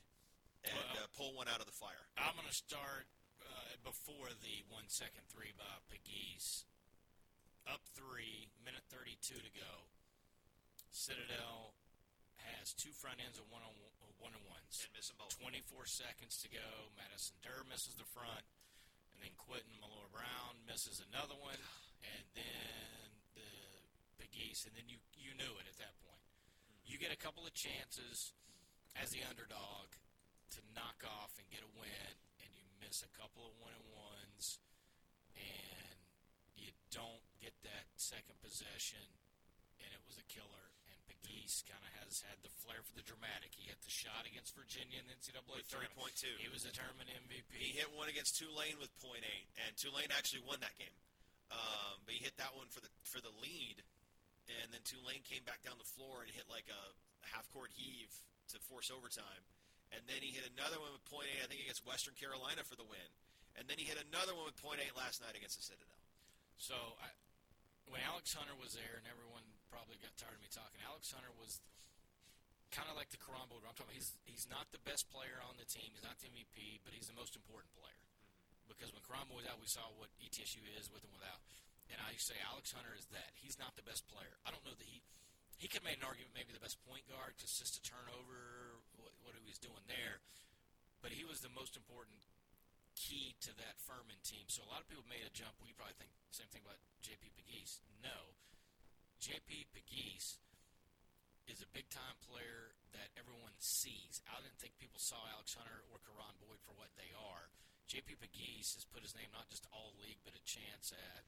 and 0.65 0.91
uh, 0.99 1.07
pull 1.15 1.35
one 1.35 1.47
out 1.47 1.61
of 1.61 1.69
the 1.69 1.79
fire. 1.79 2.05
I'm 2.19 2.35
going 2.35 2.49
to 2.49 2.55
start 2.55 3.07
uh, 3.43 3.79
before 3.87 4.31
the 4.31 4.57
one 4.73 4.87
second 4.91 5.27
three 5.31 5.55
by 5.55 5.69
Pegues. 5.91 6.67
Up 7.69 7.85
three, 7.93 8.49
minute 8.65 8.85
32 8.89 9.37
to 9.39 9.53
go. 9.53 9.73
Citadel 10.89 11.77
has 12.57 12.73
two 12.73 12.91
front 12.97 13.21
ends 13.21 13.37
of 13.37 13.45
one 13.53 13.61
on 13.61 13.77
one 14.19 14.33
on 14.35 14.43
ones. 14.49 14.83
And 14.83 14.91
miss 14.97 15.13
them 15.13 15.21
both. 15.21 15.37
24 15.39 15.85
seconds 15.87 16.41
to 16.43 16.49
go. 16.51 16.91
Madison 16.99 17.39
Durr 17.45 17.63
misses 17.69 17.95
the 18.01 18.09
front, 18.09 18.45
and 19.15 19.21
then 19.23 19.37
Quentin 19.39 19.79
Malloy 19.79 20.09
Brown 20.11 20.59
misses 20.67 20.99
another 21.13 21.39
one, 21.39 21.61
and 22.03 22.25
then 22.35 23.09
the 23.37 23.53
Pegues, 24.19 24.67
and 24.67 24.75
then 24.75 24.89
you 24.91 24.99
you 25.15 25.37
knew 25.37 25.53
it 25.61 25.67
at 25.69 25.79
that 25.79 25.95
point. 26.03 26.25
You 26.89 26.97
get 26.97 27.13
a 27.13 27.21
couple 27.21 27.45
of 27.45 27.53
chances 27.53 28.33
as 28.97 29.13
the 29.13 29.23
underdog 29.29 29.93
to 30.57 30.61
knock 30.73 31.05
off 31.05 31.37
and 31.37 31.47
get 31.53 31.65
a 31.65 31.73
win, 31.77 32.13
and 32.41 32.51
you 32.57 32.65
miss 32.81 33.05
a 33.05 33.13
couple 33.17 33.45
of 33.45 33.53
one 33.61 33.75
and 33.75 33.89
ones, 33.93 34.63
and 35.37 35.99
you 36.57 36.73
don't 36.93 37.25
get 37.39 37.55
that 37.65 37.89
second 37.97 38.39
possession, 38.41 39.03
and 39.83 39.89
it 39.93 40.03
was 40.09 40.17
a 40.17 40.27
killer. 40.31 40.73
And 40.89 40.97
Pegues 41.05 41.65
kind 41.69 41.81
of 41.85 41.93
has 42.05 42.25
had 42.25 42.41
the 42.41 42.53
flair 42.65 42.81
for 42.81 42.97
the 42.97 43.05
dramatic. 43.05 43.53
He 43.53 43.69
hit 43.69 43.81
the 43.85 43.93
shot 43.93 44.25
against 44.25 44.57
Virginia 44.57 45.01
in 45.01 45.07
the 45.09 45.17
NCAA 45.17 45.45
With 45.45 45.69
3.2. 45.69 46.41
He 46.41 46.49
was 46.49 46.65
a 46.65 46.73
tournament 46.73 47.13
MVP. 47.13 47.53
He 47.53 47.77
hit 47.77 47.93
one 47.93 48.09
against 48.09 48.41
Tulane 48.41 48.81
with 48.81 48.93
.8, 49.01 49.21
and 49.21 49.71
Tulane 49.77 50.13
actually 50.17 50.45
won 50.49 50.61
that 50.65 50.77
game. 50.81 50.97
Um, 51.49 52.05
but 52.05 52.13
he 52.13 52.21
hit 52.21 52.37
that 52.37 52.53
one 52.53 52.69
for 52.69 52.85
the 52.85 52.93
for 53.09 53.25
the 53.25 53.33
lead, 53.41 53.81
and 54.61 54.69
then 54.69 54.85
Tulane 54.85 55.25
came 55.25 55.45
back 55.49 55.65
down 55.65 55.81
the 55.81 55.93
floor 55.97 56.21
and 56.21 56.29
hit 56.29 56.45
like 56.49 56.69
a 56.69 56.83
half 57.33 57.49
court 57.53 57.73
heave 57.73 58.13
to 58.53 58.57
force 58.69 58.93
overtime, 58.93 59.45
and 59.95 60.05
then 60.05 60.21
he 60.21 60.37
hit 60.37 60.45
another 60.53 60.77
one 60.81 60.93
with 60.93 61.05
.8, 61.09 61.25
I 61.25 61.47
think 61.49 61.65
against 61.65 61.85
Western 61.85 62.15
Carolina 62.17 62.65
for 62.65 62.77
the 62.77 62.85
win, 62.85 63.09
and 63.57 63.67
then 63.67 63.81
he 63.81 63.89
hit 63.89 63.97
another 63.99 64.37
one 64.37 64.49
with 64.49 64.59
.8 64.61 64.77
last 64.95 65.25
night 65.25 65.35
against 65.35 65.57
the 65.57 65.65
Citadel. 65.65 65.99
So 66.61 66.77
I, 67.01 67.09
when 67.89 68.05
Alex 68.05 68.37
Hunter 68.37 68.55
was 68.59 68.77
there, 68.77 69.01
and 69.01 69.07
everyone 69.09 69.47
probably 69.73 69.97
got 70.01 70.13
tired 70.21 70.37
of 70.37 70.43
me 70.45 70.51
talking, 70.53 70.81
Alex 70.85 71.13
Hunter 71.13 71.33
was 71.39 71.63
kind 72.71 72.89
of 72.93 72.97
like 72.97 73.09
the 73.09 73.21
Karamba. 73.21 73.57
I'm 73.65 73.73
talking. 73.73 73.89
About. 73.89 73.97
He's 73.97 74.13
he's 74.29 74.47
not 74.49 74.69
the 74.75 74.83
best 74.85 75.09
player 75.09 75.41
on 75.41 75.57
the 75.57 75.65
team. 75.65 75.97
He's 75.97 76.05
not 76.05 76.21
the 76.21 76.29
MVP, 76.29 76.85
but 76.85 76.93
he's 76.93 77.09
the 77.09 77.17
most 77.17 77.33
important 77.33 77.73
player. 77.73 78.03
Because 78.69 78.93
when 78.93 79.01
Karamba 79.01 79.33
was 79.33 79.49
out, 79.49 79.57
we 79.57 79.71
saw 79.71 79.89
what 79.97 80.13
ETSU 80.21 80.61
is 80.77 80.93
with 80.93 81.01
and 81.01 81.15
without. 81.17 81.41
And 81.89 81.97
I 82.05 82.13
say 82.21 82.37
Alex 82.45 82.77
Hunter 82.77 82.93
is 82.93 83.09
that. 83.17 83.33
He's 83.41 83.57
not 83.57 83.73
the 83.81 83.87
best 83.87 84.05
player. 84.13 84.37
I 84.45 84.53
don't 84.53 84.61
know 84.69 84.77
that 84.77 84.85
he 84.85 85.01
he 85.57 85.67
could 85.67 85.83
make 85.83 85.99
an 85.99 86.07
argument 86.07 86.37
maybe 86.37 86.53
the 86.53 86.63
best 86.63 86.79
point 86.85 87.09
guard 87.09 87.35
to 87.41 87.45
assist 87.49 87.81
a 87.81 87.83
turnover, 87.83 88.68
he 89.49 89.57
was 89.57 89.65
doing 89.65 89.85
there. 89.89 90.21
But 91.01 91.17
he 91.17 91.25
was 91.25 91.41
the 91.41 91.49
most 91.57 91.73
important 91.73 92.21
key 92.93 93.33
to 93.49 93.57
that 93.57 93.81
Furman 93.81 94.21
team. 94.21 94.45
So 94.53 94.61
a 94.61 94.69
lot 94.69 94.85
of 94.85 94.91
people 94.93 95.09
made 95.09 95.25
a 95.25 95.33
jump. 95.33 95.57
We 95.65 95.73
probably 95.73 95.97
think 95.97 96.13
the 96.29 96.37
same 96.37 96.53
thing 96.53 96.67
about 96.69 96.77
JP 97.01 97.33
Pegues. 97.33 97.81
No, 98.05 98.37
JP 99.25 99.73
Pegues 99.73 100.37
is 101.49 101.65
a 101.65 101.71
big 101.73 101.89
time 101.89 102.21
player 102.29 102.77
that 102.93 103.09
everyone 103.17 103.57
sees. 103.57 104.21
I 104.29 104.37
didn't 104.45 104.61
think 104.61 104.77
people 104.77 105.01
saw 105.01 105.17
Alex 105.33 105.57
Hunter 105.57 105.81
or 105.89 105.97
Karan 106.05 106.37
Boyd 106.37 106.61
for 106.61 106.77
what 106.77 106.93
they 107.01 107.09
are. 107.17 107.49
JP 107.89 108.21
Pegues 108.21 108.77
has 108.77 108.85
put 108.85 109.01
his 109.01 109.17
name 109.17 109.33
not 109.33 109.49
just 109.49 109.65
all 109.73 109.97
league, 109.97 110.21
but 110.29 110.37
a 110.37 110.45
chance 110.45 110.93
at 110.93 111.25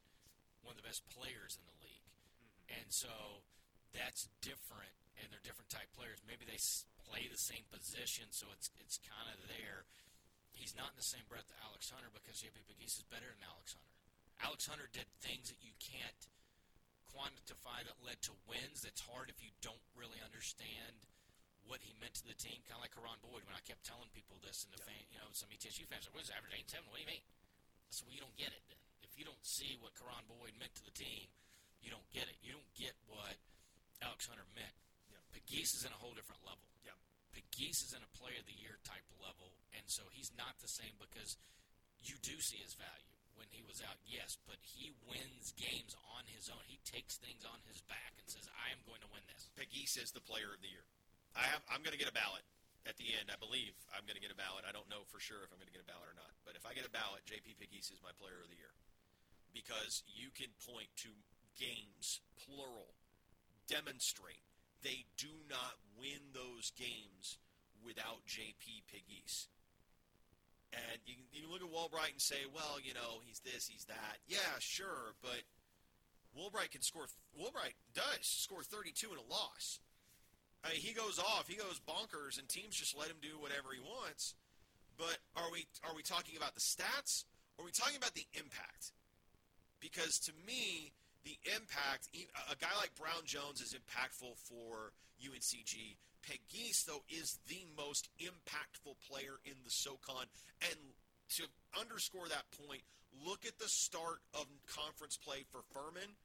one 0.60 0.76
of 0.76 0.78
the 0.82 0.84
best 0.84 1.08
players 1.08 1.56
in 1.56 1.64
the 1.64 1.78
league. 1.80 2.04
Mm-hmm. 2.04 2.84
And 2.84 2.88
so 2.92 3.48
that's 3.96 4.28
different, 4.44 4.92
and 5.16 5.32
they're 5.32 5.42
different 5.42 5.72
type 5.72 5.88
players. 5.96 6.20
Maybe 6.28 6.44
they 6.44 6.60
play 7.06 7.26
the 7.28 7.40
same 7.40 7.64
position, 7.70 8.28
so 8.30 8.48
it's 8.54 8.68
it's 8.80 8.98
kind 9.02 9.28
of 9.32 9.38
there. 9.48 9.86
He's 10.52 10.76
not 10.76 10.92
in 10.92 10.98
the 11.00 11.06
same 11.06 11.24
breath 11.30 11.48
that 11.48 11.60
Alex 11.64 11.88
Hunter 11.88 12.12
because 12.12 12.36
JP 12.36 12.68
Pegues 12.68 13.00
is 13.00 13.06
better 13.08 13.28
than 13.32 13.40
Alex 13.48 13.72
Hunter. 13.72 13.94
Alex 14.44 14.68
Hunter 14.68 14.88
did 14.92 15.08
things 15.24 15.48
that 15.48 15.60
you 15.64 15.72
can't 15.80 16.22
quantify 17.12 17.82
that 17.84 17.96
led 18.04 18.20
to 18.28 18.32
wins. 18.46 18.84
That's 18.84 19.02
hard 19.02 19.32
if 19.32 19.40
you 19.42 19.50
don't 19.64 19.82
really 19.96 20.20
understand 20.20 21.08
what 21.66 21.82
he 21.84 21.92
meant 22.00 22.16
to 22.20 22.26
the 22.26 22.38
team. 22.38 22.60
Kind 22.64 22.80
of 22.80 22.84
like 22.84 22.94
Karan 22.94 23.20
Boyd 23.20 23.44
when 23.44 23.56
I 23.56 23.62
kept 23.64 23.84
telling 23.84 24.08
people 24.12 24.38
this, 24.40 24.64
and 24.64 24.72
the 24.72 24.82
fan, 24.84 25.00
you 25.10 25.18
know, 25.20 25.28
some 25.32 25.50
ETSU 25.52 25.86
fans 25.88 26.06
are, 26.06 26.14
"What 26.14 26.24
is 26.24 26.32
average 26.32 26.54
eight 26.56 26.70
seven? 26.70 26.88
What 26.88 27.00
do 27.00 27.04
you 27.04 27.12
mean?" 27.12 27.24
I 27.24 27.90
said, 27.92 28.06
"Well, 28.06 28.16
you 28.16 28.24
don't 28.24 28.36
get 28.36 28.52
it 28.52 28.64
then. 28.68 28.80
If 29.02 29.18
you 29.18 29.24
don't 29.24 29.44
see 29.44 29.76
what 29.80 29.94
Karan 29.98 30.24
Boyd 30.26 30.56
meant 30.56 30.74
to 30.76 30.84
the 30.84 30.94
team, 30.94 31.28
you 31.80 31.90
don't 31.90 32.08
get 32.12 32.28
it. 32.28 32.36
You 32.40 32.52
don't 32.52 32.74
get 32.74 32.94
what 33.08 33.36
Alex 34.02 34.26
Hunter 34.26 34.46
meant. 34.54 34.76
Yep. 35.10 35.20
Pegues 35.32 35.74
is 35.74 35.84
in 35.84 35.92
a 35.92 36.00
whole 36.00 36.14
different 36.14 36.44
level. 36.44 36.69
Yep. 37.40 37.50
Pegues 37.50 37.80
is 37.84 37.92
in 37.96 38.02
a 38.04 38.12
Player 38.16 38.40
of 38.40 38.48
the 38.48 38.56
Year 38.56 38.76
type 38.84 39.04
level, 39.20 39.56
and 39.72 39.84
so 39.88 40.04
he's 40.12 40.32
not 40.36 40.60
the 40.60 40.70
same 40.70 40.92
because 41.00 41.40
you 42.04 42.16
do 42.20 42.36
see 42.40 42.60
his 42.60 42.76
value 42.76 43.16
when 43.36 43.48
he 43.52 43.64
was 43.64 43.80
out. 43.80 43.96
Yes, 44.04 44.36
but 44.44 44.60
he 44.60 44.92
wins 45.08 45.56
games 45.56 45.96
on 46.16 46.28
his 46.28 46.48
own. 46.52 46.60
He 46.68 46.80
takes 46.84 47.16
things 47.16 47.44
on 47.48 47.60
his 47.68 47.80
back 47.88 48.16
and 48.20 48.28
says, 48.28 48.48
"I 48.52 48.72
am 48.72 48.84
going 48.84 49.00
to 49.00 49.10
win 49.12 49.24
this." 49.28 49.48
Pegues 49.56 49.96
is 49.96 50.12
the 50.12 50.24
player 50.24 50.52
of 50.52 50.60
the 50.60 50.72
year. 50.72 50.84
I 51.36 51.48
have. 51.48 51.64
I'm 51.68 51.80
going 51.80 51.96
to 51.96 52.00
get 52.00 52.10
a 52.10 52.16
ballot 52.16 52.44
at 52.88 52.96
the 52.96 53.12
end. 53.16 53.28
I 53.32 53.36
believe 53.36 53.76
I'm 53.92 54.04
going 54.08 54.16
to 54.16 54.24
get 54.24 54.32
a 54.32 54.38
ballot. 54.38 54.64
I 54.68 54.72
don't 54.72 54.88
know 54.88 55.04
for 55.08 55.20
sure 55.20 55.44
if 55.44 55.52
I'm 55.52 55.60
going 55.60 55.70
to 55.70 55.76
get 55.76 55.84
a 55.84 55.90
ballot 55.90 56.08
or 56.08 56.16
not. 56.16 56.32
But 56.44 56.56
if 56.56 56.64
I 56.64 56.72
get 56.72 56.88
a 56.88 56.92
ballot, 56.92 57.24
JP 57.28 57.60
Pegues 57.60 57.92
is 57.92 58.00
my 58.00 58.12
player 58.16 58.40
of 58.40 58.48
the 58.48 58.56
year 58.56 58.72
because 59.52 60.02
you 60.06 60.30
can 60.32 60.48
point 60.64 60.88
to 61.04 61.10
games, 61.58 62.20
plural, 62.40 62.94
demonstrate 63.68 64.42
they 64.82 65.04
do 65.16 65.30
not 65.48 65.76
win 65.98 66.32
those 66.32 66.72
games 66.76 67.38
without 67.84 68.24
JP 68.28 68.84
Pegues. 68.88 69.48
And 70.72 71.00
you, 71.06 71.14
can- 71.16 71.30
you 71.32 71.50
look 71.50 71.62
at 71.62 71.68
Woolbright 71.70 72.12
and 72.12 72.20
say, 72.22 72.46
well, 72.54 72.78
you 72.82 72.94
know, 72.94 73.20
he's 73.26 73.40
this, 73.40 73.66
he's 73.66 73.84
that. 73.86 74.18
Yeah, 74.28 74.58
sure, 74.60 75.14
but 75.22 75.42
Woolbright 76.36 76.70
can 76.70 76.82
score. 76.82 77.06
Woolbright 77.38 77.74
does 77.94 78.22
score 78.22 78.62
32 78.62 79.08
in 79.12 79.18
a 79.18 79.26
loss. 79.30 79.80
I 80.62 80.70
mean, 80.72 80.80
he 80.80 80.92
goes 80.92 81.18
off, 81.18 81.48
he 81.48 81.56
goes 81.56 81.80
bonkers, 81.88 82.38
and 82.38 82.48
teams 82.48 82.76
just 82.76 82.96
let 82.96 83.08
him 83.08 83.16
do 83.22 83.40
whatever 83.40 83.68
he 83.74 83.80
wants. 83.80 84.34
But 84.98 85.18
are 85.34 85.50
we 85.50 85.66
are 85.88 85.96
we 85.96 86.02
talking 86.02 86.36
about 86.36 86.54
the 86.54 86.60
stats, 86.60 87.24
or 87.56 87.62
are 87.62 87.66
we 87.66 87.72
talking 87.72 87.96
about 87.96 88.14
the 88.14 88.26
impact? 88.34 88.92
Because 89.80 90.18
to 90.28 90.32
me, 90.46 90.92
impact, 91.90 92.08
a 92.50 92.56
guy 92.56 92.74
like 92.78 92.94
Brown 92.94 93.24
Jones 93.24 93.60
is 93.60 93.74
impactful 93.74 94.36
for 94.38 94.92
UNCG. 95.22 95.96
Pegues, 96.22 96.84
though, 96.86 97.02
is 97.08 97.38
the 97.48 97.64
most 97.76 98.08
impactful 98.20 98.94
player 99.08 99.40
in 99.44 99.54
the 99.64 99.70
SoCon. 99.70 100.26
And 100.62 100.78
to 101.36 101.44
underscore 101.78 102.28
that 102.28 102.44
point, 102.66 102.82
look 103.24 103.46
at 103.46 103.58
the 103.58 103.68
start 103.68 104.20
of 104.34 104.46
conference 104.66 105.16
play 105.16 105.44
for 105.50 105.62
Furman 105.72 106.16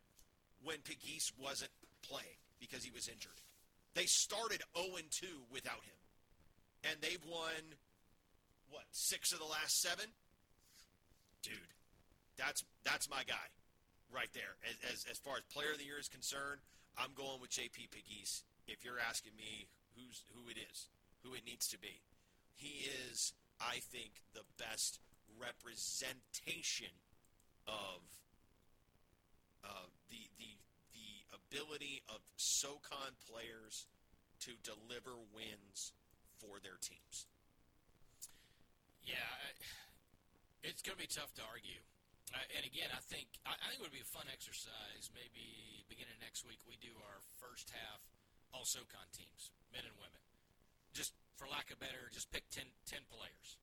when 0.64 0.78
Pegues 0.80 1.32
wasn't 1.40 1.72
playing 2.02 2.40
because 2.60 2.84
he 2.84 2.92
was 2.92 3.08
injured. 3.08 3.40
They 3.94 4.06
started 4.06 4.62
0 4.78 4.98
2 5.10 5.28
without 5.52 5.84
him. 5.86 6.00
And 6.84 7.02
they've 7.02 7.24
won, 7.26 7.80
what, 8.70 8.84
six 8.92 9.32
of 9.32 9.40
the 9.40 9.46
last 9.46 9.82
seven? 9.82 10.06
Dude, 11.42 11.54
that's 12.38 12.64
that's 12.84 13.10
my 13.10 13.24
guy 13.26 13.48
right 14.12 14.32
there. 14.34 14.58
As, 14.66 14.76
as, 14.92 15.00
as 15.12 15.18
far 15.20 15.38
as 15.38 15.44
player 15.54 15.74
of 15.74 15.80
the 15.80 15.86
year 15.86 16.00
is 16.00 16.08
concerned, 16.08 16.62
I'm 16.98 17.12
going 17.16 17.42
with 17.42 17.52
JP 17.52 17.92
Pegues. 17.92 18.44
If 18.68 18.84
you're 18.84 19.00
asking 19.00 19.36
me 19.38 19.68
who's 19.96 20.24
who 20.34 20.50
it 20.50 20.58
is, 20.58 20.90
who 21.24 21.34
it 21.34 21.46
needs 21.46 21.68
to 21.70 21.78
be, 21.78 22.02
he 22.56 22.88
is, 23.10 23.34
I 23.60 23.84
think, 23.92 24.24
the 24.34 24.48
best 24.58 25.00
representation 25.40 26.94
of 27.68 28.00
uh, 29.66 29.90
the 30.10 30.24
the 30.38 30.52
the 30.94 31.12
ability 31.36 32.02
of 32.10 32.22
SoCon 32.38 33.18
players 33.28 33.86
to 34.42 34.52
deliver 34.64 35.18
wins 35.34 35.94
for 36.40 36.60
their 36.62 36.78
teams. 36.82 37.26
Yeah, 39.04 39.14
it's 40.64 40.82
going 40.82 40.98
to 40.98 41.02
be 41.02 41.10
tough 41.10 41.34
to 41.36 41.42
argue. 41.46 41.82
Uh, 42.34 42.42
and 42.58 42.64
again, 42.66 42.90
I 42.90 43.02
think 43.06 43.30
I, 43.46 43.54
I 43.54 43.66
think 43.70 43.82
it 43.82 43.86
would 43.86 43.94
be 43.94 44.02
a 44.04 44.16
fun 44.16 44.26
exercise. 44.32 45.14
Maybe 45.14 45.86
beginning 45.86 46.18
next 46.22 46.42
week, 46.46 46.62
we 46.66 46.78
do 46.82 46.94
our 47.06 47.22
first 47.38 47.70
half 47.70 48.02
all 48.50 48.66
SoCon 48.66 49.10
teams, 49.12 49.54
men 49.70 49.86
and 49.86 49.96
women. 50.00 50.22
Just 50.96 51.12
for 51.36 51.46
lack 51.46 51.70
of 51.70 51.78
better, 51.84 52.08
just 52.16 52.32
pick 52.32 52.48
10, 52.56 52.64
10 52.88 53.04
players, 53.12 53.60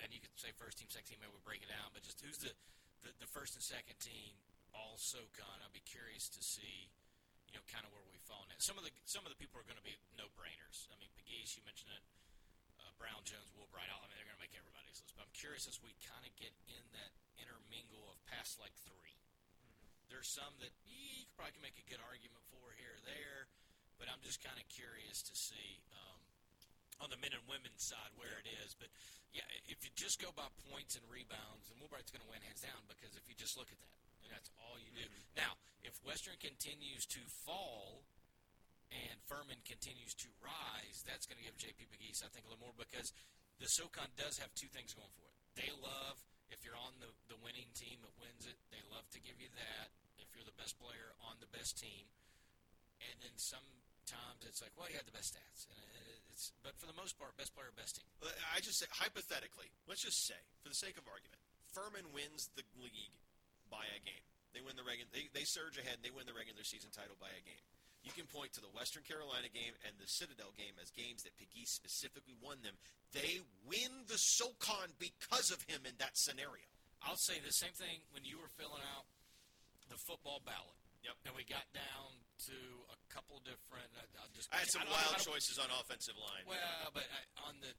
and 0.00 0.08
you 0.08 0.18
could 0.18 0.32
say 0.40 0.48
first 0.56 0.80
team, 0.80 0.88
second 0.88 1.12
team. 1.12 1.20
Maybe 1.20 1.36
we 1.36 1.44
break 1.44 1.60
it 1.60 1.68
down, 1.68 1.92
but 1.92 2.00
just 2.00 2.24
who's 2.24 2.40
the, 2.40 2.56
the 3.04 3.12
the 3.22 3.30
first 3.30 3.54
and 3.54 3.62
second 3.62 4.00
team 4.00 4.34
all 4.72 4.96
SoCon. 4.96 5.60
I'd 5.60 5.76
be 5.76 5.84
curious 5.84 6.28
to 6.32 6.40
see, 6.40 6.88
you 7.48 7.54
know, 7.56 7.64
kind 7.68 7.84
of 7.84 7.92
where 7.92 8.04
we 8.08 8.18
fall 8.24 8.48
in. 8.48 8.56
Some 8.58 8.80
of 8.80 8.84
the 8.84 8.92
some 9.04 9.28
of 9.28 9.30
the 9.30 9.38
people 9.38 9.60
are 9.60 9.68
going 9.68 9.80
to 9.80 9.86
be 9.86 9.96
no 10.16 10.28
brainers. 10.34 10.88
I 10.88 10.96
mean, 10.96 11.12
Pegues, 11.14 11.54
you 11.54 11.62
mentioned 11.68 11.92
it 11.92 12.04
Brown, 12.98 13.22
Jones, 13.22 13.48
Woolbright. 13.54 13.86
I 13.86 13.96
mean, 14.10 14.18
they're 14.18 14.26
going 14.26 14.38
to 14.38 14.44
make 14.44 14.54
everybody's 14.58 14.98
list. 15.00 15.14
But 15.14 15.24
I'm 15.24 15.34
curious 15.34 15.70
as 15.70 15.78
we 15.80 15.94
kind 16.02 16.22
of 16.26 16.32
get 16.34 16.52
in 16.66 16.84
that 16.98 17.14
intermingle 17.38 18.02
of 18.10 18.18
past 18.26 18.58
like 18.58 18.74
3 18.84 18.92
There's 20.10 20.28
some 20.28 20.52
that 20.58 20.74
you 20.84 21.24
could 21.24 21.34
probably 21.38 21.54
can 21.54 21.64
make 21.64 21.78
a 21.78 21.86
good 21.86 22.02
argument 22.02 22.42
for 22.50 22.74
here 22.74 22.98
or 22.98 23.02
there, 23.06 23.46
but 23.96 24.10
I'm 24.10 24.20
just 24.26 24.42
kind 24.42 24.58
of 24.58 24.66
curious 24.66 25.22
to 25.30 25.34
see 25.38 25.78
um, 25.94 26.20
on 26.98 27.08
the 27.14 27.20
men 27.22 27.30
and 27.30 27.44
women's 27.46 27.86
side 27.86 28.10
where 28.18 28.34
it 28.42 28.50
is. 28.66 28.74
But 28.74 28.90
yeah, 29.30 29.46
if 29.70 29.86
you 29.86 29.90
just 29.94 30.18
go 30.18 30.34
by 30.34 30.50
points 30.70 30.98
and 30.98 31.04
rebounds, 31.06 31.70
then 31.70 31.78
Woolbright's 31.78 32.10
going 32.10 32.24
to 32.26 32.30
win 32.30 32.42
hands 32.42 32.66
down 32.66 32.82
because 32.90 33.14
if 33.14 33.22
you 33.30 33.38
just 33.38 33.54
look 33.54 33.70
at 33.70 33.78
that, 33.78 33.98
and 34.26 34.34
that's 34.34 34.50
all 34.58 34.76
you 34.82 34.90
do. 34.92 35.06
Now, 35.38 35.54
if 35.86 35.94
Western 36.02 36.36
continues 36.42 37.06
to 37.14 37.22
fall 37.46 38.02
and 38.88 39.16
Furman 39.28 39.60
continues 39.68 40.16
to 40.24 40.28
rise, 40.40 41.04
that's 41.04 41.28
going 41.28 41.36
to 41.36 41.44
give 41.44 41.56
JP 41.60 41.92
Pegues, 41.92 42.24
I 42.24 42.32
think, 42.32 42.48
a 42.48 42.48
little 42.48 42.64
more 42.64 42.76
because 42.76 43.12
the 43.60 43.68
SoCon 43.68 44.08
does 44.16 44.40
have 44.40 44.48
two 44.56 44.70
things 44.72 44.96
going 44.96 45.12
for 45.18 45.28
it. 45.28 45.36
They 45.58 45.70
love, 45.82 46.16
if 46.48 46.64
you're 46.64 46.78
on 46.78 46.96
the, 47.02 47.10
the 47.28 47.38
winning 47.44 47.68
team 47.76 48.00
that 48.00 48.14
wins 48.16 48.48
it, 48.48 48.56
they 48.72 48.80
love 48.88 49.04
to 49.12 49.20
give 49.20 49.36
you 49.36 49.50
that 49.58 49.92
if 50.16 50.32
you're 50.32 50.46
the 50.46 50.56
best 50.56 50.78
player 50.80 51.12
on 51.26 51.36
the 51.42 51.50
best 51.52 51.76
team. 51.76 52.08
And 53.02 53.14
then 53.20 53.34
sometimes 53.36 54.40
it's 54.46 54.62
like, 54.64 54.72
well, 54.78 54.88
you 54.88 54.96
had 54.96 55.06
the 55.06 55.14
best 55.14 55.36
stats. 55.36 55.68
And 55.68 55.78
it's, 56.32 56.54
but 56.62 56.78
for 56.78 56.86
the 56.86 56.96
most 56.96 57.18
part, 57.18 57.34
best 57.36 57.52
player, 57.52 57.68
best 57.74 57.98
team. 57.98 58.08
I 58.54 58.62
just 58.62 58.78
say 58.80 58.88
hypothetically, 58.94 59.68
let's 59.90 60.02
just 60.02 60.24
say, 60.24 60.38
for 60.62 60.70
the 60.70 60.78
sake 60.78 60.96
of 60.96 61.04
argument, 61.10 61.42
Furman 61.74 62.08
wins 62.14 62.48
the 62.56 62.64
league 62.80 63.14
by 63.68 63.84
a 63.84 64.00
game. 64.00 64.24
They 64.56 64.64
win 64.64 64.80
the 64.80 64.86
regular. 64.86 65.10
They, 65.12 65.28
they 65.36 65.44
surge 65.44 65.76
ahead. 65.76 66.00
and 66.00 66.04
They 66.06 66.14
win 66.14 66.24
the 66.24 66.34
regular 66.34 66.64
season 66.64 66.88
title 66.88 67.20
by 67.20 67.28
a 67.28 67.42
game. 67.44 67.64
You 68.06 68.14
can 68.14 68.30
point 68.30 68.54
to 68.54 68.62
the 68.62 68.70
Western 68.72 69.02
Carolina 69.04 69.50
game 69.50 69.74
and 69.84 69.92
the 69.98 70.06
Citadel 70.06 70.54
game 70.54 70.78
as 70.78 70.88
games 70.94 71.26
that 71.26 71.34
Pegues 71.36 71.74
specifically 71.74 72.38
won 72.38 72.62
them. 72.62 72.78
They 73.10 73.42
win 73.66 74.06
the 74.06 74.16
SoCon 74.16 74.94
because 75.02 75.50
of 75.50 75.60
him 75.66 75.82
in 75.84 75.98
that 75.98 76.14
scenario. 76.14 76.66
I'll 77.02 77.18
say 77.18 77.38
the 77.42 77.54
same 77.54 77.74
thing 77.74 78.02
when 78.14 78.22
you 78.22 78.38
were 78.38 78.50
filling 78.58 78.82
out 78.94 79.06
the 79.90 79.98
football 80.06 80.42
ballot. 80.42 80.78
Yep. 81.06 81.14
And 81.30 81.32
we 81.38 81.46
got 81.46 81.66
down 81.70 82.10
to 82.50 82.58
a 82.90 82.98
couple 83.10 83.38
different. 83.46 83.86
I, 83.94 84.02
I'll 84.18 84.32
just. 84.34 84.50
I 84.50 84.62
had 84.62 84.70
some 84.70 84.86
I 84.86 84.90
wild 84.90 85.18
choices 85.22 85.58
on 85.58 85.70
offensive 85.78 86.18
line. 86.18 86.46
Well, 86.46 86.90
but 86.90 87.06
I, 87.06 87.22
on 87.46 87.62
the 87.62 87.70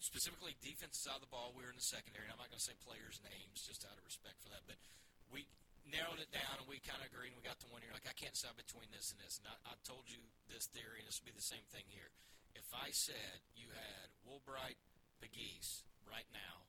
specifically 0.00 0.56
defensive 0.64 1.04
side 1.04 1.20
of 1.20 1.24
the 1.24 1.32
ball, 1.32 1.52
we 1.52 1.64
were 1.64 1.72
in 1.72 1.78
the 1.78 1.88
secondary. 1.92 2.28
And 2.28 2.32
I'm 2.32 2.40
not 2.40 2.48
going 2.48 2.60
to 2.60 2.68
say 2.68 2.76
players' 2.80 3.20
names 3.22 3.60
just 3.64 3.84
out 3.84 3.96
of 3.96 4.04
respect 4.04 4.40
for 4.40 4.48
that, 4.50 4.64
but 4.64 4.80
we 5.28 5.44
narrowed 5.88 6.20
it 6.22 6.30
down 6.30 6.60
and 6.62 6.66
we 6.70 6.78
kind 6.82 7.00
of 7.02 7.08
agreed. 7.10 7.34
and 7.34 7.38
We 7.38 7.44
got 7.46 7.58
to 7.64 7.68
one 7.72 7.82
year 7.82 7.92
like 7.94 8.06
I 8.08 8.14
can't 8.14 8.34
decide 8.36 8.54
between 8.58 8.88
this 8.94 9.10
and 9.10 9.18
this. 9.22 9.38
And 9.42 9.50
I, 9.50 9.56
I 9.72 9.74
told 9.82 10.06
you 10.10 10.20
this 10.50 10.66
theory, 10.70 11.02
and 11.02 11.06
this 11.08 11.18
would 11.20 11.28
be 11.28 11.36
the 11.36 11.44
same 11.44 11.64
thing 11.74 11.84
here. 11.90 12.10
If 12.54 12.68
I 12.76 12.92
said 12.92 13.42
you 13.56 13.72
had 13.72 14.12
Woolbright, 14.28 14.78
Pegues 15.20 15.82
right 16.04 16.28
now, 16.34 16.68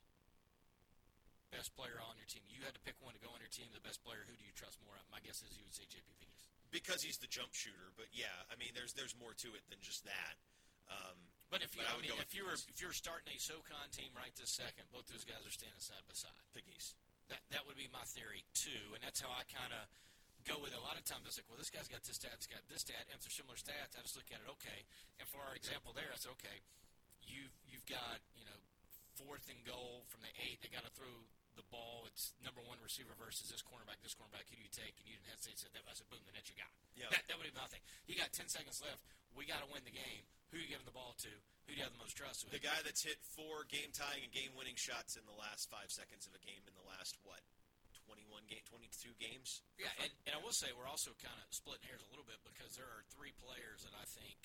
best 1.54 1.76
player 1.78 2.00
on 2.02 2.18
your 2.18 2.26
team, 2.26 2.42
you 2.50 2.66
had 2.66 2.74
to 2.74 2.82
pick 2.82 2.98
one 3.04 3.14
to 3.14 3.22
go 3.22 3.30
on 3.30 3.38
your 3.44 3.52
team. 3.54 3.70
The 3.76 3.84
best 3.84 4.02
player, 4.02 4.26
who 4.26 4.34
do 4.34 4.42
you 4.46 4.56
trust 4.58 4.82
more? 4.82 4.96
My 5.14 5.22
guess 5.22 5.44
is 5.46 5.54
you 5.54 5.66
would 5.68 5.76
say 5.76 5.86
JP 5.86 6.10
Pegues. 6.18 6.50
because 6.74 7.06
he's 7.06 7.22
the 7.22 7.30
jump 7.30 7.54
shooter. 7.54 7.94
But 7.94 8.10
yeah, 8.16 8.34
I 8.50 8.58
mean, 8.58 8.74
there's 8.74 8.94
there's 8.98 9.14
more 9.14 9.36
to 9.46 9.50
it 9.54 9.64
than 9.70 9.78
just 9.84 10.02
that. 10.10 10.36
Um, 10.90 11.30
But 11.54 11.62
if 11.62 11.78
you, 11.78 11.86
But 11.86 11.94
I 11.94 12.00
I 12.00 12.02
mean, 12.02 12.18
if 12.18 12.34
you 12.34 12.44
were 12.50 12.58
if 12.58 12.82
you're 12.82 12.96
starting 12.98 13.30
a 13.30 13.38
SoCon 13.38 13.88
team 13.94 14.10
right 14.18 14.34
this 14.34 14.50
second, 14.58 14.90
both 14.90 15.06
those 15.12 15.24
guys 15.24 15.46
are 15.46 15.54
standing 15.54 15.78
side 15.80 16.02
by 16.10 16.18
side. 16.18 16.34
Pegues. 16.58 16.98
That 17.34 17.42
that 17.50 17.66
would 17.66 17.82
be 17.82 17.90
my 17.90 18.06
theory 18.14 18.46
too, 18.54 18.94
and 18.94 19.02
that's 19.02 19.18
how 19.18 19.34
I 19.34 19.42
kind 19.50 19.74
of 19.74 19.90
go 20.46 20.62
with 20.62 20.70
it. 20.70 20.78
A 20.78 20.86
lot 20.86 21.02
of 21.02 21.04
times 21.08 21.26
it's 21.26 21.42
like, 21.42 21.50
well, 21.50 21.58
this 21.58 21.74
guy's 21.74 21.90
got 21.90 22.06
this 22.06 22.22
stat, 22.22 22.38
this 22.38 22.46
got 22.46 22.62
this 22.70 22.86
stat, 22.86 23.10
and 23.10 23.18
if 23.18 23.26
they're 23.26 23.34
similar 23.34 23.58
stats, 23.58 23.98
I 23.98 24.06
just 24.06 24.14
look 24.14 24.30
at 24.30 24.38
it. 24.38 24.48
Okay, 24.62 24.86
and 25.18 25.26
for 25.26 25.42
our 25.42 25.58
example 25.58 25.98
there, 25.98 26.14
I 26.14 26.18
said, 26.22 26.38
okay, 26.38 26.62
you've, 27.26 27.58
you've 27.66 27.88
got 27.90 28.22
you 28.38 28.46
know 28.46 28.60
fourth 29.18 29.50
and 29.50 29.58
goal 29.66 30.06
from 30.14 30.22
the 30.22 30.30
eight. 30.46 30.62
They 30.62 30.70
got 30.70 30.86
to 30.86 30.94
throw 30.94 31.26
the 31.58 31.66
ball. 31.70 32.06
It's 32.10 32.34
number 32.42 32.62
one 32.66 32.82
receiver 32.82 33.14
versus 33.18 33.50
this 33.50 33.62
cornerback. 33.62 34.02
This 34.02 34.18
cornerback, 34.18 34.50
who 34.50 34.58
do 34.58 34.66
you 34.66 34.74
take? 34.74 34.98
And 34.98 35.06
you 35.06 35.18
didn't 35.18 35.34
hesitate. 35.34 35.62
Said 35.62 35.74
that. 35.78 35.86
I 35.86 35.94
said, 35.94 36.10
boom, 36.10 36.22
the 36.26 36.34
net 36.34 36.50
you 36.50 36.58
got. 36.58 36.70
Yeah. 36.98 37.14
That, 37.14 37.30
that 37.30 37.38
would 37.38 37.46
be 37.46 37.54
my 37.54 37.70
thing. 37.70 37.86
You 38.10 38.18
got 38.18 38.34
ten 38.34 38.50
seconds 38.50 38.82
left. 38.82 39.06
We 39.38 39.46
got 39.46 39.62
to 39.62 39.70
win 39.70 39.86
the 39.86 39.94
game. 39.94 40.26
Who 40.50 40.58
you 40.58 40.66
giving 40.66 40.86
the 40.86 40.94
ball 40.94 41.14
to? 41.26 41.34
Who 41.66 41.74
do 41.74 41.80
you 41.80 41.86
have 41.88 41.96
the 41.96 42.04
most 42.04 42.16
trust 42.20 42.44
with? 42.44 42.52
The 42.52 42.64
guy 42.64 42.76
that's 42.84 43.04
hit 43.04 43.18
four 43.36 43.64
game 43.72 43.90
tying 43.96 44.24
and 44.28 44.34
game 44.36 44.52
winning 44.54 44.76
shots 44.76 45.16
in 45.16 45.24
the 45.24 45.36
last 45.40 45.72
five 45.72 45.88
seconds 45.88 46.28
of 46.28 46.36
a 46.36 46.42
game 46.44 46.60
in 46.68 46.76
the 46.76 46.84
last 46.84 47.16
what, 47.24 47.40
twenty 48.04 48.28
one 48.28 48.44
game, 48.52 48.64
twenty 48.68 48.92
two 49.00 49.16
games. 49.18 49.64
Yeah, 49.80 49.92
and, 50.04 50.12
and 50.28 50.34
I 50.36 50.40
will 50.44 50.56
say 50.56 50.76
we're 50.76 50.90
also 50.92 51.16
kind 51.24 51.40
of 51.40 51.48
splitting 51.56 51.88
hairs 51.88 52.04
a 52.04 52.10
little 52.12 52.28
bit 52.28 52.44
because 52.44 52.76
there 52.76 52.88
are 52.88 53.08
three 53.16 53.32
players 53.40 53.88
that 53.88 53.96
I 53.96 54.04
think 54.12 54.40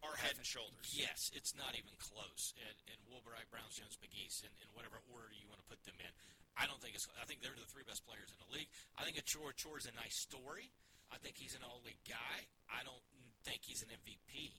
Are 0.00 0.14
head 0.16 0.38
and 0.38 0.46
shoulders. 0.46 0.94
Yes, 0.94 1.28
it's 1.34 1.52
not 1.58 1.74
even 1.76 1.92
close. 1.98 2.54
And, 2.56 2.76
and 2.88 2.98
Woolbright, 3.10 3.50
Browns, 3.52 3.76
Jones, 3.76 3.98
Pegues, 4.00 4.40
in, 4.46 4.52
in 4.64 4.68
whatever 4.72 5.02
order 5.10 5.28
you 5.34 5.44
want 5.50 5.60
to 5.60 5.68
put 5.68 5.82
them 5.84 5.98
in. 6.00 6.12
I 6.56 6.64
don't 6.70 6.78
think 6.80 6.94
it's. 6.94 7.04
I 7.18 7.26
think 7.26 7.42
they're 7.42 7.56
the 7.58 7.68
three 7.68 7.84
best 7.84 8.06
players 8.06 8.30
in 8.30 8.38
the 8.40 8.50
league. 8.54 8.70
I 8.96 9.02
think 9.02 9.18
Achor 9.18 9.50
is 9.76 9.90
a 9.90 9.94
nice 9.98 10.16
story. 10.16 10.70
I 11.10 11.18
think 11.18 11.34
he's 11.34 11.58
an 11.58 11.66
all 11.66 11.82
league 11.82 12.00
guy. 12.06 12.36
I 12.70 12.86
don't 12.86 13.02
think 13.42 13.66
he's 13.66 13.82
an 13.82 13.90
MVP 13.90 14.54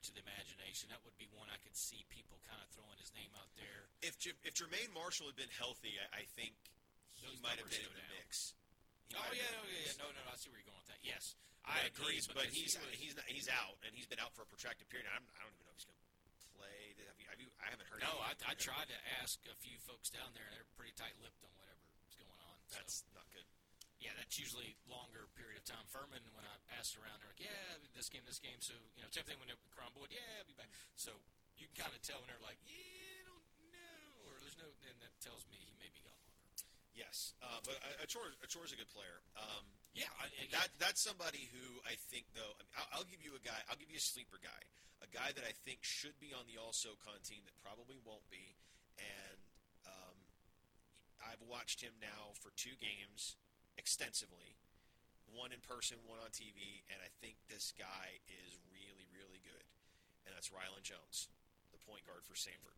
stretch 0.00 0.16
of 0.16 0.16
the 0.16 0.24
imagination. 0.24 0.88
That 0.88 1.04
would 1.04 1.16
be 1.20 1.28
one 1.36 1.52
I 1.52 1.60
could 1.60 1.76
see 1.76 2.08
people 2.08 2.40
kind 2.48 2.56
of 2.64 2.68
throwing 2.72 2.96
his 2.96 3.12
name 3.12 3.28
out 3.36 3.52
there. 3.60 3.92
If 4.00 4.16
J- 4.16 4.36
if 4.48 4.56
Jermaine 4.56 4.88
Marshall 4.96 5.28
had 5.28 5.36
been 5.36 5.52
healthy, 5.52 6.00
I, 6.00 6.24
I 6.24 6.28
think 6.32 6.56
he 7.20 7.28
Those 7.28 7.36
might 7.44 7.60
have 7.60 7.68
been 7.68 7.84
in 7.84 7.92
the 7.92 8.00
down. 8.00 8.16
mix. 8.24 8.56
He 9.12 9.16
Oh 9.20 9.20
yeah, 9.36 9.44
been 9.44 9.60
oh, 9.60 9.68
yeah, 9.68 9.92
yeah. 9.92 10.00
No, 10.00 10.08
no, 10.08 10.20
no. 10.24 10.32
I 10.32 10.36
see 10.40 10.48
where 10.48 10.56
you're 10.56 10.70
going 10.72 10.80
with 10.80 10.88
that. 10.88 11.02
Yes, 11.04 11.36
But 11.60 11.76
I 11.76 11.78
agree. 11.84 12.16
But 12.32 12.48
he's 12.48 12.72
he 12.72 12.80
was- 12.80 12.96
he's 12.96 13.14
not, 13.18 13.26
he's 13.28 13.48
out, 13.52 13.76
and 13.84 13.92
he's 13.92 14.08
been 14.08 14.22
out 14.24 14.32
for 14.32 14.40
a 14.40 14.48
protracted 14.48 14.88
period. 14.88 15.04
I'm, 15.12 15.20
I 15.36 15.44
don't 15.44 15.52
even 15.52 15.68
know 15.68 15.76
if 15.76 15.84
he's 15.84 15.90
going 15.90 16.00
to 16.00 16.48
play. 16.56 16.80
Have 17.04 17.20
you, 17.20 17.26
have 17.28 17.40
you, 17.44 17.48
I 17.60 17.68
haven't 17.68 17.88
heard. 17.92 18.00
No, 18.00 18.16
I. 18.24 18.32
I 18.48 18.56
tried 18.56 18.88
to 18.88 18.98
ask 19.20 19.36
a 19.52 19.56
few 19.60 19.76
folks 19.84 20.08
down 20.08 20.32
there, 20.32 20.48
and 20.48 20.56
they're 20.56 20.72
pretty 20.80 20.96
tight-lipped 20.96 21.44
on 21.44 21.52
whatever's 21.60 22.16
going 22.16 22.40
on. 22.40 22.56
So, 22.72 22.80
That's 22.80 23.04
not 23.12 23.28
good. 23.36 23.44
Yeah, 24.00 24.16
that's 24.16 24.40
usually 24.40 24.80
longer 24.88 25.28
period 25.36 25.60
of 25.60 25.64
time. 25.68 25.84
Furman, 25.92 26.24
when 26.32 26.44
I 26.48 26.56
asked 26.80 26.96
around, 26.96 27.20
they're 27.20 27.28
like, 27.36 27.44
"Yeah, 27.44 27.76
this 27.92 28.08
game, 28.08 28.24
this 28.24 28.40
game." 28.40 28.56
So 28.64 28.72
you 28.96 29.04
know, 29.04 29.12
same 29.12 29.28
thing 29.28 29.36
when 29.36 29.52
Karan 29.76 29.92
Boyd, 29.92 30.08
"Yeah, 30.08 30.40
I'll 30.40 30.48
be 30.48 30.56
back." 30.56 30.72
So 30.96 31.12
you 31.60 31.68
can 31.68 31.84
kind 31.84 31.92
of 31.92 32.00
tell 32.00 32.16
when 32.24 32.32
they're 32.32 32.40
like, 32.40 32.56
"Yeah, 32.64 32.80
I 32.80 33.22
don't 33.28 33.44
know," 33.76 34.04
or 34.24 34.40
there's 34.40 34.56
no, 34.56 34.72
and 34.88 34.96
that 35.04 35.12
tells 35.20 35.44
me 35.52 35.60
he 35.60 35.76
may 35.76 35.92
be 35.92 36.00
gone 36.00 36.16
longer. 36.16 36.48
Yes, 36.96 37.36
uh, 37.44 37.60
but 37.60 37.76
uh, 37.84 38.02
Achor 38.04 38.24
Achor's 38.40 38.72
a 38.72 38.78
good 38.80 38.88
player. 38.88 39.20
Um, 39.36 39.68
Yeah, 39.92 40.08
I, 40.16 40.32
again, 40.40 40.48
That 40.56 40.68
that's 40.80 41.00
somebody 41.04 41.52
who 41.52 41.84
I 41.84 42.00
think 42.08 42.24
though. 42.32 42.56
I 42.56 42.62
mean, 42.64 42.76
I'll, 42.80 42.88
I'll 43.04 43.08
give 43.12 43.20
you 43.20 43.36
a 43.36 43.42
guy. 43.44 43.60
I'll 43.68 43.76
give 43.76 43.92
you 43.92 44.00
a 44.00 44.04
sleeper 44.04 44.40
guy. 44.40 44.62
A 45.04 45.08
guy 45.12 45.32
that 45.36 45.44
I 45.44 45.52
think 45.64 45.80
should 45.84 46.16
be 46.20 46.32
on 46.32 46.44
the 46.48 46.56
All 46.60 46.72
SoCon 46.72 47.20
team 47.24 47.40
that 47.44 47.56
probably 47.60 47.96
won't 48.04 48.24
be. 48.32 48.56
And 49.00 49.40
um, 49.88 50.16
I've 51.24 51.40
watched 51.44 51.80
him 51.80 51.96
now 52.00 52.36
for 52.40 52.52
two 52.56 52.76
games 52.80 53.36
extensively, 53.80 54.60
one 55.32 55.56
in 55.56 55.64
person, 55.64 55.96
one 56.04 56.20
on 56.20 56.28
TV, 56.36 56.84
and 56.92 57.00
I 57.00 57.08
think 57.24 57.40
this 57.48 57.72
guy 57.72 58.20
is 58.28 58.60
really 58.68 59.08
really 59.16 59.40
good. 59.40 59.64
And 60.28 60.36
that's 60.36 60.52
Rylan 60.52 60.84
Jones, 60.84 61.32
the 61.72 61.80
point 61.80 62.04
guard 62.04 62.28
for 62.28 62.36
Samford. 62.36 62.76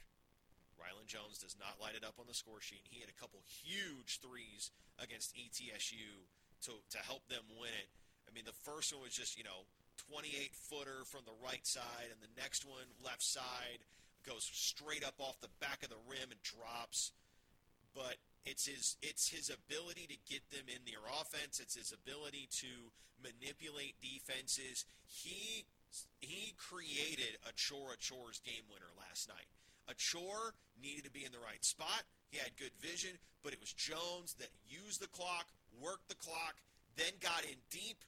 Rylan 0.79 1.11
Jones 1.11 1.39
does 1.39 1.59
not 1.59 1.83
light 1.83 1.99
it 1.99 2.07
up 2.07 2.19
on 2.19 2.27
the 2.27 2.35
score 2.35 2.63
sheet. 2.63 2.87
He 2.91 3.03
had 3.03 3.11
a 3.11 3.19
couple 3.19 3.43
huge 3.43 4.19
threes 4.19 4.71
against 4.99 5.35
ETSU 5.37 6.27
to, 6.67 6.73
to 6.91 6.99
help 7.03 7.27
them 7.29 7.45
win 7.59 7.75
it. 7.75 7.91
I 8.27 8.35
mean, 8.35 8.47
the 8.47 8.57
first 8.67 8.95
one 8.95 9.03
was 9.03 9.15
just, 9.15 9.37
you 9.37 9.45
know, 9.45 9.67
28 10.11 10.55
footer 10.55 11.05
from 11.07 11.23
the 11.27 11.37
right 11.45 11.67
side, 11.67 12.11
and 12.11 12.19
the 12.19 12.41
next 12.41 12.65
one, 12.65 12.89
left 13.05 13.23
side, 13.23 13.85
goes 14.27 14.49
straight 14.51 15.05
up 15.05 15.19
off 15.19 15.41
the 15.41 15.53
back 15.61 15.83
of 15.83 15.91
the 15.91 16.03
rim 16.09 16.31
and 16.31 16.43
drops. 16.43 17.13
But 17.95 18.17
it's 18.45 18.67
his 18.67 18.97
it's 19.03 19.29
his 19.29 19.51
ability 19.51 20.07
to 20.11 20.19
get 20.27 20.43
them 20.51 20.67
in 20.67 20.83
their 20.85 21.03
offense. 21.21 21.61
It's 21.63 21.77
his 21.77 21.93
ability 21.95 22.49
to 22.63 22.91
manipulate 23.23 23.95
defenses. 24.03 24.85
He 25.07 25.65
he 26.21 26.55
created 26.59 27.39
Achor 27.47 27.95
Achor's 27.95 28.41
game 28.43 28.67
winner 28.67 28.91
last 28.99 29.29
night. 29.29 29.47
Achor 29.91 30.55
needed 30.81 31.05
to 31.05 31.11
be 31.11 31.25
in 31.25 31.33
the 31.33 31.43
right 31.43 31.63
spot. 31.65 32.03
He 32.31 32.39
had 32.39 32.57
good 32.57 32.75
vision, 32.81 33.19
but 33.43 33.53
it 33.53 33.61
was 33.61 33.73
Jones 33.73 34.35
that 34.39 34.51
used 34.67 35.01
the 35.01 35.11
clock, 35.11 35.47
worked 35.79 36.09
the 36.09 36.19
clock, 36.19 36.57
then 36.97 37.13
got 37.21 37.45
in 37.45 37.59
deep, 37.71 38.03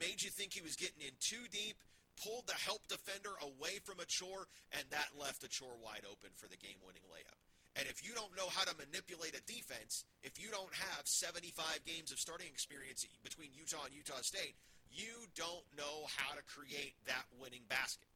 made 0.00 0.22
you 0.22 0.30
think 0.30 0.52
he 0.52 0.64
was 0.64 0.76
getting 0.76 1.02
in 1.02 1.14
too 1.20 1.46
deep, 1.52 1.76
pulled 2.20 2.46
the 2.46 2.58
help 2.58 2.88
defender 2.88 3.32
away 3.40 3.78
from 3.84 4.00
Achor, 4.00 4.48
and 4.72 4.84
that 4.90 5.14
left 5.18 5.44
Achor 5.44 5.76
wide 5.80 6.04
open 6.10 6.30
for 6.34 6.48
the 6.48 6.60
game 6.60 6.80
winning 6.84 7.06
layup. 7.08 7.41
And 7.76 7.88
if 7.88 8.04
you 8.04 8.12
don't 8.12 8.36
know 8.36 8.52
how 8.52 8.64
to 8.68 8.76
manipulate 8.76 9.32
a 9.32 9.40
defense, 9.48 10.04
if 10.22 10.36
you 10.36 10.52
don't 10.52 10.74
have 10.92 11.08
75 11.08 11.80
games 11.88 12.12
of 12.12 12.20
starting 12.20 12.48
experience 12.52 13.06
between 13.24 13.48
Utah 13.56 13.88
and 13.88 13.94
Utah 13.96 14.20
State, 14.20 14.54
you 14.92 15.24
don't 15.34 15.64
know 15.72 16.04
how 16.20 16.36
to 16.36 16.44
create 16.44 16.92
that 17.06 17.24
winning 17.40 17.64
basket. 17.68 18.08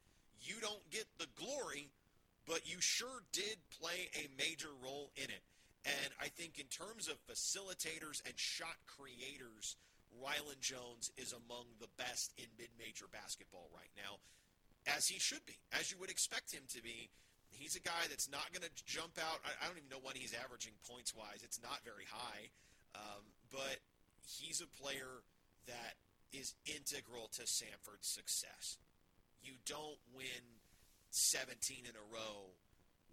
You 0.45 0.61
don't 0.61 0.85
get 0.91 1.09
the 1.17 1.33
glory, 1.41 1.89
but 2.45 2.69
you 2.69 2.77
sure 2.81 3.25
did 3.33 3.57
play 3.81 4.13
a 4.13 4.29
major 4.37 4.69
role 4.85 5.11
in 5.17 5.33
it. 5.33 5.45
And 5.87 6.13
I 6.21 6.29
think 6.29 6.59
in 6.59 6.67
terms 6.67 7.09
of 7.09 7.17
facilitators 7.25 8.21
and 8.27 8.37
shot 8.37 8.77
creators, 8.85 9.77
Rylan 10.21 10.61
Jones 10.61 11.13
is 11.17 11.33
among 11.33 11.65
the 11.81 11.89
best 11.97 12.33
in 12.37 12.45
mid-major 12.59 13.07
basketball 13.13 13.71
right 13.73 13.93
now, 13.97 14.21
as 14.87 15.09
he 15.09 15.19
should 15.19 15.45
be, 15.47 15.57
as 15.73 15.91
you 15.91 15.97
would 15.99 16.11
expect 16.11 16.53
him 16.53 16.63
to 16.75 16.83
be. 16.83 17.09
He's 17.57 17.75
a 17.75 17.81
guy 17.81 18.05
that's 18.09 18.29
not 18.31 18.53
going 18.53 18.63
to 18.63 18.75
jump 18.85 19.17
out. 19.17 19.41
I, 19.43 19.57
I 19.59 19.69
don't 19.69 19.81
even 19.81 19.89
know 19.89 20.03
what 20.05 20.17
he's 20.17 20.37
averaging 20.37 20.77
points-wise. 20.85 21.41
It's 21.43 21.61
not 21.63 21.81
very 21.85 22.05
high, 22.05 22.53
um, 22.95 23.25
but 23.51 23.81
he's 24.23 24.61
a 24.61 24.69
player 24.77 25.25
that 25.67 25.97
is 26.33 26.55
integral 26.69 27.33
to 27.41 27.49
Samford's 27.49 28.07
success. 28.07 28.77
You 29.43 29.57
don't 29.65 29.99
win 30.13 30.61
17 31.11 31.89
in 31.89 31.97
a 31.97 32.07
row 32.13 32.53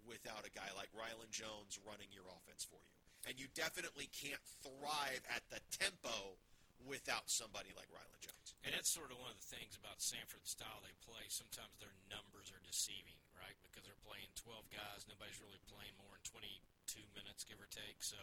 without 0.04 0.44
a 0.44 0.52
guy 0.52 0.68
like 0.76 0.92
Rylan 0.92 1.32
Jones 1.32 1.80
running 1.88 2.12
your 2.12 2.28
offense 2.28 2.68
for 2.68 2.76
you. 2.84 2.94
And 3.24 3.40
you 3.40 3.48
definitely 3.56 4.12
can't 4.12 4.42
thrive 4.60 5.24
at 5.32 5.42
the 5.48 5.60
tempo 5.72 6.36
without 6.84 7.32
somebody 7.32 7.72
like 7.72 7.88
Rylan 7.88 8.20
Jones. 8.20 8.33
And 8.64 8.72
that's 8.72 8.88
sort 8.88 9.12
of 9.12 9.20
one 9.20 9.28
of 9.28 9.36
the 9.44 9.50
things 9.52 9.76
about 9.76 10.00
Samford's 10.00 10.48
style 10.56 10.80
they 10.80 10.96
play. 11.04 11.28
Sometimes 11.28 11.76
their 11.76 11.92
numbers 12.08 12.48
are 12.48 12.62
deceiving, 12.64 13.20
right? 13.36 13.52
Because 13.60 13.84
they're 13.84 14.00
playing 14.08 14.32
12 14.40 14.64
guys. 14.72 15.04
Nobody's 15.04 15.36
really 15.44 15.60
playing 15.68 15.92
more 16.00 16.16
than 16.16 16.24
22 16.88 17.04
minutes, 17.12 17.44
give 17.44 17.60
or 17.60 17.68
take. 17.68 18.00
So 18.00 18.16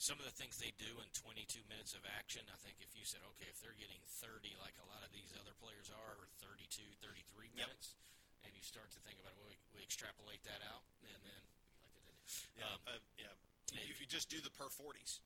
some 0.00 0.16
of 0.16 0.24
the 0.24 0.32
things 0.32 0.56
they 0.56 0.72
do 0.80 0.88
in 0.96 1.08
22 1.12 1.60
minutes 1.68 1.92
of 1.92 2.08
action, 2.16 2.40
I 2.48 2.56
think 2.64 2.80
if 2.80 2.96
you 2.96 3.04
said, 3.04 3.20
okay, 3.36 3.44
if 3.52 3.60
they're 3.60 3.76
getting 3.76 4.00
30 4.24 4.48
like 4.64 4.80
a 4.80 4.86
lot 4.88 5.04
of 5.04 5.12
these 5.12 5.28
other 5.36 5.52
players 5.60 5.92
are, 5.92 6.24
or 6.24 6.26
32, 6.40 6.80
33 7.04 7.52
Yep. 7.52 7.68
minutes, 7.68 8.00
and 8.48 8.50
you 8.56 8.64
start 8.64 8.88
to 8.96 9.00
think 9.04 9.20
about 9.20 9.36
it, 9.36 9.38
well, 9.44 9.52
we, 9.52 9.60
we 9.76 9.84
extrapolate 9.84 10.40
that 10.48 10.64
out, 10.72 10.88
and 11.04 11.20
then 11.20 11.42
like 11.84 12.08
it. 12.08 12.16
Yeah, 12.56 12.72
Um, 12.72 12.80
uh, 12.88 13.00
yeah. 13.20 13.36
If 13.92 14.00
you 14.00 14.08
just 14.08 14.32
do 14.32 14.40
the 14.40 14.52
per 14.56 14.72
40s, 14.72 15.20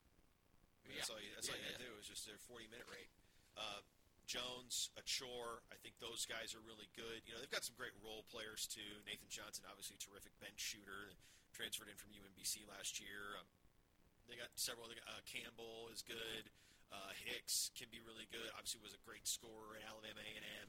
I 0.83 0.91
mean, 0.91 0.99
that's 0.99 1.07
Yeah. 1.07 1.15
all 1.15 1.23
you, 1.23 1.31
that's 1.39 1.47
Yeah, 1.47 1.55
all 1.55 1.63
you 1.63 1.71
got 1.71 1.79
to 1.79 1.87
do 1.87 1.95
is 2.03 2.07
just 2.11 2.27
their 2.27 2.39
40 2.51 2.67
minute 2.67 2.87
rate. 2.91 3.11
Uh, 3.59 3.83
Jones, 4.29 4.93
Achor, 5.01 5.65
I 5.73 5.81
think 5.81 5.97
those 6.05 6.29
guys 6.29 6.53
are 6.53 6.61
really 6.61 6.93
good. 6.93 7.25
You 7.25 7.33
know, 7.33 7.41
they've 7.41 7.51
got 7.51 7.65
some 7.65 7.81
great 7.81 7.97
role 8.05 8.29
players 8.29 8.69
too. 8.69 9.01
Nathan 9.09 9.33
Johnson, 9.33 9.65
obviously 9.65 9.97
a 9.97 10.03
terrific 10.05 10.37
bench 10.37 10.61
shooter, 10.61 11.17
transferred 11.57 11.89
in 11.89 11.97
from 11.97 12.13
UMBC 12.13 12.69
last 12.69 13.01
year. 13.01 13.41
Um, 13.41 13.49
they 14.29 14.37
got 14.37 14.53
several. 14.61 14.85
Other, 14.85 15.01
uh, 15.09 15.25
Campbell 15.25 15.89
is 15.89 16.05
good. 16.05 16.53
Uh, 16.93 17.17
Hicks 17.25 17.73
can 17.73 17.89
be 17.89 18.05
really 18.05 18.29
good. 18.29 18.53
Obviously, 18.53 18.85
was 18.85 18.93
a 18.93 19.01
great 19.09 19.25
scorer 19.25 19.81
at 19.81 19.89
Alabama 19.89 20.21
A&M. 20.21 20.69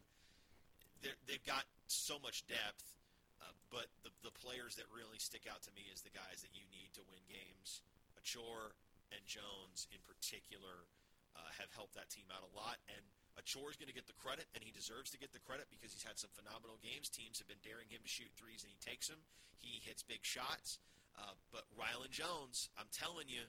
They've 1.28 1.44
got 1.44 1.68
so 1.88 2.20
much 2.20 2.48
depth, 2.48 2.96
uh, 3.44 3.56
but 3.72 3.92
the 4.04 4.12
the 4.24 4.36
players 4.36 4.76
that 4.80 4.88
really 4.92 5.20
stick 5.20 5.48
out 5.48 5.64
to 5.68 5.72
me 5.76 5.88
is 5.92 6.04
the 6.04 6.12
guys 6.12 6.44
that 6.44 6.52
you 6.56 6.64
need 6.72 6.96
to 6.96 7.04
win 7.08 7.24
games. 7.28 7.84
Achor 8.16 8.76
and 9.12 9.24
Jones, 9.28 9.88
in 9.92 10.00
particular, 10.04 10.88
uh, 11.36 11.52
have 11.60 11.72
helped 11.72 11.96
that 11.96 12.12
team 12.12 12.28
out 12.32 12.44
a 12.44 12.52
lot. 12.52 12.80
And 12.92 13.04
Achor 13.40 13.72
is 13.72 13.80
going 13.80 13.88
to 13.88 13.96
get 13.96 14.06
the 14.06 14.20
credit, 14.20 14.52
and 14.52 14.60
he 14.60 14.76
deserves 14.76 15.10
to 15.16 15.22
get 15.22 15.32
the 15.32 15.40
credit 15.40 15.72
because 15.72 15.96
he's 15.96 16.04
had 16.04 16.20
some 16.20 16.30
phenomenal 16.36 16.76
games. 16.84 17.08
Teams 17.08 17.40
have 17.40 17.48
been 17.48 17.64
daring 17.64 17.88
him 17.88 18.04
to 18.04 18.12
shoot 18.12 18.30
threes, 18.36 18.68
and 18.68 18.70
he 18.70 18.80
takes 18.84 19.08
them. 19.08 19.24
He 19.58 19.80
hits 19.82 20.04
big 20.04 20.28
shots. 20.28 20.78
Uh, 21.16 21.36
but 21.56 21.64
Rylan 21.76 22.12
Jones, 22.12 22.68
I'm 22.76 22.92
telling 22.92 23.32
you, 23.32 23.48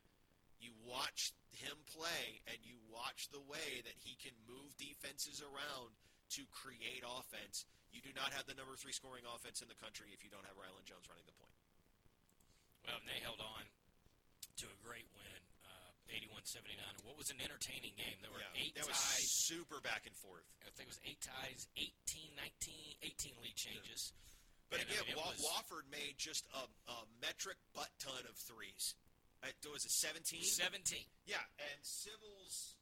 you 0.62 0.70
watch 0.86 1.34
him 1.50 1.74
play, 1.90 2.42
and 2.46 2.58
you 2.62 2.78
watch 2.86 3.28
the 3.34 3.42
way 3.42 3.82
that 3.82 3.98
he 3.98 4.14
can 4.22 4.34
move 4.46 4.70
defenses 4.78 5.42
around 5.42 5.90
to 6.38 6.46
create 6.54 7.02
offense. 7.02 7.66
You 7.90 7.98
do 7.98 8.14
not 8.14 8.30
have 8.30 8.46
the 8.46 8.54
number 8.54 8.78
three 8.78 8.94
scoring 8.94 9.26
offense 9.26 9.62
in 9.62 9.68
the 9.70 9.78
country 9.82 10.14
if 10.14 10.22
you 10.22 10.30
don't 10.30 10.46
have 10.46 10.54
Rylan 10.54 10.86
Jones 10.86 11.10
running 11.10 11.26
the 11.26 11.34
point. 11.34 11.54
Well, 12.86 13.02
and 13.02 13.10
79. 16.50 16.82
What 17.06 17.14
was 17.14 17.30
an 17.30 17.38
entertaining 17.38 17.94
game? 17.94 18.18
There 18.18 18.34
were 18.34 18.42
yeah, 18.42 18.58
eight 18.58 18.74
that 18.74 18.90
ties. 18.90 19.22
was 19.22 19.30
super 19.30 19.78
back 19.78 20.02
and 20.10 20.14
forth. 20.18 20.42
I 20.66 20.74
think 20.74 20.90
it 20.90 20.98
was 20.98 21.02
eight 21.06 21.22
ties, 21.22 21.70
18, 21.78 22.34
19, 22.34 23.38
18 23.38 23.38
lead 23.38 23.54
changes. 23.54 24.10
Yeah. 24.10 24.74
But 24.74 24.76
and 24.82 24.90
again, 24.90 25.02
I 25.02 25.14
mean, 25.14 25.18
Wa- 25.18 25.38
Wofford 25.46 25.86
made 25.90 26.18
just 26.18 26.46
a, 26.54 26.66
a, 26.90 26.98
metric 27.22 27.58
butt 27.74 27.90
ton 28.02 28.22
of 28.26 28.34
threes. 28.34 28.98
Uh, 29.42 29.50
it 29.50 29.70
was 29.70 29.86
a 29.86 29.90
17? 29.90 30.42
17. 30.42 31.06
Yeah, 31.26 31.38
and 31.58 31.78
Sybil's. 31.82 32.78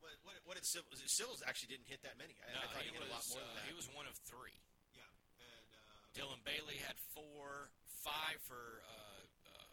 What, 0.00 0.12
what, 0.24 0.36
what 0.44 0.54
did 0.56 0.68
Sybil, 0.68 0.92
Sybil's 0.96 1.40
actually 1.44 1.76
didn't 1.76 1.88
hit 1.88 2.04
that 2.04 2.20
many. 2.20 2.36
I, 2.44 2.56
no, 2.56 2.60
I 2.60 2.66
thought 2.72 2.84
he, 2.84 2.92
hit 2.92 3.04
a 3.04 3.12
lot 3.12 3.24
more 3.32 3.40
uh, 3.40 3.48
than 3.52 3.56
that. 3.60 3.68
He 3.68 3.76
was 3.76 3.88
one 3.92 4.08
of 4.08 4.16
three. 4.28 4.56
Yeah. 4.96 5.04
And, 5.40 5.68
uh, 5.76 6.12
Dylan 6.12 6.40
Bailey 6.44 6.76
had 6.80 6.96
four, 7.12 7.72
five 8.04 8.36
for 8.44 8.84
uh, 8.84 9.24
uh 9.48 9.72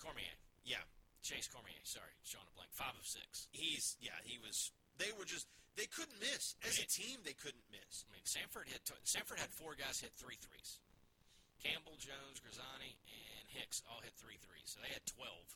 Cormier. 0.00 0.36
Yeah. 0.64 0.80
Chase 1.30 1.46
Cormier, 1.46 1.78
sorry, 1.86 2.10
Sean 2.26 2.42
a 2.42 2.52
blank. 2.58 2.74
Five 2.74 2.98
of 2.98 3.06
six. 3.06 3.46
he's 3.54 3.94
yeah 4.02 4.18
he 4.26 4.42
was. 4.42 4.74
They 4.98 5.14
were 5.14 5.22
just 5.22 5.46
they 5.78 5.86
couldn't 5.86 6.18
miss 6.18 6.58
as 6.66 6.82
a 6.82 6.86
team. 6.90 7.22
They 7.22 7.38
couldn't 7.38 7.62
miss. 7.70 8.02
I 8.02 8.10
mean, 8.10 8.26
Samford 8.26 8.66
hit. 8.66 8.82
Samford 9.06 9.38
had 9.38 9.54
four 9.54 9.78
guys 9.78 10.02
hit 10.02 10.10
three 10.18 10.34
threes. 10.42 10.82
Campbell, 11.62 11.94
Jones, 12.02 12.42
Grazzani, 12.42 12.98
and 13.06 13.44
Hicks 13.46 13.84
all 13.86 14.02
hit 14.02 14.16
three 14.18 14.42
threes. 14.42 14.74
So 14.74 14.82
they 14.82 14.90
had 14.90 15.06
twelve. 15.06 15.46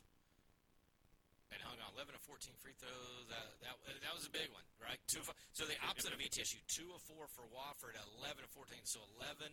And 1.51 1.59
hung 1.61 1.77
on 1.83 1.91
eleven 1.91 2.15
of 2.15 2.23
fourteen 2.23 2.55
free 2.55 2.73
throws. 2.79 3.27
That 3.27 3.43
that, 3.67 3.75
that 3.83 4.13
was 4.15 4.23
a 4.23 4.31
big 4.31 4.47
one, 4.55 4.63
right? 4.79 4.97
Two. 5.11 5.19
Of, 5.27 5.35
so 5.51 5.67
the 5.67 5.75
opposite 5.83 6.15
of 6.15 6.23
ETSU, 6.23 6.63
two 6.71 6.87
of 6.95 7.03
four 7.03 7.27
for 7.27 7.43
Wofford, 7.51 7.99
eleven 8.15 8.47
of 8.47 8.51
fourteen. 8.55 8.87
So 8.87 9.03
eleven 9.19 9.51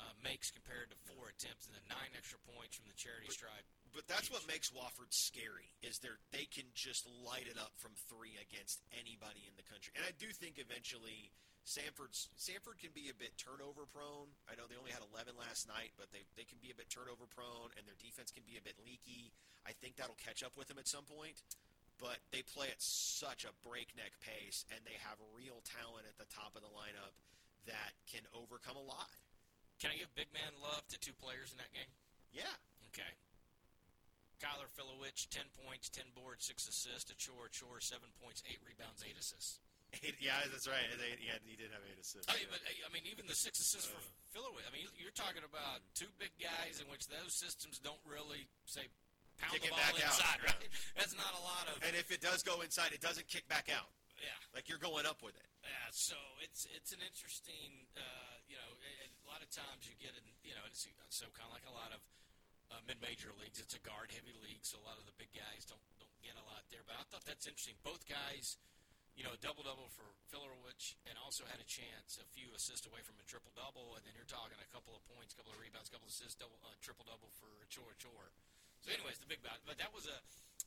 uh, 0.00 0.12
makes 0.20 0.52
compared 0.52 0.92
to 0.92 0.96
four 1.08 1.32
attempts, 1.32 1.64
and 1.64 1.72
then 1.72 1.86
nine 1.88 2.12
extra 2.12 2.36
points 2.44 2.76
from 2.76 2.86
the 2.92 2.96
charity 2.96 3.32
stripe. 3.32 3.64
But 3.96 4.04
that's 4.12 4.28
what 4.28 4.44
makes 4.44 4.68
Wofford 4.68 5.08
scary 5.08 5.72
is 5.80 6.04
they 6.04 6.12
they 6.28 6.44
can 6.52 6.68
just 6.76 7.08
light 7.24 7.48
it 7.48 7.56
up 7.56 7.72
from 7.80 7.96
three 8.12 8.36
against 8.36 8.84
anybody 8.92 9.48
in 9.48 9.56
the 9.56 9.64
country. 9.64 9.96
And 9.96 10.04
I 10.04 10.12
do 10.20 10.28
think 10.36 10.60
eventually 10.60 11.32
Samford's 11.64 12.28
Samford 12.36 12.76
can 12.76 12.92
be 12.92 13.08
a 13.08 13.16
bit 13.16 13.40
turnover 13.40 13.88
prone. 13.88 14.36
I 14.44 14.54
know 14.60 14.68
they 14.68 14.76
only 14.76 14.92
had 14.92 15.00
11 15.00 15.40
last 15.40 15.64
night, 15.64 15.96
but 15.96 16.12
they 16.12 16.28
they 16.36 16.44
can 16.44 16.60
be 16.60 16.68
a 16.68 16.76
bit 16.76 16.92
turnover 16.92 17.24
prone, 17.24 17.72
and 17.80 17.88
their 17.88 17.96
defense 17.96 18.28
can 18.28 18.44
be 18.44 18.60
a 18.60 18.62
bit 18.62 18.76
leaky. 18.84 19.32
I 19.64 19.72
think 19.72 19.96
that'll 19.96 20.20
catch 20.20 20.44
up 20.44 20.60
with 20.60 20.68
them 20.68 20.76
at 20.76 20.86
some 20.86 21.08
point. 21.08 21.40
But 21.96 22.20
they 22.28 22.44
play 22.44 22.68
at 22.68 22.76
such 22.84 23.48
a 23.48 23.56
breakneck 23.64 24.12
pace, 24.20 24.68
and 24.68 24.84
they 24.84 25.00
have 25.00 25.16
real 25.32 25.64
talent 25.64 26.04
at 26.04 26.20
the 26.20 26.28
top 26.28 26.52
of 26.52 26.60
the 26.60 26.68
lineup 26.68 27.16
that 27.64 27.96
can 28.04 28.28
overcome 28.36 28.76
a 28.76 28.84
lot. 28.84 29.08
Can 29.80 29.88
I 29.88 29.96
give 29.96 30.12
big 30.12 30.28
man 30.36 30.52
love 30.60 30.84
to 30.92 31.00
two 31.00 31.16
players 31.16 31.56
in 31.56 31.58
that 31.64 31.72
game? 31.72 31.88
Yeah, 32.36 32.52
Okay. 32.96 33.25
Kyler 34.38 34.68
Filewich, 34.68 35.28
10 35.30 35.44
points, 35.64 35.88
10 35.88 36.12
boards, 36.14 36.44
6 36.46 36.68
assists. 36.68 37.10
Achor, 37.10 37.32
Achor, 37.48 37.80
7 37.80 38.00
points, 38.22 38.42
8 38.46 38.58
rebounds, 38.64 39.00
8 39.04 39.16
assists. 39.18 39.60
Eight, 40.02 40.18
yeah, 40.18 40.42
that's 40.50 40.66
right. 40.66 40.82
Eight, 40.98 41.22
yeah, 41.22 41.38
he 41.46 41.54
did 41.54 41.70
have 41.70 41.80
eight 41.86 41.94
assists. 41.94 42.26
I 42.26 42.34
mean, 42.34 42.50
but, 42.50 42.58
I 42.66 42.90
mean, 42.90 43.06
even 43.06 43.24
the 43.30 43.38
6 43.38 43.46
assists 43.54 43.86
for 43.86 44.02
Filewich. 44.34 44.66
I 44.66 44.74
mean, 44.74 44.82
you're 44.98 45.14
talking 45.14 45.46
about 45.46 45.78
two 45.94 46.10
big 46.18 46.34
guys 46.42 46.82
in 46.82 46.90
which 46.90 47.06
those 47.06 47.32
systems 47.32 47.78
don't 47.78 48.02
really, 48.02 48.50
say, 48.66 48.90
pound 49.38 49.54
Kick 49.56 49.70
the 49.70 49.72
ball 49.72 49.86
out, 49.86 49.94
inside, 49.96 50.42
yeah. 50.42 50.52
right? 50.58 50.68
That's 50.98 51.14
not 51.14 51.32
a 51.38 51.42
lot 51.46 51.70
of. 51.70 51.78
And 51.86 51.94
if 51.94 52.10
it 52.10 52.18
does 52.18 52.42
go 52.42 52.66
inside, 52.66 52.92
it 52.92 53.00
doesn't 53.00 53.30
kick 53.30 53.46
back 53.46 53.70
out. 53.70 53.88
yeah. 54.18 54.34
Like 54.52 54.66
you're 54.66 54.82
going 54.82 55.06
up 55.06 55.22
with 55.22 55.38
it. 55.38 55.48
Yeah, 55.62 55.90
so 55.92 56.16
it's 56.42 56.64
it's 56.72 56.94
an 56.94 57.02
interesting, 57.02 57.90
uh, 57.98 58.34
you 58.46 58.54
know, 58.56 58.70
a, 58.78 58.90
a 59.10 59.26
lot 59.26 59.42
of 59.42 59.50
times 59.50 59.84
you 59.86 59.94
get 59.98 60.14
in, 60.14 60.24
you 60.46 60.54
know, 60.54 60.62
it's 60.66 60.86
so 61.10 61.26
kind 61.34 61.50
of 61.50 61.54
like 61.58 61.66
a 61.66 61.74
lot 61.74 61.90
of 61.90 62.00
uh, 62.70 62.80
mid-major 62.86 63.34
leagues. 63.36 63.58
It's 63.58 63.74
a 63.74 63.82
guard-heavy 63.82 64.34
league, 64.46 64.62
so 64.62 64.78
a 64.78 64.86
lot 64.86 64.96
of 64.98 65.04
the 65.10 65.16
big 65.18 65.34
guys 65.34 65.66
don't 65.66 65.82
don't 65.98 66.16
get 66.22 66.38
a 66.38 66.44
lot 66.46 66.62
there. 66.70 66.86
But 66.86 66.96
I 66.96 67.04
thought 67.10 67.25
that's 67.36 67.44
interesting. 67.44 67.76
Both 67.84 68.08
guys, 68.08 68.56
you 69.12 69.20
know, 69.20 69.36
double-double 69.44 69.92
for 69.92 70.08
Filewich, 70.32 70.96
and 71.04 71.20
also 71.20 71.44
had 71.44 71.60
a 71.60 71.68
chance, 71.68 72.16
a 72.16 72.24
few 72.32 72.48
assists 72.56 72.88
away 72.88 73.04
from 73.04 73.20
a 73.20 73.26
triple-double, 73.28 73.92
and 74.00 74.02
then 74.08 74.16
you're 74.16 74.24
talking 74.24 74.56
a 74.56 74.70
couple 74.72 74.96
of 74.96 75.04
points, 75.04 75.36
couple 75.36 75.52
of 75.52 75.60
rebounds, 75.60 75.92
couple 75.92 76.08
of 76.08 76.16
assists, 76.16 76.40
double 76.40 76.56
uh, 76.64 76.72
triple-double 76.80 77.28
for 77.36 77.52
Chor 77.68 77.92
Chor. 78.00 78.32
So, 78.80 78.88
anyways, 78.88 79.20
the 79.20 79.28
big 79.28 79.44
bout. 79.44 79.60
But 79.68 79.76
that 79.76 79.92
was 79.92 80.08
a 80.08 80.16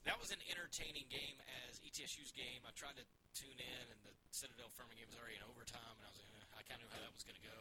that 0.06 0.22
was 0.22 0.30
an 0.30 0.40
entertaining 0.48 1.10
game 1.10 1.42
as 1.66 1.82
ETSU's 1.82 2.30
game. 2.32 2.62
I 2.64 2.72
tried 2.78 2.96
to 3.02 3.06
tune 3.34 3.58
in, 3.58 3.84
and 3.90 4.00
the 4.06 4.14
Citadel 4.30 4.70
Furman 4.78 4.94
game 4.94 5.10
was 5.10 5.18
already 5.18 5.42
in 5.42 5.44
overtime, 5.50 5.98
and 5.98 6.06
I 6.06 6.10
was 6.14 6.22
like, 6.22 6.30
eh, 6.38 6.60
I 6.60 6.62
kind 6.70 6.80
of 6.80 6.88
knew 6.88 6.94
how 6.94 7.02
that 7.02 7.12
was 7.12 7.26
going 7.26 7.36
to 7.36 7.44
go. 7.44 7.58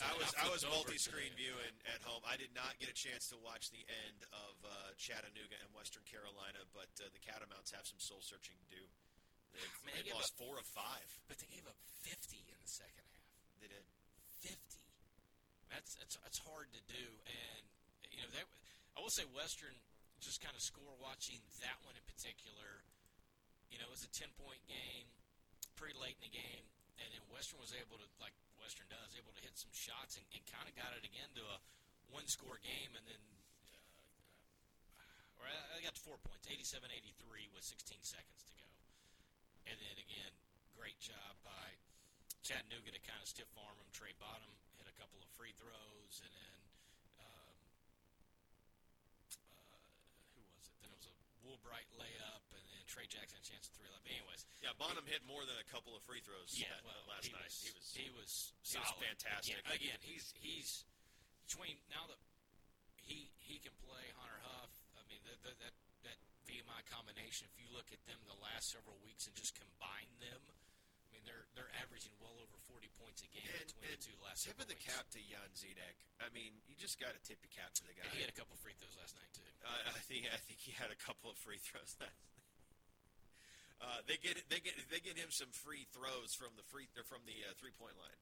I 0.00 0.12
was 0.16 0.30
I 0.40 0.48
was 0.48 0.64
flipped 0.64 0.72
over 0.72 0.88
to 0.88 0.96
multi-screen 0.96 1.32
viewing 1.36 1.74
at 1.92 2.00
home. 2.04 2.24
I 2.24 2.40
did 2.40 2.52
not 2.56 2.76
get 2.80 2.88
a 2.88 2.96
chance 2.96 3.28
to 3.32 3.36
watch 3.40 3.68
the 3.68 3.84
end 4.08 4.18
of 4.32 4.54
uh, 4.64 4.72
Chattanooga 4.96 5.56
and 5.60 5.68
Western 5.76 6.04
Carolina, 6.08 6.64
but 6.72 6.88
uh, 7.00 7.08
the 7.12 7.20
Catamounts 7.20 7.72
have 7.76 7.84
some 7.84 8.00
soul 8.00 8.24
searching 8.24 8.56
to 8.56 8.68
do. 8.72 8.82
They've, 9.52 9.66
I 9.66 9.80
mean, 9.84 9.94
they 10.00 10.08
they've 10.08 10.16
lost 10.16 10.32
up- 10.36 10.40
four 10.40 10.56
of 10.56 10.64
five. 10.72 11.04
But 11.28 11.36
they 11.42 11.50
gave 11.52 11.66
up 11.68 11.76
50 12.06 12.16
in 12.48 12.56
the 12.58 12.70
second 12.70 13.04
half. 13.04 13.28
They 13.60 13.68
did. 13.68 13.84
50. 14.40 14.56
That's 15.68 15.94
that's 16.00 16.16
that's 16.24 16.40
hard 16.42 16.66
to 16.74 16.82
do, 16.90 17.04
and 17.28 17.62
you 18.10 18.24
know 18.24 18.30
that. 18.34 18.46
I 18.96 19.04
will 19.04 19.12
say 19.12 19.22
Western 19.36 19.76
just 20.18 20.42
kind 20.44 20.52
of 20.52 20.60
score 20.60 20.92
watching 21.00 21.40
that 21.64 21.78
one 21.86 21.94
in 21.96 22.04
particular. 22.08 22.84
You 23.70 23.78
know, 23.78 23.86
it 23.86 23.94
was 23.94 24.02
a 24.02 24.10
10 24.10 24.28
point 24.34 24.60
game, 24.66 25.06
pretty 25.78 25.94
late 25.96 26.18
in 26.20 26.26
the 26.26 26.34
game, 26.34 26.64
and 26.98 27.06
then 27.14 27.22
Western 27.30 27.62
was 27.62 27.70
able 27.72 27.96
to, 28.02 28.06
like 28.18 28.34
Western 28.60 28.86
does, 28.92 29.16
able 29.16 29.32
to 29.32 29.42
hit 29.42 29.56
some 29.56 29.72
shots 29.72 30.20
and, 30.20 30.26
and 30.36 30.44
kind 30.46 30.68
of 30.68 30.76
got 30.76 30.92
it 30.92 31.02
again 31.02 31.32
to 31.34 31.42
a 31.42 31.58
one 32.12 32.28
score 32.28 32.60
game, 32.60 32.92
and 32.94 33.04
then. 33.08 33.22
Uh, 35.00 35.40
or 35.40 35.48
I 35.48 35.80
got 35.80 35.96
to 35.96 36.04
four 36.04 36.20
points, 36.20 36.46
87 36.46 36.84
83 36.92 37.48
with 37.56 37.64
16 37.64 37.98
seconds 38.04 38.42
to 38.44 38.54
go. 38.60 38.68
And 39.64 39.76
then 39.80 39.96
again, 39.96 40.32
great 40.76 40.98
job 41.00 41.38
by 41.46 41.78
Chattanooga 42.42 42.90
to 42.92 43.02
kind 43.06 43.20
of 43.22 43.28
stiff 43.28 43.48
arm 43.56 43.78
him. 43.78 43.88
Trey 43.94 44.12
Bonham 44.18 44.54
hit 44.76 44.88
a 44.90 44.96
couple 44.98 45.22
of 45.22 45.28
free 45.38 45.54
throws, 45.56 46.20
and 46.24 46.32
then 46.34 46.56
um, 47.22 47.56
uh, 49.54 49.76
who 50.34 50.42
was 50.50 50.66
it? 50.66 50.74
Then 50.82 50.90
it 50.90 50.98
was 50.98 51.08
a 51.08 51.16
Woolbright 51.46 51.88
layup, 51.94 52.42
Trey 52.90 53.06
Jackson 53.06 53.38
a 53.38 53.44
chance 53.46 53.70
at 53.70 53.72
three 53.78 53.86
layup. 53.86 54.02
Anyways, 54.10 54.42
Yeah, 54.58 54.74
Bonham 54.74 55.06
hit 55.06 55.22
more 55.22 55.46
than 55.46 55.54
a 55.62 55.66
couple 55.70 55.94
of 55.94 56.02
free 56.02 56.18
throws 56.20 56.50
yeah, 56.58 56.66
that, 56.74 56.82
well, 56.82 56.98
last 57.06 57.30
he 57.30 57.32
night. 57.32 57.46
Was, 57.46 57.62
he 57.62 57.70
was 57.70 57.86
he 57.94 58.06
was 58.10 58.30
he 58.66 58.76
was 58.82 58.92
fantastic. 58.98 59.62
Again, 59.70 59.94
again, 59.94 60.00
he's 60.02 60.34
he's 60.34 60.82
between 61.46 61.78
now 61.86 62.02
that 62.10 62.18
he 62.98 63.30
he 63.38 63.62
can 63.62 63.72
play 63.86 64.02
Honor 64.18 64.42
Huff. 64.42 64.74
I 64.98 65.06
mean, 65.06 65.22
the, 65.22 65.34
the, 65.46 65.52
that 65.62 65.74
that 66.02 66.18
VMI 66.50 66.82
combination. 66.90 67.46
If 67.46 67.54
you 67.62 67.70
look 67.70 67.94
at 67.94 68.02
them 68.10 68.18
the 68.26 68.38
last 68.42 68.74
several 68.74 68.98
weeks 69.06 69.30
and 69.30 69.34
just 69.38 69.54
combine 69.54 70.10
them, 70.18 70.42
I 70.50 71.06
mean, 71.14 71.22
they're 71.22 71.46
they're 71.54 71.70
averaging 71.78 72.14
well 72.18 72.34
over 72.42 72.58
forty 72.66 72.90
points 72.98 73.22
a 73.22 73.30
game 73.30 73.46
and, 73.54 73.70
between 73.70 73.86
and 73.86 73.98
the 73.98 74.02
two 74.02 74.18
last 74.22 74.42
tip 74.46 74.58
of 74.58 74.66
the 74.66 74.74
weeks. 74.74 74.90
cap 74.90 75.06
to 75.14 75.20
Jan 75.22 75.50
Zidek. 75.54 75.96
I 76.18 76.26
mean, 76.34 76.58
you 76.66 76.74
just 76.74 76.98
got 76.98 77.14
to 77.14 77.22
tip 77.22 77.38
your 77.42 77.54
cap 77.54 77.70
to 77.78 77.86
the 77.86 77.94
guy. 77.94 78.02
And 78.06 78.18
he 78.18 78.22
had 78.26 78.30
a 78.30 78.36
couple 78.38 78.58
free 78.58 78.74
throws 78.78 78.98
last 78.98 79.14
night 79.14 79.30
too. 79.30 79.46
Uh, 79.62 79.94
I 79.94 80.02
think 80.10 80.26
I 80.26 80.38
think 80.42 80.58
he 80.58 80.74
had 80.74 80.90
a 80.90 80.98
couple 80.98 81.30
of 81.30 81.38
free 81.38 81.62
throws 81.62 81.94
last 82.02 82.02
night. 82.02 82.14
Uh, 83.80 84.04
they 84.04 84.20
get 84.20 84.36
they 84.52 84.60
get 84.60 84.76
they 84.92 85.00
get 85.00 85.16
him 85.16 85.32
some 85.32 85.48
free 85.64 85.88
throws 85.96 86.36
from 86.36 86.52
the 86.60 86.64
free 86.68 86.84
from 87.08 87.24
the 87.24 87.36
uh, 87.48 87.56
three 87.56 87.72
point 87.80 87.96
line. 87.96 88.20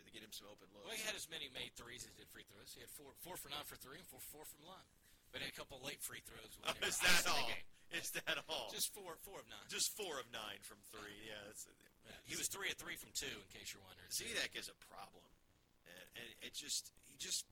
They 0.00 0.08
get 0.16 0.24
him 0.24 0.32
some 0.32 0.48
open 0.48 0.72
looks. 0.72 0.88
Well, 0.88 0.96
he 0.96 1.04
had 1.04 1.12
as 1.12 1.28
many 1.28 1.52
made 1.52 1.76
threes 1.76 2.08
as 2.08 2.10
he 2.12 2.16
did 2.16 2.32
free 2.32 2.48
throws. 2.48 2.72
He 2.72 2.80
had 2.80 2.88
four 2.88 3.12
four 3.20 3.36
for 3.36 3.52
nine 3.52 3.68
for 3.68 3.76
three 3.76 4.00
and 4.00 4.08
four 4.08 4.24
four 4.32 4.48
from 4.48 4.64
line. 4.64 4.88
But 5.28 5.44
he 5.44 5.50
had 5.50 5.52
a 5.52 5.58
couple 5.60 5.76
late 5.84 6.00
free 6.00 6.24
throws. 6.24 6.56
Oh, 6.64 6.72
is 6.88 6.96
that 7.04 7.28
all? 7.28 7.52
Is 7.92 8.08
that 8.16 8.38
all? 8.48 8.72
Just 8.72 8.96
four 8.96 9.20
four 9.28 9.44
of 9.44 9.48
nine. 9.52 9.68
Just 9.68 9.92
four 9.92 10.16
of 10.16 10.26
nine 10.32 10.64
from 10.64 10.80
three. 10.88 11.20
Yeah, 11.28 11.36
that's, 11.52 11.68
Yeah, 12.08 12.16
he 12.24 12.34
was 12.40 12.48
three 12.48 12.72
of 12.72 12.80
three 12.80 12.96
from 12.96 13.12
two. 13.12 13.28
In 13.28 13.48
case 13.52 13.76
you're 13.76 13.84
wondering. 13.84 14.08
Zidek 14.08 14.56
is 14.56 14.72
a 14.72 14.78
problem, 14.88 15.28
and, 15.84 16.06
and 16.16 16.28
it 16.40 16.56
just 16.56 16.96
he 17.04 17.20
just 17.20 17.44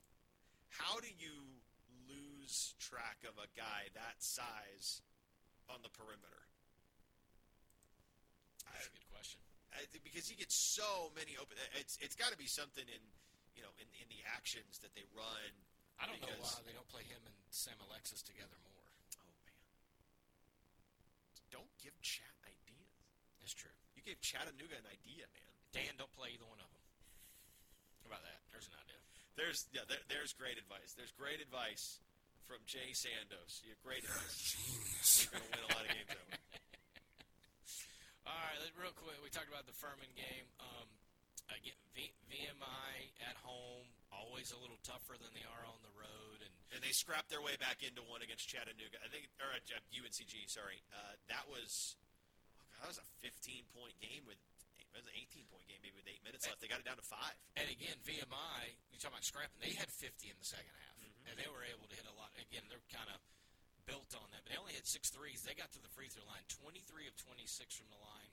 how 0.73 0.97
do 0.97 1.11
you 1.21 1.61
lose 2.09 2.73
track 2.81 3.21
of 3.29 3.37
a 3.37 3.45
guy 3.53 3.93
that 3.93 4.17
size 4.19 5.05
on 5.69 5.85
the 5.85 5.93
perimeter? 5.93 6.42
That's 8.71 8.87
a 8.87 8.93
good 8.95 9.07
question. 9.11 9.39
I, 9.73 9.83
because 10.05 10.29
he 10.29 10.37
gets 10.37 10.55
so 10.55 11.09
many 11.17 11.35
open. 11.35 11.57
It's 11.75 11.97
it's 11.99 12.15
got 12.15 12.31
to 12.31 12.39
be 12.39 12.47
something 12.47 12.85
in 12.85 13.03
you 13.57 13.61
know 13.65 13.73
in 13.81 13.87
in 13.99 14.07
the 14.07 14.21
actions 14.31 14.79
that 14.85 14.93
they 14.93 15.03
run. 15.11 15.51
I 16.01 16.09
don't 16.09 16.19
know 16.21 16.35
why 16.41 16.59
they 16.65 16.73
don't 16.73 16.89
play 16.89 17.05
him 17.05 17.21
and 17.23 17.35
Sam 17.53 17.77
Alexis 17.89 18.25
together 18.25 18.57
more. 18.65 18.87
Oh 19.19 19.29
man, 19.45 19.61
don't 21.53 21.73
give 21.81 21.93
Chat 22.01 22.33
ideas. 22.43 22.91
That's 23.39 23.53
true. 23.53 23.73
You 23.93 24.01
gave 24.01 24.19
Chattanooga 24.19 24.77
an 24.77 24.89
idea, 24.89 25.29
man. 25.31 25.53
Dan, 25.71 25.93
don't 25.97 26.11
play 26.13 26.33
either 26.33 26.45
one 26.45 26.61
of 26.61 26.69
them. 26.69 26.83
How 28.03 28.13
about 28.13 28.23
that? 28.25 28.39
There's 28.51 28.67
an 28.69 28.77
idea. 28.77 28.99
There's 29.33 29.59
yeah, 29.73 29.85
there, 29.89 30.01
there's 30.09 30.33
great 30.37 30.61
advice. 30.61 30.93
There's 30.93 31.13
great 31.15 31.41
advice 31.41 32.03
from 32.45 32.61
Jay 32.67 32.93
Sandos. 32.93 33.63
You 33.63 33.73
have 33.73 33.81
great 33.81 34.03
advice. 34.03 35.25
You're 35.25 35.39
going 35.39 35.45
to 35.45 35.51
win 35.55 35.63
a 35.65 35.71
lot 35.73 35.83
of 35.87 35.89
games 35.89 36.09
that 36.13 36.25
way. 36.29 36.37
All 38.23 38.39
right, 38.39 38.55
real 38.79 38.95
quick, 38.95 39.19
we 39.19 39.27
talked 39.27 39.51
about 39.51 39.67
the 39.67 39.75
Furman 39.75 40.07
game. 40.15 40.47
Um, 40.63 40.87
again, 41.51 41.75
v- 41.91 42.15
VMI 42.31 43.11
at 43.27 43.35
home 43.43 43.91
always 44.15 44.55
a 44.55 44.59
little 44.63 44.79
tougher 44.79 45.19
than 45.19 45.27
they 45.35 45.43
are 45.43 45.63
on 45.67 45.79
the 45.83 45.91
road, 45.91 46.39
and 46.39 46.53
And 46.71 46.79
they 46.79 46.95
scrapped 46.95 47.27
their 47.27 47.43
way 47.43 47.59
back 47.59 47.83
into 47.83 47.99
one 48.07 48.23
against 48.23 48.47
Chattanooga. 48.47 48.95
I 49.03 49.11
think, 49.11 49.27
or 49.43 49.51
uh, 49.51 49.91
UNCG. 49.91 50.47
Sorry, 50.47 50.79
uh, 50.95 51.19
that 51.27 51.45
was 51.51 51.99
oh 52.55 52.63
God, 52.79 52.87
that 52.87 52.89
was 52.95 53.01
a 53.03 53.07
15 53.21 53.67
point 53.75 53.93
game 53.99 54.23
with 54.23 54.39
it 54.93 55.01
was 55.01 55.09
an 55.09 55.17
18 55.19 55.43
point 55.51 55.65
game 55.67 55.81
maybe 55.83 55.97
with 55.99 56.07
eight 56.07 56.23
minutes 56.23 56.47
left. 56.47 56.63
They 56.63 56.71
got 56.71 56.79
it 56.79 56.87
down 56.87 57.01
to 57.01 57.05
five. 57.05 57.35
And 57.59 57.67
again, 57.67 57.97
VMI, 58.07 58.77
you 58.93 59.01
talking 59.01 59.19
about 59.19 59.25
scrapping, 59.27 59.59
they 59.59 59.73
had 59.75 59.89
50 59.89 60.31
in 60.31 60.37
the 60.39 60.45
second 60.47 60.69
half. 60.69 60.95
Mm-hmm. 61.01 61.27
And 61.27 61.33
they 61.35 61.49
were 61.49 61.65
able 61.65 61.89
to 61.91 61.95
hit 61.97 62.05
a 62.07 62.15
lot. 62.15 62.29
Again, 62.37 62.63
they're 62.69 62.83
kind 62.93 63.09
of 63.09 63.17
built 63.85 64.11
on 64.15 64.27
that. 64.31 64.43
But 64.43 64.55
they 64.55 64.59
only 64.59 64.75
hit 64.75 64.87
six 64.87 65.11
threes. 65.11 65.43
They 65.43 65.55
got 65.55 65.71
to 65.75 65.81
the 65.81 65.91
free 65.91 66.07
throw 66.07 66.23
line, 66.27 66.43
23 66.47 67.07
of 67.07 67.15
26 67.15 67.79
from 67.79 67.89
the 67.91 68.01
line 68.01 68.31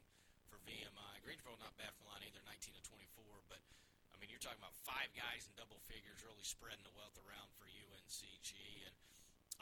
for 0.50 0.58
VMI. 0.66 1.14
Greensboro, 1.22 1.58
not 1.58 1.74
bad 1.78 1.94
from 1.94 2.06
the 2.06 2.10
line 2.14 2.24
either, 2.26 2.42
19 2.46 2.74
of 2.74 2.84
24. 2.86 3.50
But, 3.50 3.62
I 4.10 4.18
mean, 4.18 4.30
you're 4.30 4.42
talking 4.42 4.60
about 4.62 4.76
five 4.86 5.10
guys 5.14 5.46
in 5.46 5.54
double 5.58 5.78
figures 5.86 6.22
really 6.26 6.46
spreading 6.46 6.82
the 6.82 6.94
wealth 6.98 7.18
around 7.22 7.50
for 7.54 7.66
UNCG. 7.66 8.52
And 8.86 8.94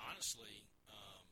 honestly, 0.00 0.68
um, 0.88 1.24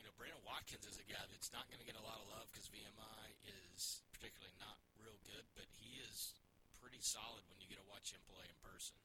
you 0.00 0.04
know, 0.08 0.12
Brandon 0.16 0.40
Watkins 0.48 0.88
is 0.88 0.96
a 0.96 1.06
guy 1.06 1.22
that's 1.28 1.52
not 1.52 1.68
going 1.68 1.80
to 1.80 1.88
get 1.88 1.96
a 1.96 2.04
lot 2.04 2.20
of 2.20 2.26
love 2.32 2.48
because 2.48 2.68
VMI 2.72 3.24
is 3.46 4.04
particularly 4.16 4.56
not 4.60 4.80
real 4.96 5.16
good, 5.28 5.44
but 5.56 5.68
he 5.76 6.00
is 6.04 6.36
pretty 6.80 7.00
solid 7.00 7.44
when 7.52 7.60
you 7.60 7.68
get 7.68 7.76
to 7.76 7.88
watch 7.88 8.12
him 8.12 8.20
play 8.32 8.44
in 8.48 8.58
person. 8.64 8.96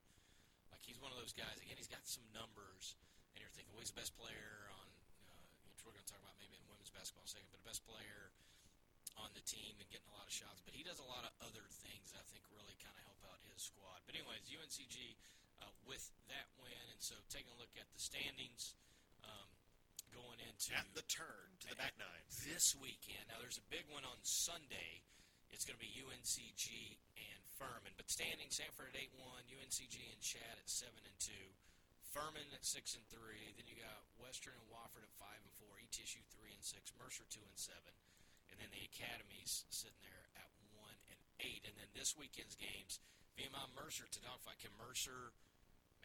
Like 0.71 0.83
he's 0.83 0.99
one 0.99 1.11
of 1.11 1.19
those 1.19 1.35
guys. 1.35 1.55
Again, 1.63 1.79
he's 1.79 1.91
got 1.91 2.03
some 2.07 2.23
numbers, 2.31 2.95
and 3.35 3.43
you're 3.43 3.51
thinking, 3.51 3.75
well, 3.75 3.83
he's 3.83 3.91
the 3.91 3.99
best 3.99 4.15
player 4.15 4.71
on. 4.71 4.87
Uh, 5.27 5.35
which 5.75 5.83
we're 5.83 5.91
going 5.91 6.07
to 6.07 6.11
talk 6.11 6.23
about 6.23 6.39
maybe 6.39 6.55
in 6.55 6.63
women's 6.71 6.89
basketball 6.95 7.27
in 7.27 7.29
a 7.29 7.33
second, 7.35 7.51
but 7.51 7.59
the 7.59 7.67
best 7.67 7.83
player 7.83 8.31
on 9.19 9.27
the 9.35 9.43
team 9.43 9.75
and 9.77 9.87
getting 9.91 10.07
a 10.07 10.15
lot 10.15 10.23
of 10.27 10.33
shots. 10.33 10.63
But 10.63 10.71
he 10.71 10.81
does 10.87 11.03
a 11.03 11.07
lot 11.07 11.27
of 11.27 11.31
other 11.43 11.67
things 11.83 12.15
that 12.15 12.23
I 12.23 12.25
think 12.31 12.47
really 12.55 12.75
kind 12.79 12.95
of 12.95 13.03
help 13.03 13.19
out 13.27 13.39
his 13.51 13.59
squad. 13.59 13.99
But 14.07 14.15
anyways, 14.15 14.47
UNCG 14.47 15.19
uh, 15.59 15.71
with 15.83 16.03
that 16.31 16.47
win, 16.63 16.85
and 16.91 16.99
so 17.03 17.19
taking 17.27 17.51
a 17.51 17.57
look 17.59 17.71
at 17.75 17.87
the 17.91 17.99
standings. 17.99 18.79
Um, 19.25 19.51
going 20.15 20.39
into 20.47 20.71
At 20.71 20.87
the 20.95 21.03
turn 21.11 21.51
to 21.67 21.67
the 21.67 21.75
back 21.75 21.91
nine. 21.99 22.23
this 22.47 22.71
weekend. 22.79 23.19
Now, 23.27 23.35
there's 23.43 23.59
a 23.59 23.67
big 23.67 23.83
one 23.91 24.07
on 24.07 24.15
Sunday. 24.23 25.03
It's 25.51 25.67
going 25.67 25.75
to 25.75 25.83
be 25.83 25.91
UNCG 25.91 26.63
and 27.19 27.41
Furman. 27.59 27.91
But 27.99 28.07
standing 28.07 28.47
Samford 28.47 28.95
at 28.95 28.97
eight 28.99 29.11
one, 29.19 29.43
UNCG 29.51 29.99
and 29.99 30.21
Chad 30.23 30.55
at 30.55 30.69
seven 30.71 31.03
and 31.03 31.17
two, 31.19 31.51
Furman 32.15 32.47
at 32.55 32.63
six 32.63 32.95
and 32.95 33.03
three. 33.11 33.51
Then 33.59 33.67
you 33.67 33.75
got 33.75 34.07
Western 34.15 34.55
and 34.55 34.71
Wofford 34.71 35.03
at 35.03 35.11
five 35.19 35.43
and 35.43 35.51
four, 35.59 35.75
ETSU 35.83 36.23
three 36.31 36.55
and 36.55 36.63
six, 36.63 36.95
Mercer 36.95 37.27
two 37.27 37.43
and 37.43 37.59
seven, 37.59 37.91
and 38.47 38.55
then 38.55 38.71
the 38.71 38.87
academies 38.87 39.67
sitting 39.67 39.99
there 39.99 40.31
at 40.39 40.47
one 40.79 40.95
and 41.11 41.19
eight. 41.43 41.67
And 41.67 41.75
then 41.75 41.91
this 41.91 42.15
weekend's 42.15 42.55
games, 42.55 43.03
VMI 43.35 43.67
Mercer 43.75 44.07
to 44.07 44.23
dogfight. 44.23 44.63
Can 44.63 44.71
Mercer, 44.79 45.35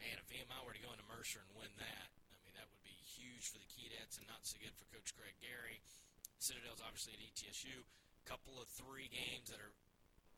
man, 0.03 0.19
if 0.19 0.27
VMI 0.27 0.59
were 0.67 0.75
to 0.75 0.83
go 0.83 0.91
into 0.91 1.07
Mercer 1.07 1.47
and 1.47 1.55
win 1.55 1.71
that, 1.79 2.07
I 2.35 2.43
mean 2.43 2.59
that 2.59 2.67
would 2.67 2.83
be 2.83 2.99
huge 3.07 3.47
for 3.47 3.63
the 3.63 3.71
Keydets 3.71 4.19
and 4.19 4.27
not 4.27 4.43
so 4.43 4.59
good 4.59 4.75
for 4.75 4.91
Coach 4.91 5.15
Greg 5.15 5.39
Gary. 5.39 5.79
Citadel's 6.43 6.83
obviously 6.83 7.15
at 7.15 7.23
ETSU. 7.23 7.87
Couple 8.27 8.59
of 8.59 8.67
three 8.67 9.07
games 9.09 9.49
that 9.49 9.63
are 9.63 9.73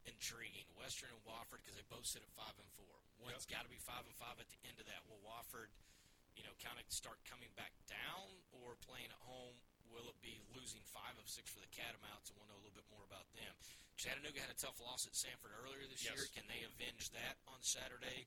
intriguing. 0.05 0.69
Western 0.77 1.09
and 1.11 1.25
Wofford 1.25 1.65
because 1.65 1.75
they 1.75 1.83
both 1.89 2.05
sit 2.05 2.21
at 2.21 2.31
five 2.37 2.55
and 2.61 2.69
four. 2.77 3.02
One's 3.23 3.47
got 3.47 3.63
to 3.63 3.71
be 3.71 3.79
five 3.79 4.03
and 4.05 4.15
five 4.19 4.35
at 4.39 4.47
the 4.51 4.59
end 4.67 4.77
of 4.79 4.85
that. 4.91 5.01
Will 5.07 5.19
Wofford, 5.23 5.71
you 6.35 6.43
know, 6.43 6.53
kind 6.59 6.75
of 6.77 6.83
start 6.91 7.17
coming 7.27 7.49
back 7.55 7.71
down 7.87 8.27
or 8.51 8.75
playing 8.83 9.09
at 9.09 9.21
home? 9.23 9.55
Will 9.91 10.09
it 10.11 10.17
be 10.25 10.41
losing 10.51 10.81
five 10.91 11.15
of 11.19 11.25
six 11.29 11.47
for 11.53 11.61
the 11.63 11.69
Catamounts? 11.71 12.29
And 12.31 12.35
we'll 12.39 12.49
know 12.51 12.57
a 12.59 12.63
little 12.65 12.75
bit 12.77 12.87
more 12.91 13.05
about 13.07 13.29
them. 13.37 13.53
Chattanooga 13.95 14.41
had 14.41 14.49
a 14.51 14.57
tough 14.57 14.81
loss 14.81 15.05
at 15.05 15.13
Samford 15.13 15.53
earlier 15.53 15.85
this 15.87 16.01
Yes. 16.03 16.17
year. 16.17 16.25
Can 16.33 16.45
they 16.49 16.65
avenge 16.65 17.13
that 17.13 17.37
on 17.47 17.61
Saturday? 17.61 18.25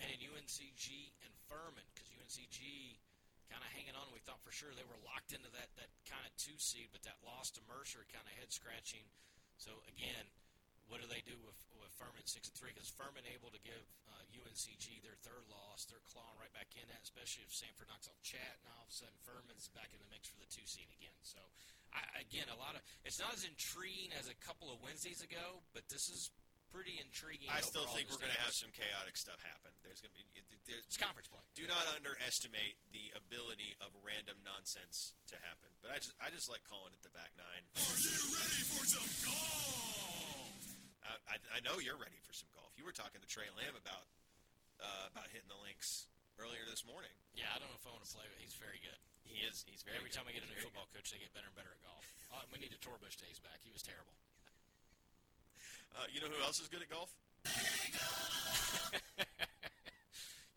And 0.00 0.12
in 0.12 0.20
UNCG 0.20 1.12
and 1.24 1.32
Furman, 1.48 1.84
because 1.92 2.08
UNCG 2.12 2.96
kind 3.50 3.66
of 3.66 3.70
hanging 3.74 3.98
on. 3.98 4.06
We 4.14 4.22
thought 4.22 4.38
for 4.46 4.54
sure 4.54 4.70
they 4.78 4.86
were 4.86 5.00
locked 5.02 5.34
into 5.34 5.50
that 5.50 5.74
that 5.74 5.90
kind 6.06 6.22
of 6.22 6.30
two 6.38 6.54
seed, 6.62 6.88
but 6.94 7.02
that 7.02 7.18
loss 7.26 7.50
to 7.58 7.60
Mercer 7.66 8.06
kind 8.14 8.22
of 8.22 8.32
head 8.38 8.52
scratching. 8.54 9.02
So 9.58 9.82
again, 9.90 10.30
what 10.90 10.98
do 10.98 11.06
they 11.06 11.22
do 11.22 11.38
with, 11.46 11.56
with 11.78 11.88
Furman 11.94 12.26
six 12.26 12.50
and 12.50 12.56
three? 12.58 12.74
Because 12.74 12.90
Furman 12.90 13.22
able 13.30 13.54
to 13.54 13.62
give 13.62 13.80
uh, 14.10 14.26
UNCG 14.34 15.00
their 15.06 15.16
third 15.22 15.46
loss, 15.46 15.86
they're 15.86 16.02
clawing 16.10 16.34
right 16.42 16.50
back 16.50 16.74
in 16.74 16.82
that, 16.90 17.00
especially 17.06 17.46
if 17.46 17.54
Samford 17.54 17.86
knocks 17.86 18.10
off 18.10 18.18
Chat, 18.26 18.58
and 18.60 18.68
all 18.74 18.84
of 18.84 18.90
a 18.90 18.94
sudden 18.94 19.14
Furman's 19.22 19.70
back 19.70 19.94
in 19.94 20.02
the 20.02 20.10
mix 20.10 20.26
for 20.26 20.42
the 20.42 20.50
two 20.50 20.66
seed 20.66 20.90
again. 20.98 21.14
So 21.22 21.38
I, 21.94 22.02
again, 22.20 22.50
a 22.50 22.58
lot 22.58 22.74
of 22.74 22.82
it's 23.06 23.22
not 23.22 23.30
as 23.30 23.46
intriguing 23.46 24.10
as 24.18 24.26
a 24.26 24.36
couple 24.42 24.68
of 24.74 24.82
Wednesdays 24.82 25.22
ago, 25.22 25.62
but 25.70 25.86
this 25.86 26.10
is 26.10 26.34
pretty 26.74 26.98
intriguing. 27.02 27.50
I 27.50 27.62
still 27.62 27.86
think 27.90 28.06
we're 28.10 28.22
going 28.22 28.30
to 28.34 28.42
have 28.46 28.54
some 28.54 28.70
chaotic 28.70 29.18
stuff 29.18 29.42
happen. 29.42 29.74
There's 29.82 29.98
going 29.98 30.14
to 30.14 30.18
be 30.18 30.26
there's, 30.66 30.86
It's 30.86 30.98
conference 30.98 31.26
play. 31.26 31.42
do 31.58 31.66
not 31.66 31.82
underestimate 31.98 32.78
the 32.94 33.10
ability 33.18 33.74
of 33.82 33.90
random 34.06 34.38
nonsense 34.46 35.18
to 35.34 35.36
happen. 35.42 35.70
But 35.82 35.94
I 35.94 36.02
just 36.02 36.14
I 36.22 36.30
just 36.30 36.46
like 36.50 36.62
calling 36.66 36.94
it 36.94 37.02
the 37.02 37.10
back 37.14 37.34
nine. 37.38 37.62
Are 37.78 37.98
you 37.98 38.18
ready 38.34 38.62
for 38.70 38.82
some 38.86 39.06
golf? 39.26 40.49
I, 41.06 41.36
I, 41.36 41.36
I 41.56 41.64
know 41.64 41.78
you're 41.80 41.98
ready 41.98 42.18
for 42.24 42.32
some 42.36 42.48
golf. 42.54 42.70
You 42.76 42.84
were 42.84 42.94
talking 42.94 43.20
to 43.20 43.28
Tre 43.28 43.44
Lamb 43.56 43.74
about 43.76 44.06
uh, 44.80 45.12
about 45.12 45.28
hitting 45.32 45.48
the 45.50 45.58
links 45.60 46.08
earlier 46.40 46.64
this 46.68 46.84
morning. 46.88 47.12
Yeah, 47.36 47.48
I 47.52 47.60
don't 47.60 47.68
know 47.72 47.76
if 47.80 47.84
I 47.88 47.92
want 47.92 48.04
to 48.04 48.12
play 48.12 48.24
with. 48.28 48.40
He's 48.40 48.56
very 48.56 48.80
good. 48.80 48.96
He 49.24 49.44
is 49.44 49.64
he's 49.68 49.84
very 49.84 49.96
Every 50.00 50.08
good. 50.12 50.20
time 50.20 50.26
I 50.28 50.32
get 50.36 50.44
a 50.44 50.50
new 50.50 50.58
football 50.60 50.88
coach, 50.92 51.12
they 51.12 51.20
get 51.20 51.30
better 51.36 51.48
and 51.48 51.56
better 51.56 51.70
at 51.72 51.80
golf. 51.84 52.04
Uh, 52.32 52.44
we 52.52 52.60
need 52.62 52.72
a 52.72 52.80
Torbush 52.80 53.16
days 53.20 53.38
back. 53.40 53.60
He 53.64 53.72
was 53.72 53.82
terrible. 53.84 54.12
Uh, 55.90 56.06
you 56.14 56.22
know 56.22 56.30
who 56.30 56.38
else 56.46 56.62
is 56.62 56.68
good 56.70 56.80
at 56.80 56.88
golf? 56.88 57.10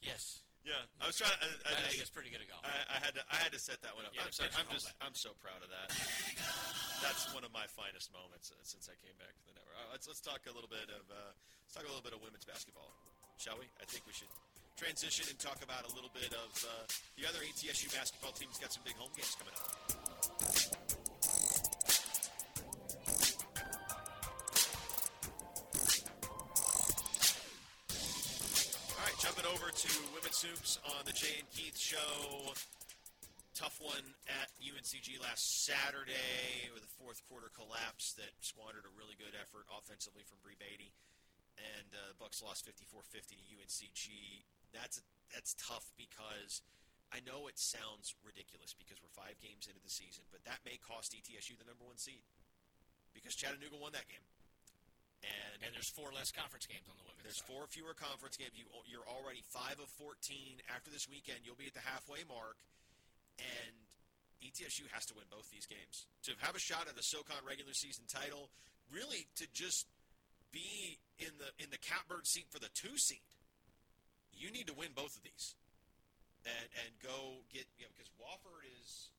Yes, 0.03 0.39
Yeah, 0.63 0.79
I 1.03 1.11
was 1.11 1.19
trying. 1.19 1.35
I, 1.43 1.47
I, 1.67 1.75
I 1.75 1.91
think 1.91 1.99
it's 1.99 2.11
pretty 2.11 2.31
good 2.31 2.39
at 2.39 2.47
golf. 2.47 2.63
I, 2.63 2.71
I 2.87 2.97
had 3.03 3.11
to 3.19 3.23
I 3.27 3.35
had 3.35 3.51
to 3.51 3.59
set 3.59 3.83
that 3.83 3.91
one 3.99 4.07
up. 4.07 4.15
Yeah, 4.15 4.23
I'm, 4.23 4.31
sorry, 4.31 4.47
I'm 4.55 4.67
just 4.71 4.87
that. 4.87 4.95
I'm 5.03 5.11
so 5.11 5.35
proud 5.43 5.59
of 5.59 5.67
that. 5.67 5.91
That's 7.03 7.27
one 7.35 7.43
of 7.43 7.51
my 7.51 7.67
finest 7.67 8.15
moments 8.15 8.47
uh, 8.55 8.63
since 8.63 8.87
I 8.87 8.95
came 9.03 9.11
back 9.19 9.35
to 9.35 9.43
the 9.43 9.51
network. 9.59 9.75
Uh, 9.75 9.91
let's 9.91 10.07
let's 10.07 10.23
talk 10.23 10.39
a 10.47 10.53
little 10.55 10.71
bit 10.71 10.87
of 10.87 11.03
uh, 11.11 11.35
let's 11.67 11.75
talk 11.75 11.83
a 11.83 11.91
little 11.91 12.03
bit 12.03 12.15
of 12.15 12.23
women's 12.23 12.47
basketball, 12.47 12.95
shall 13.35 13.59
we? 13.59 13.67
I 13.83 13.85
think 13.91 14.07
we 14.07 14.15
should 14.15 14.31
transition 14.79 15.27
and 15.27 15.35
talk 15.35 15.59
about 15.59 15.83
a 15.83 15.91
little 15.99 16.09
bit 16.15 16.31
of 16.31 16.51
uh, 16.63 16.87
the 17.19 17.27
other 17.27 17.43
ETSU 17.43 17.91
basketball 17.91 18.31
team's 18.31 18.55
got 18.55 18.71
some 18.71 18.87
big 18.87 18.95
home 18.95 19.11
games 19.19 19.35
coming 19.35 19.51
up. 19.51 19.67
All 28.95 29.03
right, 29.03 29.17
jumping 29.19 29.45
over 29.51 29.67
to 29.75 29.91
hoops 30.41 30.81
on 30.89 31.05
the 31.05 31.13
Jay 31.13 31.37
and 31.37 31.49
Keith 31.53 31.77
show. 31.77 32.49
Tough 33.53 33.77
one 33.77 34.17
at 34.25 34.49
UNCG 34.57 35.21
last 35.21 35.45
Saturday 35.61 36.73
with 36.73 36.81
a 36.81 36.91
fourth 36.97 37.21
quarter 37.29 37.53
collapse 37.53 38.17
that 38.17 38.33
squandered 38.41 38.89
a 38.89 38.93
really 38.97 39.13
good 39.13 39.37
effort 39.37 39.69
offensively 39.69 40.25
from 40.25 40.41
Bree 40.41 40.57
Beatty, 40.57 40.89
and 41.61 41.85
uh, 41.93 42.09
the 42.09 42.17
Bucks 42.17 42.41
lost 42.41 42.65
54-50 42.65 43.37
to 43.37 43.45
UNCG. 43.61 44.09
That's 44.73 45.05
that's 45.29 45.53
tough 45.61 45.93
because 46.01 46.65
I 47.13 47.21
know 47.21 47.45
it 47.45 47.61
sounds 47.61 48.17
ridiculous 48.25 48.73
because 48.73 48.97
we're 49.05 49.13
five 49.13 49.37
games 49.37 49.69
into 49.69 49.85
the 49.85 49.93
season, 49.93 50.25
but 50.33 50.41
that 50.49 50.65
may 50.65 50.81
cost 50.81 51.13
ETSU 51.13 51.61
the 51.61 51.69
number 51.69 51.85
one 51.85 52.01
seed 52.01 52.25
because 53.13 53.37
Chattanooga 53.37 53.77
won 53.77 53.93
that 53.93 54.09
game, 54.09 54.25
and 55.23 55.63
and 55.63 55.71
there's 55.71 55.89
four 55.95 56.11
less 56.11 56.29
conference 56.35 56.67
games 56.67 56.83
on 56.91 56.95
the 56.99 57.07
women's 57.07 57.23
there's 57.23 57.39
side. 57.39 57.49
four 57.49 57.63
fewer 57.71 57.95
conference 57.95 58.35
games. 58.35 58.51
You, 58.59 58.67
you're 58.85 59.07
already 59.07 59.41
five 59.55 59.79
of 59.79 59.87
14. 59.95 60.59
After 60.67 60.91
this 60.91 61.07
weekend, 61.07 61.47
you'll 61.47 61.59
be 61.59 61.71
at 61.71 61.75
the 61.75 61.83
halfway 61.87 62.27
mark, 62.27 62.59
and 63.39 63.73
ETSU 64.43 64.83
has 64.91 65.07
to 65.07 65.15
win 65.15 65.23
both 65.31 65.47
these 65.47 65.65
games 65.65 66.03
to 66.27 66.35
have 66.43 66.55
a 66.55 66.61
shot 66.61 66.91
at 66.91 66.99
the 66.99 67.05
SoCon 67.07 67.39
regular 67.47 67.71
season 67.71 68.03
title. 68.11 68.51
Really, 68.91 69.25
to 69.39 69.47
just 69.55 69.87
be 70.51 70.99
in 71.17 71.31
the 71.39 71.49
in 71.63 71.71
the 71.71 71.79
catbird 71.79 72.27
seat 72.27 72.45
for 72.51 72.59
the 72.59 72.69
two 72.75 72.93
seed, 72.99 73.23
you 74.35 74.51
need 74.51 74.67
to 74.67 74.75
win 74.75 74.91
both 74.91 75.15
of 75.15 75.23
these, 75.23 75.55
and 76.43 76.67
and 76.83 76.91
go 76.99 77.41
get 77.49 77.63
you 77.79 77.87
know 77.87 77.93
because 77.95 78.11
Wofford 78.19 78.67
is 78.83 79.09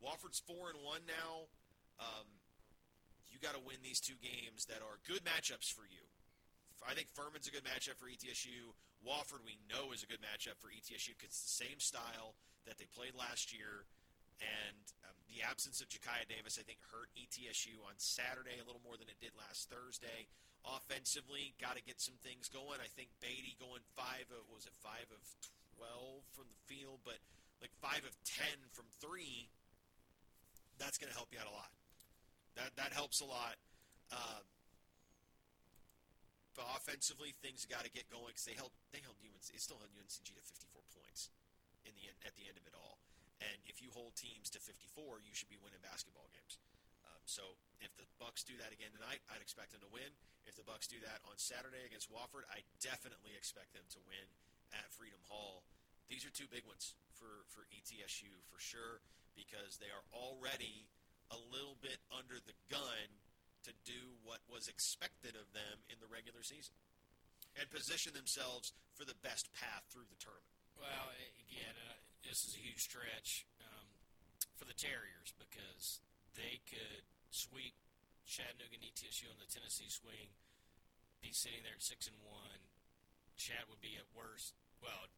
Wofford's 0.00 0.40
four 0.48 0.72
and 0.72 0.80
one 0.80 1.04
now. 1.04 1.46
Um, 2.00 2.26
got 3.42 3.58
to 3.58 3.62
win 3.66 3.82
these 3.82 3.98
two 3.98 4.16
games 4.22 4.70
that 4.70 4.80
are 4.80 5.02
good 5.02 5.26
matchups 5.26 5.66
for 5.66 5.82
you. 5.84 6.06
I 6.86 6.94
think 6.94 7.10
Furman's 7.14 7.46
a 7.46 7.54
good 7.54 7.66
matchup 7.66 7.98
for 7.98 8.10
ETSU. 8.10 8.74
Wofford, 9.02 9.42
we 9.42 9.58
know, 9.66 9.90
is 9.90 10.02
a 10.02 10.10
good 10.10 10.22
matchup 10.22 10.58
for 10.62 10.70
ETSU 10.70 11.14
because 11.18 11.34
it's 11.34 11.46
the 11.46 11.58
same 11.66 11.78
style 11.82 12.38
that 12.66 12.78
they 12.78 12.86
played 12.90 13.18
last 13.18 13.50
year. 13.50 13.86
And 14.42 14.82
um, 15.06 15.14
the 15.30 15.46
absence 15.46 15.78
of 15.78 15.90
Jakaya 15.90 16.26
Davis, 16.26 16.58
I 16.58 16.66
think, 16.66 16.82
hurt 16.90 17.10
ETSU 17.14 17.78
on 17.86 17.94
Saturday 17.98 18.58
a 18.58 18.66
little 18.66 18.82
more 18.82 18.98
than 18.98 19.10
it 19.10 19.18
did 19.22 19.34
last 19.38 19.70
Thursday. 19.70 20.26
Offensively, 20.62 21.54
got 21.58 21.74
to 21.74 21.82
get 21.82 21.98
some 21.98 22.18
things 22.22 22.46
going. 22.46 22.78
I 22.78 22.90
think 22.94 23.10
Beatty 23.18 23.58
going 23.58 23.82
five 23.98 24.30
of 24.30 24.46
was 24.46 24.66
it 24.66 24.74
five 24.78 25.10
of 25.10 25.22
twelve 25.74 26.22
from 26.30 26.46
the 26.46 26.62
field, 26.70 27.02
but 27.02 27.18
like 27.58 27.74
five 27.82 28.06
of 28.06 28.14
ten 28.22 28.70
from 28.70 28.86
three. 29.02 29.50
That's 30.78 30.98
going 30.98 31.10
to 31.10 31.18
help 31.18 31.34
you 31.34 31.42
out 31.42 31.50
a 31.50 31.54
lot. 31.54 31.70
That 32.56 32.74
that 32.76 32.92
helps 32.92 33.20
a 33.20 33.28
lot. 33.28 33.56
Uh, 34.12 34.44
but 36.52 36.68
offensively, 36.76 37.32
things 37.40 37.64
got 37.64 37.88
to 37.88 37.92
get 37.92 38.12
going 38.12 38.36
because 38.36 38.44
they 38.44 38.56
held 38.56 38.72
they 38.92 39.00
held 39.00 39.16
UNC. 39.24 39.48
They 39.48 39.60
still 39.60 39.80
held 39.80 39.92
UNCG 39.96 40.36
to 40.36 40.44
54 40.44 40.84
points 40.92 41.32
in 41.88 41.96
the 41.96 42.12
at 42.28 42.36
the 42.36 42.44
end 42.44 42.60
of 42.60 42.64
it 42.68 42.76
all. 42.76 43.00
And 43.40 43.58
if 43.66 43.82
you 43.82 43.90
hold 43.90 44.14
teams 44.14 44.52
to 44.54 44.62
54, 44.62 45.24
you 45.24 45.34
should 45.34 45.50
be 45.50 45.58
winning 45.58 45.82
basketball 45.82 46.30
games. 46.30 46.62
Um, 47.02 47.22
so 47.26 47.58
if 47.82 47.90
the 47.98 48.06
Bucks 48.22 48.46
do 48.46 48.54
that 48.62 48.70
again 48.70 48.94
tonight, 48.94 49.18
I'd 49.26 49.42
expect 49.42 49.74
them 49.74 49.82
to 49.82 49.90
win. 49.90 50.14
If 50.46 50.54
the 50.54 50.62
Bucks 50.62 50.86
do 50.86 51.02
that 51.02 51.18
on 51.26 51.34
Saturday 51.42 51.82
against 51.82 52.06
Wofford, 52.06 52.46
I 52.52 52.62
definitely 52.78 53.34
expect 53.34 53.74
them 53.74 53.86
to 53.98 54.00
win 54.06 54.26
at 54.70 54.86
Freedom 54.94 55.18
Hall. 55.26 55.66
These 56.06 56.22
are 56.22 56.30
two 56.30 56.46
big 56.46 56.62
ones 56.68 56.94
for 57.16 57.48
for 57.50 57.66
ETSU 57.74 58.30
for 58.46 58.60
sure 58.62 59.02
because 59.34 59.80
they 59.80 59.90
are 59.90 60.04
already 60.12 60.86
a 61.32 61.38
little 61.50 61.80
bit 61.80 61.98
under 62.12 62.36
the 62.36 62.54
gun 62.68 63.08
to 63.64 63.72
do 63.88 64.20
what 64.22 64.44
was 64.46 64.68
expected 64.68 65.32
of 65.34 65.48
them 65.56 65.80
in 65.88 65.96
the 66.02 66.10
regular 66.10 66.44
season 66.44 66.74
and 67.56 67.68
position 67.72 68.12
themselves 68.12 68.72
for 68.92 69.04
the 69.08 69.16
best 69.24 69.48
path 69.56 69.84
through 69.88 70.08
the 70.08 70.18
tournament. 70.20 70.56
Well, 70.76 71.12
again, 71.48 71.76
uh, 71.88 72.00
this 72.24 72.44
is 72.48 72.56
a 72.56 72.62
huge 72.62 72.80
stretch 72.80 73.44
um, 73.60 73.86
for 74.56 74.64
the 74.64 74.76
Terriers 74.76 75.32
because 75.36 76.00
they 76.34 76.60
could 76.64 77.04
sweep 77.30 77.76
Chattanooga 78.24 78.78
and 78.78 78.84
E 78.84 78.90
ETSU 78.92 79.28
on 79.28 79.36
the 79.36 79.50
Tennessee 79.50 79.90
swing, 79.92 80.32
be 81.20 81.30
sitting 81.34 81.62
there 81.62 81.76
at 81.76 81.84
six 81.84 82.08
and 82.08 82.16
one. 82.24 82.60
Chad 83.36 83.68
would 83.68 83.82
be 83.82 83.96
at 84.00 84.08
worst. 84.16 84.56
Well, 84.80 85.12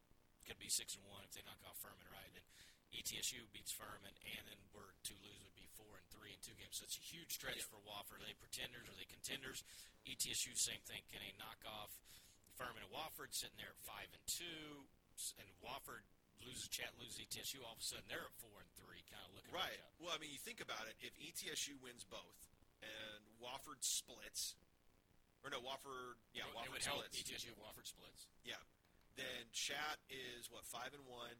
could 0.45 0.61
be 0.61 0.69
six 0.69 0.93
and 0.93 1.05
one 1.09 1.25
if 1.25 1.33
they 1.33 1.41
knock 1.41 1.57
off 1.65 1.79
Furman, 1.81 2.05
right? 2.13 2.29
E 2.35 2.41
ETSU 2.95 3.43
beats 3.51 3.75
Furman, 3.75 4.15
and 4.23 4.43
then 4.47 4.59
we're 4.71 4.95
to 5.11 5.13
lose 5.19 5.43
would 5.43 5.57
be 5.59 5.67
four 5.75 5.99
and 5.99 6.07
three 6.07 6.31
in 6.31 6.39
two 6.39 6.55
games. 6.55 6.79
So 6.79 6.87
it's 6.87 6.95
a 6.95 7.03
huge 7.03 7.35
stretch 7.35 7.59
for 7.67 7.77
Wofford. 7.83 8.23
Are 8.23 8.27
they 8.27 8.37
pretenders? 8.39 8.87
Are 8.87 8.95
they 8.95 9.07
contenders? 9.07 9.67
ETSU, 10.07 10.55
same 10.55 10.81
thing. 10.87 11.03
Can 11.11 11.19
they 11.19 11.35
knock 11.35 11.59
off 11.67 11.91
Furman 12.55 12.87
and 12.87 12.91
Wofford, 12.91 13.35
sitting 13.35 13.59
there 13.59 13.75
at 13.75 13.81
five 13.83 14.07
and 14.15 14.23
two, 14.23 14.87
and 15.39 15.47
Wofford 15.59 16.07
loses 16.43 16.71
Chat, 16.71 16.95
loses 16.99 17.19
ETSU. 17.19 17.59
All 17.63 17.75
of 17.75 17.83
a 17.83 17.85
sudden, 17.85 18.07
they're 18.07 18.23
at 18.23 18.35
four 18.39 18.63
and 18.63 18.71
three, 18.79 19.03
kind 19.11 19.23
of 19.27 19.35
looking 19.35 19.51
Right. 19.51 19.79
Well, 19.99 20.15
I 20.15 20.19
mean, 20.19 20.31
you 20.31 20.39
think 20.39 20.63
about 20.63 20.87
it. 20.87 20.95
If 21.03 21.15
ETSU 21.19 21.75
wins 21.83 22.07
both 22.07 22.39
and 22.83 23.21
Wofford 23.43 23.83
splits, 23.83 24.55
or 25.43 25.51
no, 25.51 25.59
Wofford, 25.59 26.19
yeah, 26.31 26.47
it 26.47 26.55
Wofford 26.55 26.83
help 26.83 27.03
splits. 27.11 27.27
ETSU 27.27 27.51
Wofford 27.59 27.87
splits. 27.87 28.31
Yeah. 28.47 28.59
Then 29.15 29.47
Chat 29.55 29.99
is 30.11 30.51
what 30.51 30.67
five 30.67 30.91
and 30.91 31.03
one. 31.07 31.35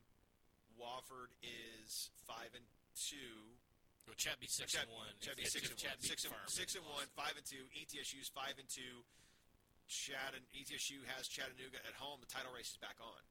Wofford 0.78 1.34
is 1.42 2.12
five 2.28 2.52
and 2.54 2.66
two. 2.96 3.58
Well, 4.06 4.14
Chat 4.16 4.38
be 4.38 4.46
six 4.46 4.78
Chat, 4.78 4.86
and 4.86 4.94
one. 4.94 5.10
If- 5.18 5.50
six 5.50 5.66
and 5.66 5.80
one. 5.82 5.98
Six 6.00 6.24
and, 6.26 6.32
Furman, 6.34 6.52
six 6.52 6.68
and 6.78 6.86
one. 6.86 7.08
Five 7.18 7.36
and 7.36 7.46
two. 7.46 7.66
ETSU's 7.74 8.30
five 8.30 8.56
and 8.62 8.70
two. 8.70 9.02
Chat 9.90 10.34
and 10.34 10.46
ETSU 10.54 11.06
has 11.14 11.30
Chattanooga 11.30 11.78
at 11.86 11.94
home. 11.98 12.18
The 12.22 12.30
title 12.30 12.54
race 12.54 12.74
is 12.74 12.80
back 12.82 12.98
on. 13.02 13.22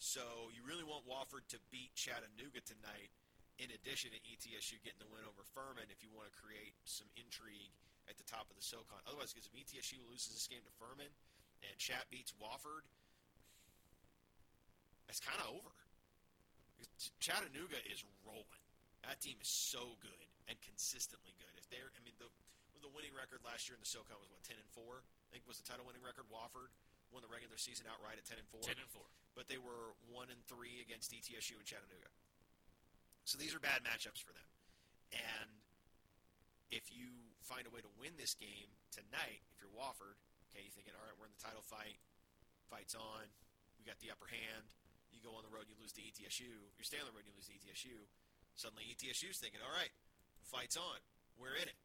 So 0.00 0.48
you 0.56 0.64
really 0.64 0.84
want 0.84 1.04
Wofford 1.04 1.44
to 1.52 1.60
beat 1.68 1.92
Chattanooga 1.92 2.64
tonight. 2.64 3.12
In 3.60 3.68
addition 3.76 4.08
to 4.16 4.20
ETSU 4.24 4.80
getting 4.80 5.04
the 5.04 5.10
win 5.12 5.20
over 5.28 5.44
Furman, 5.52 5.92
if 5.92 6.00
you 6.00 6.08
want 6.08 6.32
to 6.32 6.34
create 6.40 6.72
some 6.88 7.04
intrigue 7.20 7.76
at 8.08 8.16
the 8.16 8.24
top 8.24 8.48
of 8.48 8.56
the 8.56 8.64
SoCon. 8.64 9.04
Otherwise, 9.04 9.36
because 9.36 9.44
if 9.44 9.52
ETSU 9.52 10.00
loses 10.08 10.32
this 10.32 10.48
game 10.48 10.64
to 10.64 10.72
Furman 10.80 11.12
and 11.60 11.72
Chat 11.76 12.08
beats 12.08 12.32
Wofford, 12.40 12.88
it's 15.12 15.20
kind 15.20 15.36
of 15.44 15.52
over. 15.52 15.76
Ch- 16.98 17.12
Chattanooga 17.20 17.78
is 17.88 18.04
rolling. 18.24 18.64
That 19.04 19.20
team 19.20 19.36
is 19.40 19.48
so 19.48 19.96
good 20.00 20.26
and 20.48 20.56
consistently 20.60 21.32
good. 21.40 21.52
If 21.56 21.68
they're, 21.72 21.90
I 21.96 22.00
mean, 22.04 22.16
the 22.20 22.28
the 22.80 22.88
winning 22.96 23.12
record 23.12 23.44
last 23.44 23.68
year 23.68 23.76
in 23.76 23.82
the 23.84 23.88
SoCon 23.88 24.16
was 24.16 24.32
what 24.32 24.40
ten 24.40 24.56
and 24.56 24.70
four. 24.72 25.04
I 25.04 25.28
think 25.36 25.44
was 25.44 25.60
the 25.60 25.68
title 25.68 25.84
winning 25.84 26.00
record. 26.00 26.24
Wofford 26.32 26.72
won 27.12 27.20
the 27.20 27.28
regular 27.28 27.60
season 27.60 27.84
outright 27.84 28.16
at 28.16 28.24
ten 28.24 28.40
and 28.40 28.48
four. 28.48 28.64
Ten 28.64 28.80
and 28.80 28.88
four. 28.88 29.04
but 29.36 29.52
they 29.52 29.60
were 29.60 29.92
one 30.08 30.32
and 30.32 30.40
three 30.48 30.80
against 30.80 31.12
ETSU 31.12 31.60
and 31.60 31.66
Chattanooga. 31.68 32.08
So 33.28 33.36
these 33.36 33.52
are 33.52 33.60
bad 33.60 33.84
matchups 33.84 34.24
for 34.24 34.32
them. 34.32 34.48
And 35.12 35.50
if 36.72 36.88
you 36.90 37.10
find 37.42 37.66
a 37.66 37.72
way 37.72 37.82
to 37.82 37.92
win 37.98 38.14
this 38.16 38.32
game 38.38 38.70
tonight, 38.94 39.42
if 39.52 39.60
you're 39.60 39.70
Wofford, 39.74 40.16
okay, 40.50 40.62
you're 40.64 40.74
thinking, 40.74 40.94
all 40.96 41.04
right, 41.04 41.14
we're 41.18 41.28
in 41.28 41.34
the 41.36 41.42
title 41.42 41.62
fight, 41.66 41.98
fight's 42.70 42.94
on, 42.94 43.26
we 43.78 43.84
got 43.84 43.98
the 44.00 44.10
upper 44.10 44.30
hand. 44.30 44.70
You 45.10 45.18
go 45.20 45.34
ETSU. 46.10 46.50
You 46.50 46.82
stay 46.82 46.98
road, 46.98 47.22
you 47.22 47.34
lose 47.38 47.46
to 47.46 47.54
ETSU. 47.54 47.94
Suddenly 48.58 48.90
ETSU's 48.90 49.38
thinking, 49.38 49.62
all 49.62 49.70
right, 49.70 49.94
fight's 50.42 50.74
on, 50.74 50.98
we're 51.38 51.54
in 51.54 51.70
it. 51.70 51.78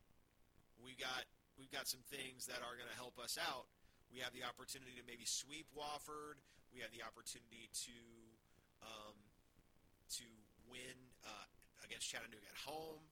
We've 0.81 0.97
got 0.97 1.29
we've 1.55 1.71
got 1.71 1.85
some 1.87 2.01
things 2.09 2.49
that 2.49 2.65
are 2.65 2.75
going 2.75 2.89
to 2.89 2.99
help 2.99 3.15
us 3.21 3.37
out. 3.37 3.69
We 4.09 4.19
have 4.25 4.33
the 4.33 4.43
opportunity 4.43 4.97
to 4.97 5.05
maybe 5.05 5.23
sweep 5.23 5.69
Wofford. 5.71 6.41
We 6.73 6.81
have 6.83 6.91
the 6.91 7.05
opportunity 7.05 7.71
to 7.87 7.97
um, 8.83 9.17
to 10.19 10.27
win 10.67 10.97
uh, 11.23 11.47
against 11.85 12.09
Chattanooga 12.09 12.49
at 12.49 12.59
home. 12.65 13.05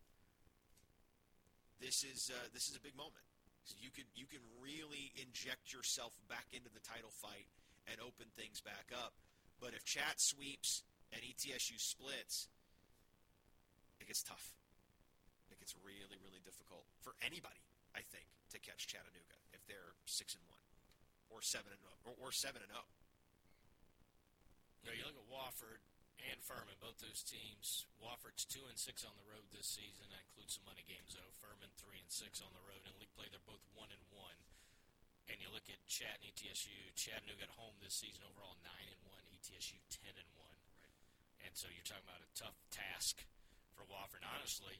This 1.80 2.03
is 2.03 2.34
uh, 2.34 2.49
this 2.51 2.68
is 2.68 2.76
a 2.76 2.84
big 2.84 2.97
moment. 2.97 3.24
So 3.64 3.80
you 3.80 3.95
could 3.95 4.09
you 4.11 4.28
can 4.28 4.43
really 4.59 5.16
inject 5.16 5.72
yourself 5.72 6.11
back 6.28 6.51
into 6.51 6.68
the 6.68 6.84
title 6.84 7.16
fight 7.16 7.47
and 7.88 7.99
open 8.03 8.28
things 8.36 8.59
back 8.59 8.91
up. 8.91 9.16
But 9.59 9.72
if 9.72 9.88
Chat 9.88 10.20
sweeps 10.20 10.84
and 11.14 11.22
ETSU 11.22 11.78
splits, 11.78 12.49
it 14.01 14.09
gets 14.09 14.26
tough. 14.26 14.57
It 15.53 15.61
gets 15.61 15.78
really 15.86 16.18
really 16.20 16.41
difficult 16.43 16.89
for 17.05 17.14
anybody. 17.22 17.61
I 17.93 18.01
think 18.01 18.26
to 18.51 18.57
catch 18.57 18.89
Chattanooga 18.89 19.38
if 19.53 19.61
they're 19.70 19.93
six 20.09 20.34
and 20.34 20.43
one 20.49 20.61
or 21.30 21.45
seven 21.45 21.70
and 21.72 21.82
or, 22.03 22.18
or 22.18 22.32
seven 22.34 22.66
and 22.66 22.74
zero. 22.74 22.86
You, 24.84 24.91
you 24.99 25.05
look 25.07 25.16
at 25.16 25.30
Wofford 25.32 25.80
and 26.30 26.39
Furman, 26.43 26.76
both 26.80 26.99
those 26.99 27.24
teams. 27.24 27.88
Wofford's 27.99 28.43
two 28.47 28.64
and 28.68 28.78
six 28.78 29.03
on 29.03 29.16
the 29.16 29.28
road 29.28 29.47
this 29.51 29.68
season. 29.68 30.07
That 30.11 30.24
includes 30.32 30.59
some 30.59 30.68
money 30.68 30.84
games, 30.88 31.16
though. 31.16 31.32
Furman 31.39 31.72
three 31.80 31.99
and 31.99 32.11
six 32.11 32.39
on 32.43 32.51
the 32.53 32.64
road. 32.64 32.84
In 32.86 32.95
league 32.99 33.11
play, 33.16 33.28
they're 33.32 33.43
both 33.47 33.64
one 33.76 33.91
and 33.91 34.03
one. 34.11 34.39
And 35.32 35.39
you 35.39 35.47
look 35.51 35.68
at 35.72 35.80
Chat 35.88 36.20
and 36.20 36.28
ETSU. 36.32 36.76
Chattanooga 36.99 37.47
at 37.47 37.55
home 37.55 37.76
this 37.80 37.95
season 37.95 38.24
overall 38.28 38.59
nine 38.64 38.88
and 38.91 39.01
one. 39.07 39.24
ETSU 39.32 39.80
ten 39.88 40.16
and 40.16 40.32
one. 40.36 40.53
And 41.44 41.54
so 41.54 41.68
you're 41.70 41.86
talking 41.86 42.08
about 42.08 42.24
a 42.24 42.32
tough 42.34 42.56
task 42.72 43.22
for 43.76 43.84
Wofford. 43.91 44.24
Honestly, 44.24 44.80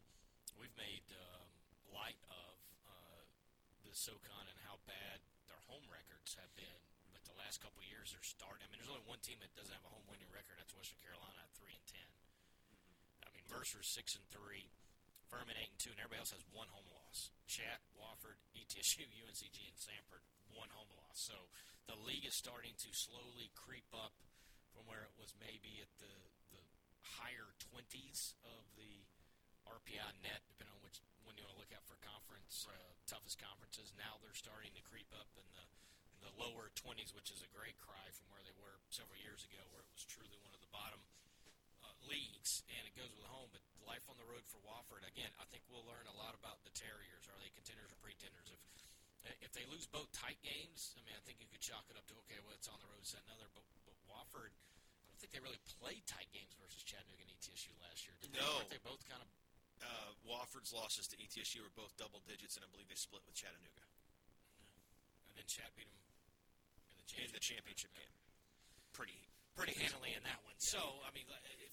we've 0.56 0.74
made 0.80 1.06
um, 1.14 1.48
light 1.92 2.20
of 2.32 2.56
uh, 2.88 3.22
the 3.84 3.94
SoCon 3.94 4.48
and 4.48 4.58
how 4.64 4.80
bad 4.88 5.22
their 5.46 5.60
home 5.68 5.84
records 5.92 6.40
have 6.40 6.50
been. 6.56 6.82
But 7.12 7.22
the 7.28 7.36
last 7.38 7.60
couple 7.62 7.84
of 7.84 7.88
years, 7.92 8.16
they're 8.16 8.26
starting. 8.26 8.66
I 8.66 8.72
mean, 8.72 8.80
there's 8.82 8.90
only 8.90 9.06
one 9.06 9.22
team 9.22 9.38
that 9.44 9.54
doesn't 9.54 9.76
have 9.76 9.86
a 9.86 9.94
home 9.94 10.08
winning 10.08 10.32
record. 10.32 10.58
That's 10.58 10.74
Western 10.74 11.04
Carolina 11.04 11.40
at 11.44 11.52
three 11.54 11.76
and 11.76 11.88
10 11.92 12.00
I 13.24 13.30
mean, 13.36 13.46
Mercer's 13.52 13.88
six 13.88 14.16
and 14.18 14.26
three, 14.34 14.72
Furman 15.30 15.56
eight 15.60 15.72
and 15.72 15.82
two, 15.82 15.92
and 15.94 16.00
everybody 16.00 16.24
else 16.24 16.36
has 16.36 16.44
one 16.52 16.72
home 16.74 16.88
loss. 16.90 17.30
Chat, 17.46 17.84
Wofford, 17.94 18.40
ETSU, 18.56 19.04
UNCG, 19.04 19.58
and 19.70 19.78
Samford 19.78 20.24
one 20.54 20.70
home 20.74 20.90
loss. 20.98 21.18
So 21.18 21.50
the 21.90 21.98
league 21.98 22.26
is 22.26 22.38
starting 22.38 22.78
to 22.82 22.90
slowly 22.94 23.50
creep 23.58 23.90
up 23.94 24.14
from 24.74 24.86
where 24.90 25.06
it 25.06 25.14
was 25.18 25.34
maybe 25.38 25.82
at 25.82 25.90
the 26.02 26.14
higher 27.20 27.52
twenties 27.60 28.36
of 28.48 28.64
the 28.80 29.04
RPI 29.68 30.24
net, 30.24 30.44
depending 30.48 30.76
on 30.76 30.84
which 30.84 31.00
one 31.24 31.36
you 31.36 31.44
want 31.48 31.56
to 31.56 31.62
look 31.62 31.74
at 31.76 31.84
for 31.88 31.96
conference 32.04 32.68
uh, 32.68 32.94
toughest 33.08 33.40
conferences. 33.40 33.92
Now 33.96 34.20
they're 34.20 34.36
starting 34.36 34.72
to 34.76 34.84
creep 34.84 35.10
up 35.16 35.30
in 35.40 35.48
the 35.56 35.66
the 36.24 36.32
lower 36.40 36.72
20s, 36.80 37.12
which 37.12 37.28
is 37.36 37.44
a 37.44 37.52
great 37.52 37.76
cry 37.84 38.08
from 38.16 38.32
where 38.32 38.40
they 38.48 38.56
were 38.56 38.80
several 38.88 39.20
years 39.20 39.44
ago, 39.44 39.60
where 39.76 39.84
it 39.84 39.92
was 39.92 40.08
truly 40.08 40.40
one 40.40 40.56
of 40.56 40.64
the 40.64 40.72
bottom 40.72 41.04
uh, 41.84 41.92
leagues, 42.08 42.64
and 42.72 42.88
it 42.88 42.96
goes 42.96 43.12
with 43.12 43.28
home. 43.28 43.52
But 43.52 43.60
life 43.84 44.08
on 44.08 44.16
the 44.16 44.24
road 44.24 44.48
for 44.48 44.64
Wofford, 44.64 45.04
again, 45.04 45.36
I 45.36 45.44
think 45.52 45.68
we'll 45.68 45.84
learn 45.84 46.08
a 46.08 46.16
lot 46.16 46.32
about 46.32 46.64
the 46.64 46.72
Terriers. 46.72 47.28
Are 47.28 47.36
they 47.44 47.52
contenders 47.52 47.92
or 47.92 48.00
pretenders? 48.00 48.56
If 48.56 48.64
if 49.44 49.52
they 49.52 49.68
lose 49.68 49.88
both 49.88 50.12
tight 50.16 50.40
games, 50.44 50.96
I 50.96 51.04
mean, 51.04 51.16
I 51.16 51.24
think 51.28 51.44
you 51.44 51.48
could 51.52 51.64
chalk 51.64 51.84
it 51.92 52.00
up 52.00 52.08
to 52.08 52.16
okay, 52.28 52.40
well, 52.44 52.56
it's 52.56 52.72
on 52.72 52.80
the 52.80 52.88
road, 52.88 53.04
it's 53.04 53.16
another. 53.16 53.52
But 53.52 53.68
but 53.84 53.96
Wofford, 54.08 54.56
think 55.24 55.32
they 55.32 55.40
really 55.40 55.64
played 55.80 56.04
tight 56.04 56.28
games 56.36 56.52
versus 56.60 56.84
Chattanooga 56.84 57.24
and 57.24 57.32
ETSU 57.40 57.72
last 57.80 58.04
year. 58.04 58.12
Did 58.20 58.36
they? 58.36 58.44
No. 58.44 58.60
Weren't 58.60 58.76
they 58.76 58.84
both 58.84 59.00
kind 59.08 59.24
of 59.24 59.32
Uh, 59.80 60.12
Wofford's 60.28 60.76
losses 60.76 61.08
to 61.12 61.16
ETSU 61.16 61.64
were 61.64 61.72
both 61.80 61.96
double 61.96 62.20
digits, 62.28 62.56
and 62.60 62.64
I 62.64 62.70
believe 62.72 62.88
they 62.92 63.00
split 63.00 63.24
with 63.28 63.36
Chattanooga 63.36 63.84
and 65.32 65.40
then 65.40 65.48
Chat 65.48 65.72
beat 65.80 65.88
them 65.88 65.96
in 65.96 66.08
the 66.08 67.04
in 67.04 67.08
championship. 67.08 67.36
the 67.36 67.44
championship 67.44 67.92
game. 67.96 68.14
Pretty 68.92 69.16
pretty 69.56 69.76
handily 69.80 70.12
in 70.18 70.24
that 70.28 70.40
one. 70.44 70.56
So 70.60 70.80
I 71.08 71.12
mean, 71.16 71.26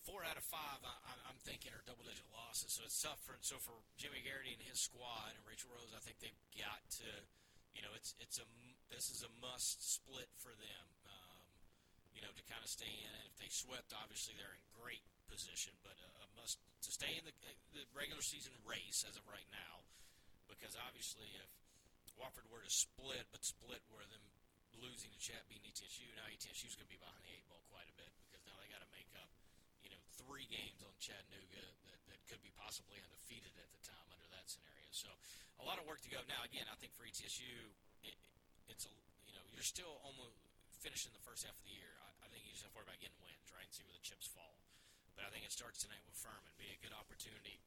four 0.07 0.23
out 0.27 0.39
of 0.39 0.45
five, 0.47 0.79
I, 0.87 0.95
I'm 1.29 1.39
thinking 1.43 1.71
are 1.75 1.83
double 1.87 2.03
digit 2.07 2.27
losses. 2.33 2.71
So 2.75 2.83
it's 2.87 2.99
tough 3.03 3.19
for 3.27 3.35
so 3.43 3.59
for 3.61 3.75
Jimmy 3.99 4.23
Garrity 4.23 4.55
and 4.57 4.63
his 4.65 4.79
squad 4.81 5.35
and 5.35 5.43
Rachel 5.47 5.71
Rose. 5.75 5.91
I 5.95 6.01
think 6.03 6.19
they've 6.23 6.43
got 6.59 6.81
to, 7.03 7.09
you 7.77 7.83
know, 7.83 7.93
it's 7.95 8.15
it's 8.23 8.41
a 8.41 8.47
this 8.91 9.11
is 9.13 9.23
a 9.23 9.31
must 9.45 9.81
split 9.85 10.29
for 10.41 10.51
them. 10.57 10.85
You 12.15 12.27
know, 12.27 12.33
to 12.35 12.45
kind 12.51 12.63
of 12.63 12.71
stay 12.71 12.91
in. 12.91 13.11
And 13.15 13.25
if 13.31 13.37
they 13.39 13.51
swept, 13.51 13.95
obviously 13.95 14.35
they're 14.35 14.55
in 14.55 14.65
great 14.75 15.05
position. 15.31 15.73
But 15.87 15.95
must 16.41 16.57
to 16.57 16.91
stay 16.91 17.13
in 17.13 17.25
the, 17.29 17.35
eh, 17.45 17.59
the 17.77 17.85
regular 17.93 18.25
season 18.25 18.57
race 18.65 19.05
as 19.05 19.15
of 19.21 19.25
right 19.29 19.47
now, 19.53 19.85
because 20.49 20.73
obviously 20.89 21.29
if 21.37 21.49
Wofford 22.17 22.49
were 22.49 22.65
to 22.65 22.73
split, 22.73 23.29
but 23.33 23.45
split 23.45 23.81
were 23.93 24.05
them 24.09 24.25
losing 24.81 25.13
to 25.13 25.21
Chat 25.21 25.45
beating 25.49 25.69
ETSU. 25.69 26.09
Now 26.17 26.29
ETSU 26.33 26.69
is 26.69 26.77
going 26.77 26.89
to 26.89 26.93
be 26.93 27.01
behind 27.01 27.21
the 27.25 27.33
eight 27.33 27.45
ball 27.49 27.61
quite 27.69 27.89
a 27.89 27.97
bit 27.97 28.09
because 28.25 28.41
now 28.49 28.57
they 28.61 28.69
got 28.73 28.81
to 28.81 28.91
make 28.93 29.09
up, 29.21 29.29
you 29.85 29.93
know, 29.93 30.01
three 30.21 30.49
games 30.49 30.81
on 30.81 30.93
Chattanooga 30.97 31.65
that, 31.89 32.01
that 32.09 32.21
could 32.29 32.41
be 32.41 32.53
possibly 32.57 33.01
undefeated 33.01 33.53
at 33.61 33.69
the 33.73 33.81
time 33.85 34.09
under 34.13 34.29
that 34.33 34.49
scenario. 34.49 34.89
So 34.93 35.09
a 35.61 35.65
lot 35.65 35.77
of 35.77 35.85
work 35.85 36.01
to 36.05 36.11
go. 36.13 36.21
Now 36.29 36.41
again, 36.45 36.65
I 36.69 36.77
think 36.81 36.97
for 36.97 37.05
ETSU, 37.05 37.53
it, 38.05 38.17
it's 38.69 38.89
a 38.89 38.93
you 39.29 39.37
know 39.37 39.45
you're 39.53 39.65
still 39.65 40.01
almost 40.05 40.41
finishing 40.81 41.13
the 41.13 41.25
first 41.25 41.45
half 41.45 41.57
of 41.57 41.65
the 41.65 41.77
year. 41.77 42.00
I, 42.23 42.29
think 42.29 42.45
you 42.45 42.53
just 42.53 42.65
have 42.65 42.73
to 42.73 42.79
worry 42.79 42.89
about 42.89 43.01
getting 43.01 43.21
wins, 43.25 43.49
right, 43.53 43.65
and 43.65 43.73
see 43.73 43.85
where 43.85 43.97
the 43.97 44.05
chips 44.05 44.29
fall. 44.29 44.61
But 45.17 45.27
I 45.27 45.31
think 45.33 45.45
it 45.45 45.53
starts 45.53 45.81
tonight 45.81 46.01
with 46.05 46.17
Furman. 46.17 46.53
Be 46.57 46.71
a 46.73 46.81
good 46.81 46.95
opportunity 46.97 47.61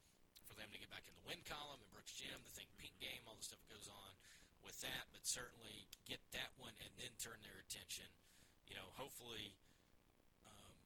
for 0.46 0.58
them 0.58 0.70
to 0.74 0.78
get 0.78 0.90
back 0.90 1.06
in 1.06 1.14
the 1.14 1.26
win 1.26 1.42
column 1.46 1.82
and 1.82 1.90
Brooks 1.94 2.14
Gym, 2.14 2.38
the 2.46 2.54
Think 2.54 2.70
Pink 2.78 2.94
game, 2.98 3.26
all 3.26 3.38
the 3.38 3.46
stuff 3.46 3.62
that 3.62 3.72
goes 3.74 3.90
on 3.90 4.12
with 4.66 4.78
that. 4.82 5.10
But 5.14 5.26
certainly 5.26 5.90
get 6.10 6.22
that 6.34 6.54
one 6.58 6.74
and 6.82 6.92
then 6.98 7.14
turn 7.22 7.38
their 7.42 7.62
attention. 7.62 8.10
You 8.66 8.78
know, 8.78 8.90
hopefully 8.98 9.54
um, 10.50 10.78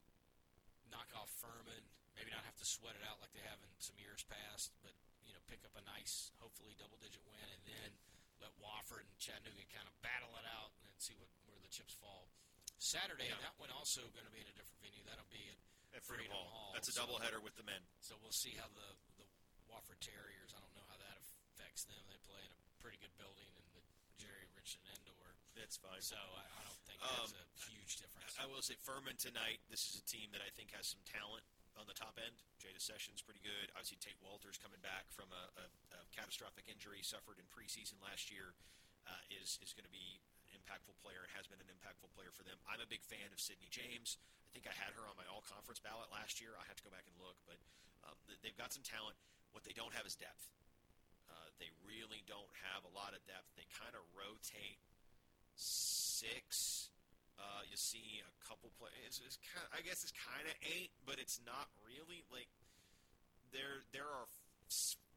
knock 0.92 1.08
off 1.16 1.32
Furman. 1.40 1.84
Maybe 2.18 2.34
not 2.34 2.42
have 2.42 2.58
to 2.58 2.66
sweat 2.66 2.98
it 2.98 3.04
out 3.06 3.22
like 3.22 3.30
they 3.30 3.44
have 3.46 3.62
in 3.62 3.70
some 3.78 3.94
years 3.96 4.26
past, 4.26 4.74
but 4.82 4.92
you 5.22 5.30
know, 5.30 5.42
pick 5.46 5.62
up 5.62 5.76
a 5.78 5.84
nice, 5.86 6.34
hopefully 6.42 6.74
double-digit 6.74 7.22
win, 7.22 7.48
and 7.54 7.62
then 7.62 7.90
let 8.42 8.50
Wofford 8.58 9.06
and 9.06 9.18
Chattanooga 9.22 9.62
kind 9.70 9.86
of 9.86 9.94
battle 10.02 10.34
it 10.34 10.46
out 10.50 10.74
and 10.82 10.90
see 10.98 11.14
what 11.14 11.30
where 11.46 11.62
the 11.62 11.70
chips 11.70 11.94
fall. 11.94 12.26
Saturday, 12.78 13.26
Yeah. 13.28 13.38
that 13.42 13.58
one 13.58 13.70
also 13.74 14.06
going 14.14 14.24
to 14.26 14.30
be 14.34 14.40
in 14.40 14.48
a 14.48 14.54
different 14.54 14.78
venue. 14.80 15.02
That'll 15.04 15.26
be 15.30 15.50
at 15.50 15.58
At 15.98 16.02
Freedom 16.04 16.30
Hall. 16.30 16.46
Hall. 16.48 16.72
That's 16.74 16.88
a 16.88 16.92
So- 16.92 17.06
doubleheader 17.06 17.42
with 17.42 17.56
the 17.56 17.64
men. 17.64 17.82
So 18.00 18.16
we'll 18.22 18.32
see 18.32 18.54
how 18.54 18.68
the 18.68 18.88
the 19.18 19.26
Wofford 19.68 19.98
Terriers. 20.00 20.54
I 20.54 20.60
don't 20.60 20.74
know 20.74 20.84
how 20.88 20.96
that 20.96 21.18
affects 21.54 21.84
them. 21.84 22.00
They 22.08 22.16
play 22.28 22.40
in 22.44 22.52
a 22.52 22.58
pretty 22.80 22.96
good 22.98 23.14
building 23.18 23.48
in 23.56 23.66
the 23.74 23.82
Jerry 24.16 24.46
Richardson 24.54 24.86
Indoor. 24.96 25.34
That's 25.54 25.76
fine. 25.76 26.00
So 26.00 26.16
I, 26.16 26.44
I 26.60 26.62
don't 26.64 26.82
think 26.86 27.02
Um, 27.02 27.30
that's 27.32 27.66
a 27.66 27.70
huge 27.70 27.96
difference. 27.96 28.38
I 28.38 28.46
will 28.46 28.62
say 28.62 28.76
Furman 28.76 29.16
tonight. 29.18 29.60
This 29.68 29.88
is 29.90 29.96
a 30.00 30.04
team 30.06 30.30
that 30.32 30.40
I 30.40 30.50
think 30.50 30.70
has 30.72 30.86
some 30.86 31.02
talent 31.04 31.44
on 31.76 31.86
the 31.86 31.94
top 31.94 32.16
end. 32.18 32.42
Jada 32.60 32.80
Sessions 32.80 33.20
pretty 33.22 33.40
good. 33.40 33.70
Obviously, 33.74 33.98
Tate 33.98 34.20
Walters 34.22 34.56
coming 34.58 34.80
back 34.80 35.10
from 35.10 35.30
a, 35.32 35.44
a, 35.60 35.64
a 35.98 36.06
catastrophic 36.12 36.68
injury 36.68 37.02
suffered 37.02 37.38
in 37.38 37.46
preseason 37.48 38.00
last 38.00 38.30
year 38.30 38.54
uh, 39.06 39.20
is 39.42 39.58
is 39.62 39.72
going 39.74 39.84
to 39.84 39.90
be 39.92 40.20
impactful 40.68 41.00
player 41.00 41.24
and 41.24 41.32
has 41.32 41.48
been 41.48 41.56
an 41.64 41.72
impactful 41.72 42.12
player 42.12 42.28
for 42.28 42.44
them. 42.44 42.60
I'm 42.68 42.84
a 42.84 42.88
big 42.88 43.00
fan 43.00 43.32
of 43.32 43.40
Sydney 43.40 43.72
James. 43.72 44.20
I 44.44 44.52
think 44.52 44.68
I 44.68 44.76
had 44.76 44.92
her 44.92 45.04
on 45.08 45.16
my 45.16 45.24
all 45.32 45.40
conference 45.48 45.80
ballot 45.80 46.12
last 46.12 46.44
year. 46.44 46.52
I 46.60 46.68
have 46.68 46.76
to 46.76 46.84
go 46.84 46.92
back 46.92 47.08
and 47.08 47.16
look, 47.16 47.40
but 47.48 47.56
um, 48.04 48.12
they've 48.44 48.56
got 48.60 48.76
some 48.76 48.84
talent. 48.84 49.16
What 49.56 49.64
they 49.64 49.72
don't 49.72 49.96
have 49.96 50.04
is 50.04 50.12
depth. 50.12 50.52
Uh, 51.32 51.48
they 51.56 51.72
really 51.88 52.20
don't 52.28 52.52
have 52.68 52.84
a 52.84 52.92
lot 52.92 53.16
of 53.16 53.24
depth. 53.24 53.48
They 53.56 53.64
kind 53.80 53.96
of 53.96 54.04
rotate 54.12 54.76
six. 55.56 56.92
Uh, 57.40 57.64
you 57.64 57.80
see 57.80 58.20
a 58.20 58.32
couple 58.44 58.68
players. 58.76 58.92
It's, 59.08 59.24
it's 59.24 59.40
kind 59.40 59.64
I 59.72 59.80
guess 59.80 60.04
it's 60.04 60.12
kind 60.12 60.44
of 60.44 60.52
eight, 60.68 60.92
but 61.08 61.16
it's 61.16 61.40
not 61.48 61.72
really 61.88 62.28
like 62.28 62.52
there. 63.56 63.88
There 63.96 64.04
are 64.04 64.28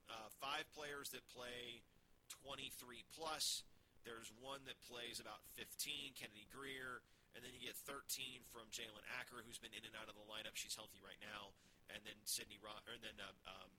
uh, 0.08 0.30
five 0.40 0.64
players 0.72 1.12
that 1.12 1.28
play 1.36 1.84
twenty 2.40 2.72
three 2.80 3.04
plus. 3.12 3.68
There's 4.02 4.34
one 4.42 4.66
that 4.66 4.82
plays 4.90 5.22
about 5.22 5.46
fifteen, 5.54 6.18
Kennedy 6.18 6.50
Greer, 6.50 7.06
and 7.38 7.46
then 7.46 7.54
you 7.54 7.62
get 7.62 7.78
thirteen 7.78 8.42
from 8.50 8.68
Jalen 8.74 9.06
Acker, 9.22 9.46
who's 9.46 9.62
been 9.62 9.74
in 9.78 9.86
and 9.86 9.94
out 9.94 10.10
of 10.10 10.18
the 10.18 10.26
lineup. 10.26 10.58
She's 10.58 10.74
healthy 10.74 11.00
right 11.06 11.22
now, 11.22 11.54
and 11.94 12.02
then 12.02 12.18
Sydney 12.26 12.58
Ro- 12.58 12.82
or 12.90 12.98
then 12.98 13.18
uh, 13.22 13.34
um, 13.46 13.72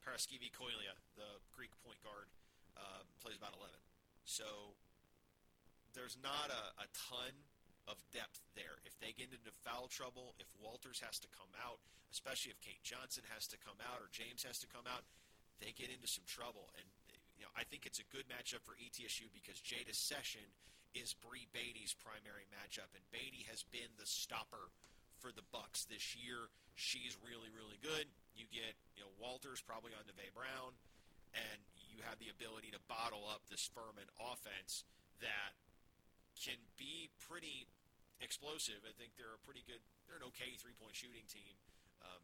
Paraskivi 0.00 0.48
Koilia, 0.48 0.96
the 1.20 1.40
Greek 1.52 1.76
point 1.84 2.00
guard, 2.00 2.32
uh, 2.80 3.04
plays 3.20 3.36
about 3.36 3.52
eleven. 3.52 3.80
So 4.24 4.76
there's 5.92 6.16
not 6.20 6.48
a, 6.48 6.64
a 6.80 6.88
ton 6.94 7.34
of 7.90 7.98
depth 8.14 8.40
there. 8.54 8.78
If 8.86 8.94
they 9.02 9.10
get 9.10 9.34
into 9.34 9.50
foul 9.66 9.90
trouble, 9.90 10.38
if 10.38 10.46
Walters 10.62 11.02
has 11.02 11.18
to 11.20 11.28
come 11.34 11.50
out, 11.58 11.82
especially 12.14 12.54
if 12.54 12.60
Kate 12.62 12.80
Johnson 12.86 13.26
has 13.34 13.50
to 13.50 13.58
come 13.58 13.82
out 13.82 13.98
or 13.98 14.06
James 14.14 14.46
has 14.46 14.62
to 14.62 14.68
come 14.70 14.86
out, 14.86 15.02
they 15.58 15.74
get 15.74 15.90
into 15.90 16.06
some 16.06 16.22
trouble. 16.30 16.70
And 16.78 16.86
you 17.40 17.48
know, 17.48 17.56
I 17.56 17.64
think 17.64 17.88
it's 17.88 17.96
a 17.96 18.04
good 18.12 18.28
matchup 18.28 18.60
for 18.68 18.76
ETSU 18.76 19.32
because 19.32 19.56
Jada 19.64 19.96
Session 19.96 20.44
is 20.92 21.16
Bree 21.16 21.48
Beatty's 21.56 21.96
primary 21.96 22.44
matchup, 22.52 22.92
and 22.92 23.00
Beatty 23.08 23.48
has 23.48 23.64
been 23.64 23.88
the 23.96 24.04
stopper 24.04 24.68
for 25.24 25.32
the 25.32 25.40
Bucks 25.48 25.88
this 25.88 26.12
year. 26.12 26.52
She's 26.76 27.16
really, 27.24 27.48
really 27.48 27.80
good. 27.80 28.12
You 28.36 28.44
get 28.52 28.76
you 28.92 29.08
know 29.08 29.12
Walters 29.16 29.64
probably 29.64 29.96
on 29.96 30.04
Neve 30.04 30.36
Brown, 30.36 30.76
and 31.32 31.64
you 31.88 32.04
have 32.04 32.20
the 32.20 32.28
ability 32.28 32.76
to 32.76 32.80
bottle 32.92 33.24
up 33.24 33.48
this 33.48 33.64
Furman 33.72 34.12
offense 34.20 34.84
that 35.24 35.56
can 36.36 36.60
be 36.76 37.08
pretty 37.24 37.64
explosive. 38.20 38.84
I 38.84 38.92
think 39.00 39.16
they're 39.16 39.32
a 39.32 39.40
pretty 39.48 39.64
good, 39.64 39.80
they're 40.04 40.20
an 40.20 40.28
okay 40.36 40.60
three 40.60 40.76
point 40.76 40.92
shooting 40.92 41.24
team. 41.24 41.56
Um, 42.04 42.20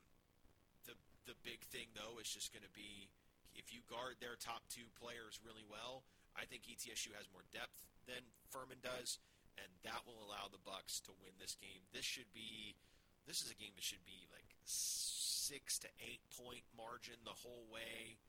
the 0.85 0.95
the 1.25 1.37
big 1.41 1.64
thing 1.73 1.89
though 1.97 2.21
is 2.21 2.29
just 2.29 2.53
going 2.53 2.69
to 2.69 2.75
be 2.77 3.09
if 3.57 3.73
you 3.73 3.81
guard 3.89 4.21
their 4.21 4.37
top 4.37 4.69
two 4.69 4.87
players 5.01 5.41
really 5.41 5.65
well. 5.67 6.05
I 6.37 6.45
think 6.45 6.69
ETSU 6.69 7.17
has 7.17 7.25
more 7.33 7.49
depth 7.49 7.89
than 8.05 8.21
Furman 8.53 8.85
does, 8.85 9.17
and 9.57 9.67
that 9.89 10.05
will 10.05 10.21
allow 10.21 10.53
the 10.53 10.61
Bucks 10.61 11.01
to 11.09 11.17
win 11.25 11.33
this 11.41 11.57
game. 11.57 11.89
This 11.97 12.05
should 12.05 12.29
be, 12.37 12.77
this 13.25 13.41
is 13.41 13.49
a 13.49 13.57
game 13.57 13.73
that 13.73 13.85
should 13.85 14.05
be 14.05 14.29
like 14.29 14.53
six 14.69 15.81
to 15.81 15.89
eight 16.05 16.21
point 16.37 16.69
margin 16.77 17.17
the 17.25 17.41
whole 17.41 17.65
way. 17.73 18.21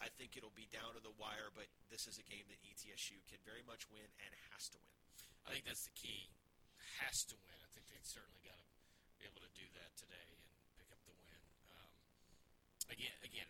I 0.00 0.08
think 0.16 0.32
it'll 0.32 0.56
be 0.56 0.64
down 0.72 0.96
to 0.96 1.02
the 1.04 1.12
wire, 1.20 1.52
but 1.52 1.68
this 1.92 2.08
is 2.08 2.16
a 2.16 2.24
game 2.24 2.48
that 2.48 2.56
ETSU 2.64 3.20
can 3.28 3.36
very 3.44 3.60
much 3.68 3.84
win 3.92 4.08
and 4.24 4.32
has 4.48 4.72
to 4.72 4.80
win. 4.80 5.00
I 5.44 5.52
think 5.52 5.68
that's 5.68 5.84
the 5.84 5.92
key. 5.92 6.32
Has 7.04 7.20
to 7.28 7.36
win. 7.44 7.58
I 7.60 7.68
think 7.76 7.84
they 7.92 8.00
certainly 8.00 8.40
got 8.40 8.56
to 8.56 8.66
be 9.20 9.28
able 9.28 9.44
to 9.44 9.52
do 9.52 9.68
that 9.76 9.92
today 10.00 10.24
and 10.24 10.40
pick 10.72 10.88
up 10.88 11.00
the 11.04 11.12
win. 11.20 11.40
Um, 11.68 11.88
again, 12.88 13.12
again, 13.20 13.48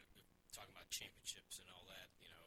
talking 0.61 0.77
about 0.77 0.93
championships 0.93 1.57
and 1.57 1.73
all 1.73 1.89
that. 1.89 2.13
You 2.21 2.29
know, 2.29 2.45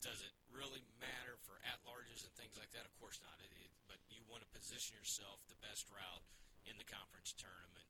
does 0.00 0.24
it 0.24 0.32
really 0.48 0.80
matter 0.96 1.36
for 1.44 1.60
at 1.68 1.76
larges 1.84 2.24
and 2.24 2.32
things 2.32 2.56
like 2.56 2.72
that? 2.72 2.88
Of 2.88 2.96
course 2.96 3.20
not. 3.20 3.36
It, 3.44 3.52
it, 3.60 3.68
but 3.84 4.00
you 4.08 4.24
want 4.24 4.40
to 4.40 4.48
position 4.56 4.96
yourself 4.96 5.44
the 5.52 5.60
best 5.60 5.84
route 5.92 6.24
in 6.64 6.80
the 6.80 6.88
conference 6.88 7.36
tournament 7.36 7.84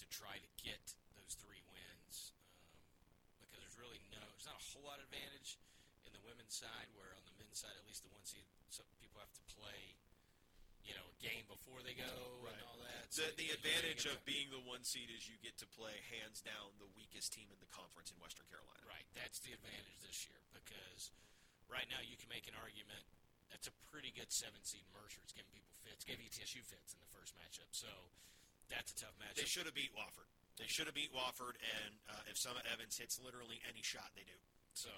to 0.00 0.08
try 0.08 0.40
to 0.40 0.48
get 0.56 0.80
those 1.12 1.36
three 1.36 1.60
wins. 1.68 2.32
Um, 2.48 3.44
because 3.44 3.60
there's 3.60 3.76
really 3.76 4.00
no, 4.08 4.24
there's 4.32 4.48
not 4.48 4.56
a 4.56 4.66
whole 4.72 4.88
lot 4.88 5.04
of 5.04 5.06
advantage 5.12 5.60
in 6.08 6.16
the 6.16 6.24
women's 6.24 6.56
side. 6.56 6.88
Where 6.96 7.12
on 7.12 7.28
the 7.28 7.36
men's 7.36 7.60
side, 7.60 7.76
at 7.76 7.84
least 7.84 8.08
the 8.08 8.12
one 8.16 8.24
seed, 8.24 8.48
some 8.72 8.88
people 9.04 9.20
have 9.20 9.36
to 9.36 9.44
play 9.52 10.00
you 10.88 10.96
know, 10.96 11.04
a 11.04 11.16
game 11.20 11.44
before 11.46 11.84
they 11.84 11.92
go 11.92 12.08
and 12.48 12.58
all 12.64 12.80
that. 12.80 13.12
So 13.12 13.22
The, 13.36 13.44
the 13.46 13.50
advantage 13.52 14.08
of 14.08 14.16
being 14.24 14.48
the 14.48 14.64
one 14.64 14.82
seed 14.88 15.12
is 15.12 15.28
you 15.28 15.36
get 15.44 15.60
to 15.60 15.68
play 15.68 15.92
hands 16.16 16.40
down 16.40 16.72
the 16.80 16.88
weakest 16.96 17.36
team 17.36 17.46
in 17.52 17.60
the 17.60 17.68
conference 17.68 18.08
in 18.08 18.16
Western 18.18 18.48
Carolina. 18.48 18.80
right. 18.88 19.04
That's 19.12 19.38
the 19.44 19.52
advantage 19.52 20.00
this 20.00 20.24
year 20.24 20.40
because 20.56 21.12
right 21.68 21.86
now 21.92 22.00
you 22.00 22.16
can 22.16 22.32
make 22.32 22.48
an 22.48 22.56
argument. 22.56 23.04
That's 23.52 23.68
a 23.68 23.74
pretty 23.92 24.12
good 24.16 24.32
seven 24.32 24.60
seed 24.64 24.84
Mercer. 24.92 25.20
It's 25.24 25.36
giving 25.36 25.52
people 25.52 25.72
fits. 25.84 26.04
Gave 26.04 26.20
ETSU 26.20 26.60
fits 26.64 26.92
in 26.96 27.00
the 27.00 27.10
first 27.12 27.32
matchup, 27.36 27.68
so 27.72 27.88
that's 28.68 28.92
a 28.92 28.96
tough 28.96 29.16
matchup. 29.16 29.40
They 29.40 29.48
should 29.48 29.64
have 29.64 29.76
beat 29.76 29.92
Wofford. 29.96 30.28
They 30.60 30.68
should 30.68 30.84
have 30.84 30.96
beat 30.96 31.14
Wofford, 31.14 31.56
and 31.80 31.92
uh, 32.12 32.28
if 32.30 32.36
Summit 32.36 32.66
Evans 32.68 32.98
hits 32.98 33.16
literally 33.22 33.62
any 33.64 33.80
shot, 33.80 34.10
they 34.12 34.26
do. 34.26 34.36
So, 34.74 34.90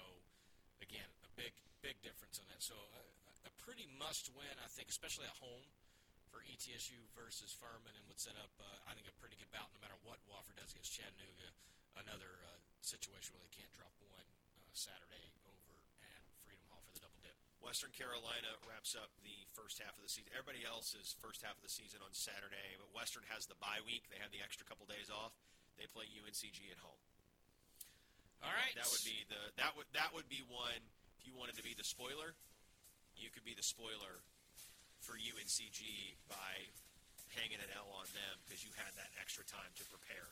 again, 0.83 1.07
a 1.23 1.31
big, 1.37 1.53
big 1.79 2.01
difference 2.01 2.41
on 2.41 2.49
that. 2.51 2.59
So, 2.59 2.73
a, 2.75 3.01
a 3.47 3.51
pretty 3.61 3.87
must 3.95 4.27
win, 4.35 4.51
I 4.59 4.67
think, 4.73 4.89
especially 4.89 5.29
at 5.29 5.37
home 5.37 5.63
for 6.31 6.39
ETSU 6.47 6.97
versus 7.13 7.51
Furman, 7.51 7.91
and 7.93 8.03
would 8.07 8.17
set 8.17 8.39
up, 8.39 8.49
uh, 8.57 8.89
I 8.89 8.95
think, 8.95 9.05
a 9.11 9.15
pretty 9.19 9.35
good 9.35 9.51
bout 9.51 9.67
no 9.75 9.83
matter 9.83 9.99
what 10.07 10.23
Wofford 10.25 10.55
does 10.55 10.71
against 10.71 10.95
Chattanooga. 10.95 11.51
Another 11.99 12.39
uh, 12.47 12.57
situation 12.79 13.35
where 13.35 13.43
they 13.43 13.51
can't 13.51 13.69
drop 13.75 13.91
one 13.99 14.25
uh, 14.55 14.71
Saturday 14.71 15.35
over 15.43 15.75
at 16.07 16.23
Freedom 16.47 16.63
Hall 16.71 16.79
for 16.87 16.95
the 16.95 17.03
double 17.03 17.19
dip. 17.19 17.35
Western 17.59 17.91
Carolina 17.91 18.55
wraps 18.63 18.95
up 18.95 19.11
the 19.27 19.43
first 19.51 19.83
half 19.83 19.99
of 19.99 20.01
the 20.01 20.09
season. 20.09 20.31
Everybody 20.31 20.63
else 20.63 20.95
is 20.95 21.13
first 21.19 21.43
half 21.43 21.59
of 21.59 21.63
the 21.67 21.69
season 21.69 21.99
on 21.99 22.15
Saturday, 22.15 22.79
but 22.79 22.89
Western 22.95 23.27
has 23.27 23.45
the 23.45 23.59
bye 23.59 23.83
week. 23.83 24.07
They 24.07 24.17
have 24.23 24.31
the 24.31 24.41
extra 24.41 24.63
couple 24.63 24.87
days 24.87 25.11
off. 25.11 25.35
They 25.75 25.85
play 25.91 26.07
UNCG 26.07 26.71
at 26.71 26.79
home. 26.79 26.97
All 28.41 28.55
right. 28.55 28.73
That 28.73 28.89
would 28.89 29.05
be 29.05 29.21
the 29.29 29.41
that 29.61 29.77
would 29.77 29.85
that 29.93 30.09
would 30.17 30.25
be 30.25 30.41
one. 30.49 30.81
If 31.21 31.29
you 31.29 31.37
wanted 31.37 31.59
to 31.61 31.65
be 31.65 31.77
the 31.77 31.85
spoiler, 31.85 32.33
you 33.13 33.29
could 33.29 33.45
be 33.45 33.53
the 33.53 33.61
spoiler 33.61 34.25
for 35.01 35.17
UNCG 35.17 35.81
by 36.29 36.51
hanging 37.37 37.59
an 37.61 37.71
L 37.77 37.87
on 37.97 38.07
them 38.13 38.35
because 38.45 38.61
you 38.63 38.71
had 38.77 38.91
that 38.99 39.09
extra 39.21 39.43
time 39.49 39.69
to 39.79 39.83
prepare. 39.89 40.27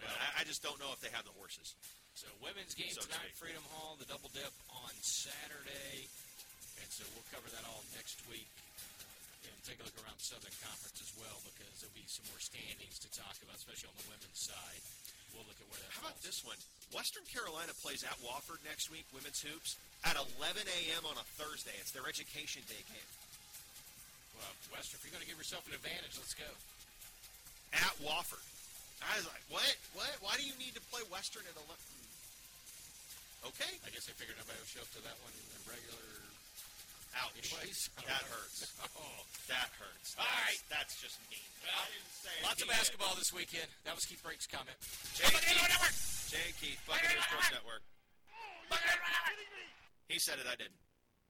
Well- 0.00 0.14
I, 0.14 0.40
I 0.40 0.42
just 0.46 0.62
don't 0.62 0.78
know 0.78 0.90
if 0.94 1.00
they 1.02 1.10
have 1.12 1.26
the 1.26 1.34
horses. 1.34 1.74
So 2.14 2.26
women's 2.42 2.74
game 2.74 2.90
So 2.90 3.02
tonight. 3.06 3.30
Freedom 3.38 3.62
Hall, 3.74 3.94
the 3.98 4.06
double 4.10 4.26
dip 4.34 4.50
on 4.74 4.90
Saturday, 5.06 6.10
and 6.82 6.88
so 6.90 7.06
we'll 7.14 7.26
cover 7.30 7.46
that 7.54 7.62
all 7.70 7.82
next 7.94 8.18
week. 8.26 8.50
Uh, 8.98 9.46
and 9.46 9.54
take 9.62 9.78
a 9.78 9.86
look 9.86 9.94
around 10.02 10.18
Southern 10.18 10.54
Conference 10.66 10.98
as 10.98 11.14
well 11.14 11.38
because 11.46 11.70
there'll 11.78 11.94
be 11.94 12.02
some 12.10 12.26
more 12.26 12.42
standings 12.42 12.98
to 12.98 13.08
talk 13.14 13.38
about, 13.46 13.54
especially 13.62 13.86
on 13.90 13.98
the 14.02 14.08
women's 14.10 14.34
side. 14.42 14.82
We'll 15.30 15.46
look 15.46 15.58
at 15.62 15.66
where 15.70 15.78
that 15.78 15.94
How 15.94 16.10
about 16.10 16.18
this 16.26 16.42
one? 16.42 16.58
Western 16.90 17.22
Carolina 17.30 17.70
plays 17.78 18.02
at 18.02 18.18
Wofford 18.26 18.58
next 18.66 18.90
week, 18.90 19.06
women's 19.14 19.38
hoops. 19.38 19.78
at 20.02 20.18
11 20.42 20.66
a.m. 20.66 21.06
on 21.06 21.14
a 21.22 21.26
Thursday. 21.38 21.74
It's 21.78 21.94
their 21.94 22.10
education 22.10 22.66
day 22.66 22.82
game 22.90 23.08
Well, 24.38 24.78
Western, 24.78 24.96
if 24.98 25.02
you're 25.02 25.14
going 25.14 25.24
to 25.26 25.30
give 25.30 25.38
yourself 25.38 25.66
an 25.66 25.74
advantage, 25.74 26.14
let's 26.16 26.34
go. 26.38 26.46
at 27.74 27.94
Wofford. 28.00 28.42
I 29.02 29.14
was 29.18 29.26
like, 29.30 29.42
what? 29.50 29.66
What? 29.94 30.10
Why 30.22 30.34
do 30.38 30.42
you 30.46 30.54
need 30.58 30.74
to 30.74 30.82
play 30.90 31.02
Western 31.10 31.42
at 31.46 31.54
11? 31.54 31.70
Hmm. 31.70 33.50
Okay. 33.54 33.72
I 33.86 33.88
guess 33.94 34.06
they 34.10 34.14
figured 34.18 34.34
nobody 34.38 34.58
would 34.58 34.66
show 34.70 34.82
up 34.82 34.90
to 34.98 35.02
that 35.06 35.14
one 35.22 35.30
in 35.34 35.46
the 35.54 35.60
regular. 35.70 36.02
Ouch. 37.22 37.34
Anyways, 37.38 37.88
That 38.10 38.24
hurts. 38.26 38.58
Oh. 38.98 39.22
That 39.46 39.70
hurts. 39.80 40.12
All 40.18 40.26
That's, 40.26 40.44
right. 40.44 40.60
That's 40.68 40.94
just 41.00 41.16
mean. 41.32 41.40
Well, 41.64 41.72
I 41.78 41.86
didn't 41.88 42.14
say. 42.20 42.34
Lots 42.44 42.58
of 42.60 42.66
He 42.68 42.74
did. 42.74 42.78
basketball 42.78 43.14
this 43.16 43.30
weekend. 43.32 43.70
That 43.86 43.94
was 43.96 44.04
Keith 44.04 44.20
Brake's 44.20 44.44
comment. 44.50 44.76
Jay 45.16 45.24
and 45.24 45.40
Keith, 45.40 46.28
Jay 46.28 46.42
and 46.52 46.56
Keith, 46.60 46.78
Sports 46.84 47.48
Network. 47.54 47.82
He 50.10 50.18
said 50.18 50.36
it. 50.42 50.46
I 50.50 50.56
didn't. 50.56 50.76